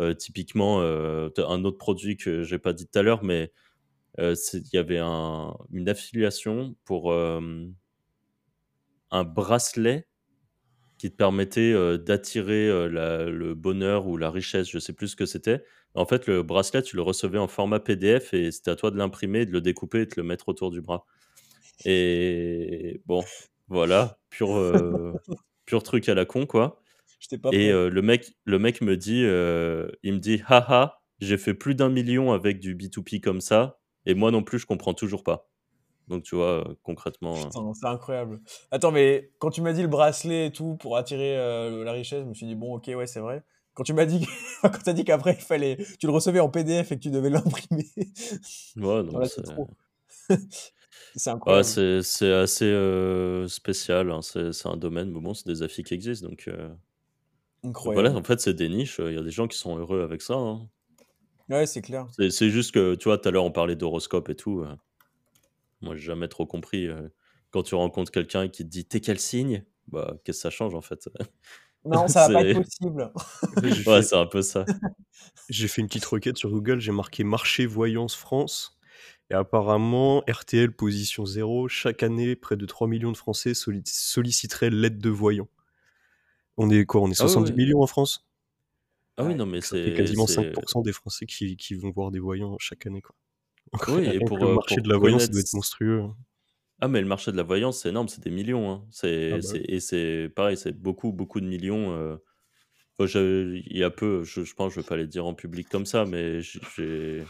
[0.00, 3.52] euh, Typiquement, un autre produit que j'ai pas dit tout à l'heure, mais
[4.18, 7.70] il y avait une affiliation pour un
[9.24, 10.08] bracelet
[10.98, 15.64] qui te permettait d'attirer le bonheur ou la richesse, je sais plus ce que c'était.
[15.94, 18.96] En fait, le bracelet, tu le recevais en format PDF et c'était à toi de
[18.96, 21.04] l'imprimer, de le découper et de le mettre autour du bras.
[21.84, 23.24] Et bon,
[23.68, 24.54] voilà, pure,
[25.70, 26.82] pur truc à la con, quoi.
[27.52, 31.54] et euh, le, mec, le mec me dit, euh, il me dit, haha, j'ai fait
[31.54, 35.22] plus d'un million avec du B2P comme ça, et moi non plus, je comprends toujours
[35.22, 35.48] pas.
[36.08, 37.36] Donc, tu vois, euh, concrètement.
[37.36, 38.40] c'est incroyable.
[38.72, 42.28] Attends, mais quand tu m'as dit le bracelet et tout pour attirer la richesse, je
[42.28, 43.44] me suis dit, bon, ok, ouais, c'est vrai.
[43.74, 44.26] Quand tu m'as dit,
[44.62, 47.30] quand as dit qu'après, il fallait, tu le recevais en PDF et que tu devais
[47.30, 47.86] l'imprimer.
[48.76, 49.68] Ouais, non, c'est trop.
[51.16, 51.64] C'est incroyable.
[52.04, 54.12] c'est assez spécial.
[54.12, 54.20] Hein.
[54.22, 56.28] C'est un domaine, mais bon, c'est des affiches qui existent.
[56.28, 56.48] Donc,
[57.64, 58.02] incroyable.
[58.02, 59.00] voilà, en fait, c'est des niches.
[59.00, 60.34] Il y a des gens qui sont heureux avec ça.
[60.34, 60.68] Hein.
[61.48, 62.06] Ouais, c'est clair.
[62.28, 64.64] C'est juste que, tu vois, tout à l'heure, on parlait d'horoscope et tout.
[65.80, 66.88] moi, j'ai jamais trop compris.
[67.50, 69.64] quand tu rencontres quelqu'un qui te dit T'es quel signe?
[69.88, 71.08] Bah, qu'est-ce que ça change en fait?
[71.84, 73.12] Non, ça va pas être possible.
[73.86, 74.64] ouais, c'est un peu ça.
[75.48, 78.78] J'ai fait une petite requête sur Google, j'ai marqué marché voyance France.
[79.30, 84.98] Et apparemment, RTL position 0, chaque année, près de 3 millions de Français solliciteraient l'aide
[84.98, 85.48] de voyants.
[86.56, 88.28] On est quoi On est 70 ah millions en France?
[89.16, 89.94] Ah oui, non, mais c'est.
[89.94, 93.02] quasiment 5% des Français qui, qui, vont voir des voyants chaque année.
[93.02, 93.14] Quoi.
[93.88, 96.02] oui, et pour, le marché de la voyance doit être monstrueux.
[96.80, 98.70] Ah, mais le marché de la voyance, c'est énorme, c'est des millions.
[98.70, 98.86] Hein.
[98.90, 101.92] C'est, ah bah Et c'est pareil, c'est beaucoup, beaucoup de millions.
[101.92, 102.16] Euh,
[103.00, 105.86] il y a peu, je, je pense, je vais pas les dire en public comme
[105.86, 107.24] ça, mais j'ai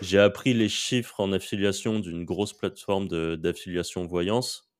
[0.00, 4.70] j'ai appris les chiffres en affiliation d'une grosse plateforme d'affiliation voyance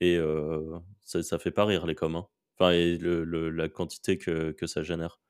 [0.00, 2.16] et euh, ça, ça fait pas rire les coms.
[2.16, 2.26] Hein.
[2.58, 5.20] Enfin, et le, la quantité que, que ça génère.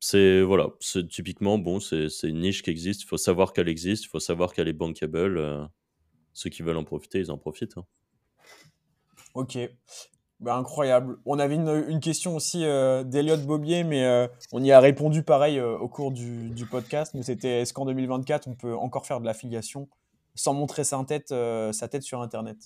[0.00, 3.02] C'est voilà, c'est typiquement bon, c'est une niche qui existe.
[3.02, 5.38] Il faut savoir qu'elle existe, il faut savoir qu'elle est bankable.
[5.38, 5.64] Euh,
[6.32, 7.78] ceux qui veulent en profiter, ils en profitent.
[7.78, 7.84] Hein.
[9.34, 9.58] Ok.
[10.40, 11.18] Bah, incroyable.
[11.26, 15.58] On avait une, question aussi euh, d'Eliott Bobier, mais euh, on y a répondu pareil
[15.58, 17.14] euh, au cours du, podcast.
[17.22, 19.88] C'était est-ce qu'en 2024, on peut encore faire de l'affiliation
[20.34, 22.56] sans montrer sa tête, sa tête sur Internet?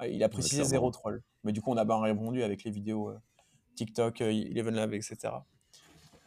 [0.00, 1.22] Ah, Il a précisé zéro troll.
[1.44, 3.12] Mais du coup, on a bien répondu avec les vidéos
[3.76, 5.34] TikTok, Eleven Lab, etc.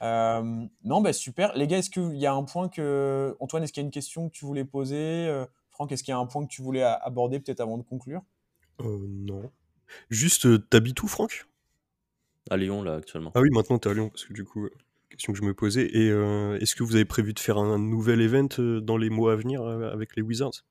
[0.01, 1.51] non, bah super.
[1.57, 3.35] Les gars, est-ce qu'il y a un point que.
[3.41, 5.29] Antoine, est-ce qu'il y a une question que tu voulais poser
[5.73, 8.21] Franck, est-ce qu'il y a un point que tu voulais aborder peut-être avant de conclure?
[8.79, 9.51] Non.
[10.09, 11.47] Juste, t'habites où, Franck?
[12.49, 13.31] À Lyon, là, actuellement.
[13.35, 14.69] Ah oui, maintenant t'es à Lyon, parce que du coup,
[15.09, 15.85] question que je me posais.
[15.85, 16.07] Et
[16.61, 18.47] est-ce que vous avez prévu de faire un nouvel event
[18.81, 20.63] dans les mois à venir avec les Wizards?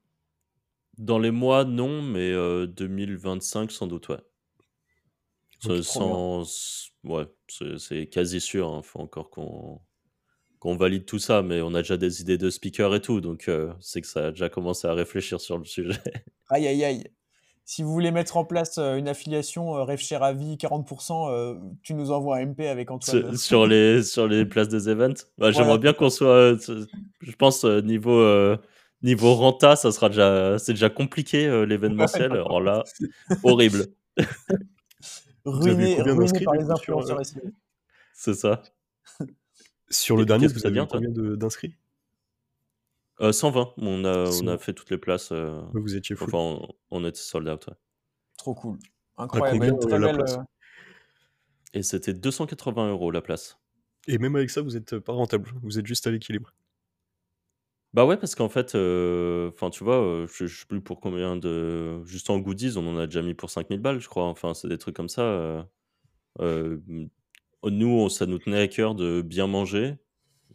[0.98, 2.32] Dans les mois, non, mais
[2.66, 5.82] 2025, sans doute, ouais.
[5.82, 6.90] sans...
[7.04, 7.26] Ouais,
[7.78, 8.70] c'est quasi sûr.
[8.72, 8.82] Il hein.
[8.82, 9.80] faut encore qu'on
[10.62, 13.48] qu'on valide tout ça, mais on a déjà des idées de speakers et tout, donc
[13.48, 15.98] euh, c'est que ça a déjà commencé à réfléchir sur le sujet.
[16.50, 17.04] Aïe, aïe, aïe.
[17.64, 21.94] Si vous voulez mettre en place euh, une affiliation euh, Cher à vie 40%, tu
[21.94, 23.36] nous envoies un MP avec Antoine.
[23.36, 25.24] Sur, les, sur les places des events?
[25.38, 26.56] Bah, J'aimerais bien qu'on soit.
[26.58, 28.22] je pense, niveau,
[29.02, 32.30] niveau renta, ça sera déjà, c'est déjà compliqué l'événementiel.
[32.32, 32.84] Alors là,
[33.42, 33.86] horrible.
[35.44, 37.20] ruiné, ruiné par les influenceurs
[38.12, 38.62] C'est ça.
[39.92, 41.74] Sur le dernier, vous avez combien d'inscrits?
[43.20, 43.60] 120.
[43.60, 45.30] Euh, on a, on a fait toutes les places.
[45.32, 46.24] Euh, vous étiez fou.
[46.24, 47.68] Enfin, on, était sold out.
[48.36, 48.78] Trop cool.
[49.16, 49.78] Incroyable.
[49.92, 50.24] Euh,
[51.74, 53.58] Et c'était 280 euros la place.
[54.08, 55.50] Et même avec ça, vous êtes pas rentable.
[55.62, 56.52] Vous êtes juste à l'équilibre.
[57.94, 62.02] Bah ouais, parce qu'en fait, enfin, tu vois, je, je sais plus pour combien de.
[62.04, 64.24] Juste en goodies, on en a déjà mis pour 5000 balles, je crois.
[64.24, 65.68] Enfin, c'est des trucs comme ça.
[67.64, 69.96] Nous, ça nous tenait à cœur de bien manger.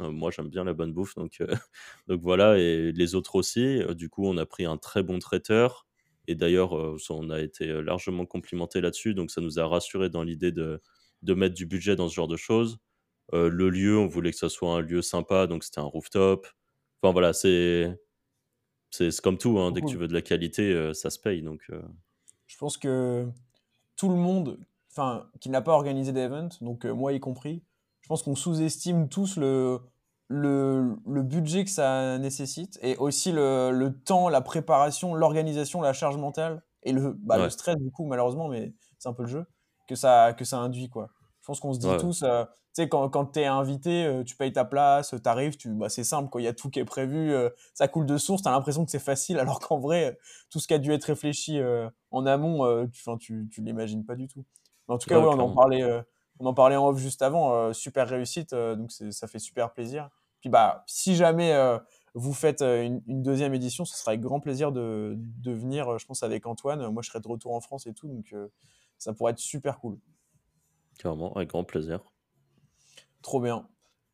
[0.02, 1.48] Euh, moi, j'aime bien la bonne bouffe, donc, euh,
[2.08, 3.62] donc voilà, et les autres aussi.
[3.82, 5.88] Euh, du coup, on a pris un très bon traiteur.
[6.30, 10.52] Et d'ailleurs, on a été largement complimenté là-dessus, donc ça nous a rassuré dans l'idée
[10.52, 10.82] de,
[11.22, 12.80] de mettre du budget dans ce genre de choses.
[13.32, 16.46] le lieu, on voulait que ça soit un lieu sympa, donc c'était un rooftop.
[17.02, 17.98] Enfin voilà, c'est
[18.92, 21.42] c'est comme tout, hein, dès que tu veux de la qualité, ça se paye.
[21.42, 21.62] Donc,
[22.48, 23.26] Je pense que
[23.96, 24.60] tout le monde
[24.98, 27.64] enfin, qui n'a pas organisé d'event, donc euh, moi y compris,
[28.02, 29.80] je pense qu'on sous-estime tous le,
[30.28, 35.94] le, le, budget que ça nécessite et aussi le, le temps, la préparation, l'organisation, la
[35.94, 39.30] charge mentale et le, bah, le stress du coup malheureusement, mais c'est un peu le
[39.30, 39.46] jeu,
[39.88, 41.10] que ça, que ça induit quoi.
[41.42, 44.24] Je pense qu'on se dit tous, euh, tu sais, quand, quand tu es invité, euh,
[44.24, 46.80] tu payes ta place, tu arrives, tu, bah, c'est simple, il y a tout qui
[46.80, 47.34] est prévu,
[47.74, 50.18] ça coule de source, tu as l'impression que c'est facile, alors qu'en vrai,
[50.50, 51.60] tout ce qui a dû être réfléchi
[52.12, 54.44] en amont, tu, tu, tu l'imagines pas du tout
[54.88, 56.02] en tout cas, on, en parlait, euh,
[56.40, 57.54] on en parlait en off juste avant.
[57.54, 60.10] Euh, super réussite, euh, donc ça fait super plaisir.
[60.40, 61.52] Puis bah, si jamais
[62.14, 66.22] vous faites une, deuxième édition, ce sera avec grand plaisir de, de, venir, je pense,
[66.22, 66.88] avec Antoine.
[66.90, 68.36] Moi, je serai de retour en France et tout, donc
[69.00, 69.98] ça pourrait être super cool.
[71.00, 72.02] Carrément, avec grand plaisir.
[73.24, 73.68] Trop bien.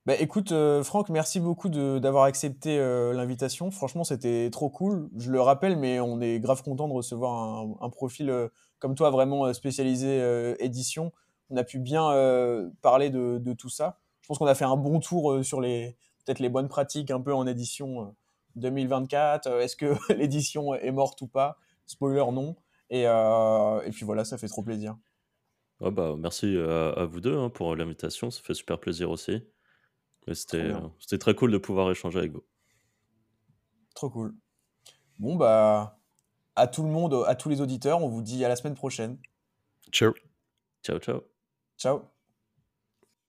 [0.06, 3.70] Bah, écoute, Franck, merci beaucoup d'avoir accepté l'invitation.
[3.70, 5.10] Franchement, c'était trop cool.
[5.18, 8.50] Je le rappelle, mais on est grave content de recevoir un, un profil
[8.84, 11.14] comme toi, vraiment euh, spécialisé euh, édition.
[11.49, 14.01] On a pu bien euh, parler de, tout ça.
[14.19, 15.95] Je pense qu'on a fait un bon tour sur les
[16.26, 18.14] peut-être les bonnes pratiques un peu en édition
[18.57, 19.47] 2024.
[19.61, 21.57] Est-ce que l'édition est morte ou pas?
[21.85, 22.57] Spoiler, non.
[22.89, 23.05] Et,
[23.91, 24.97] puis voilà, ça fait trop plaisir.
[25.80, 29.47] bah, merci à, vous deux hein, pour l'invitation, ça fait super plaisir aussi.
[30.34, 32.43] C'était très cool de pouvoir échanger avec vous.
[33.95, 34.35] Trop cool.
[35.19, 36.02] Bon, bah,
[36.55, 38.01] à tout le monde, à tous les auditeurs.
[38.01, 39.17] On vous dit à la semaine prochaine.
[39.91, 40.13] Ciao.
[40.84, 41.21] Ciao, ciao.
[41.77, 42.12] Ciao.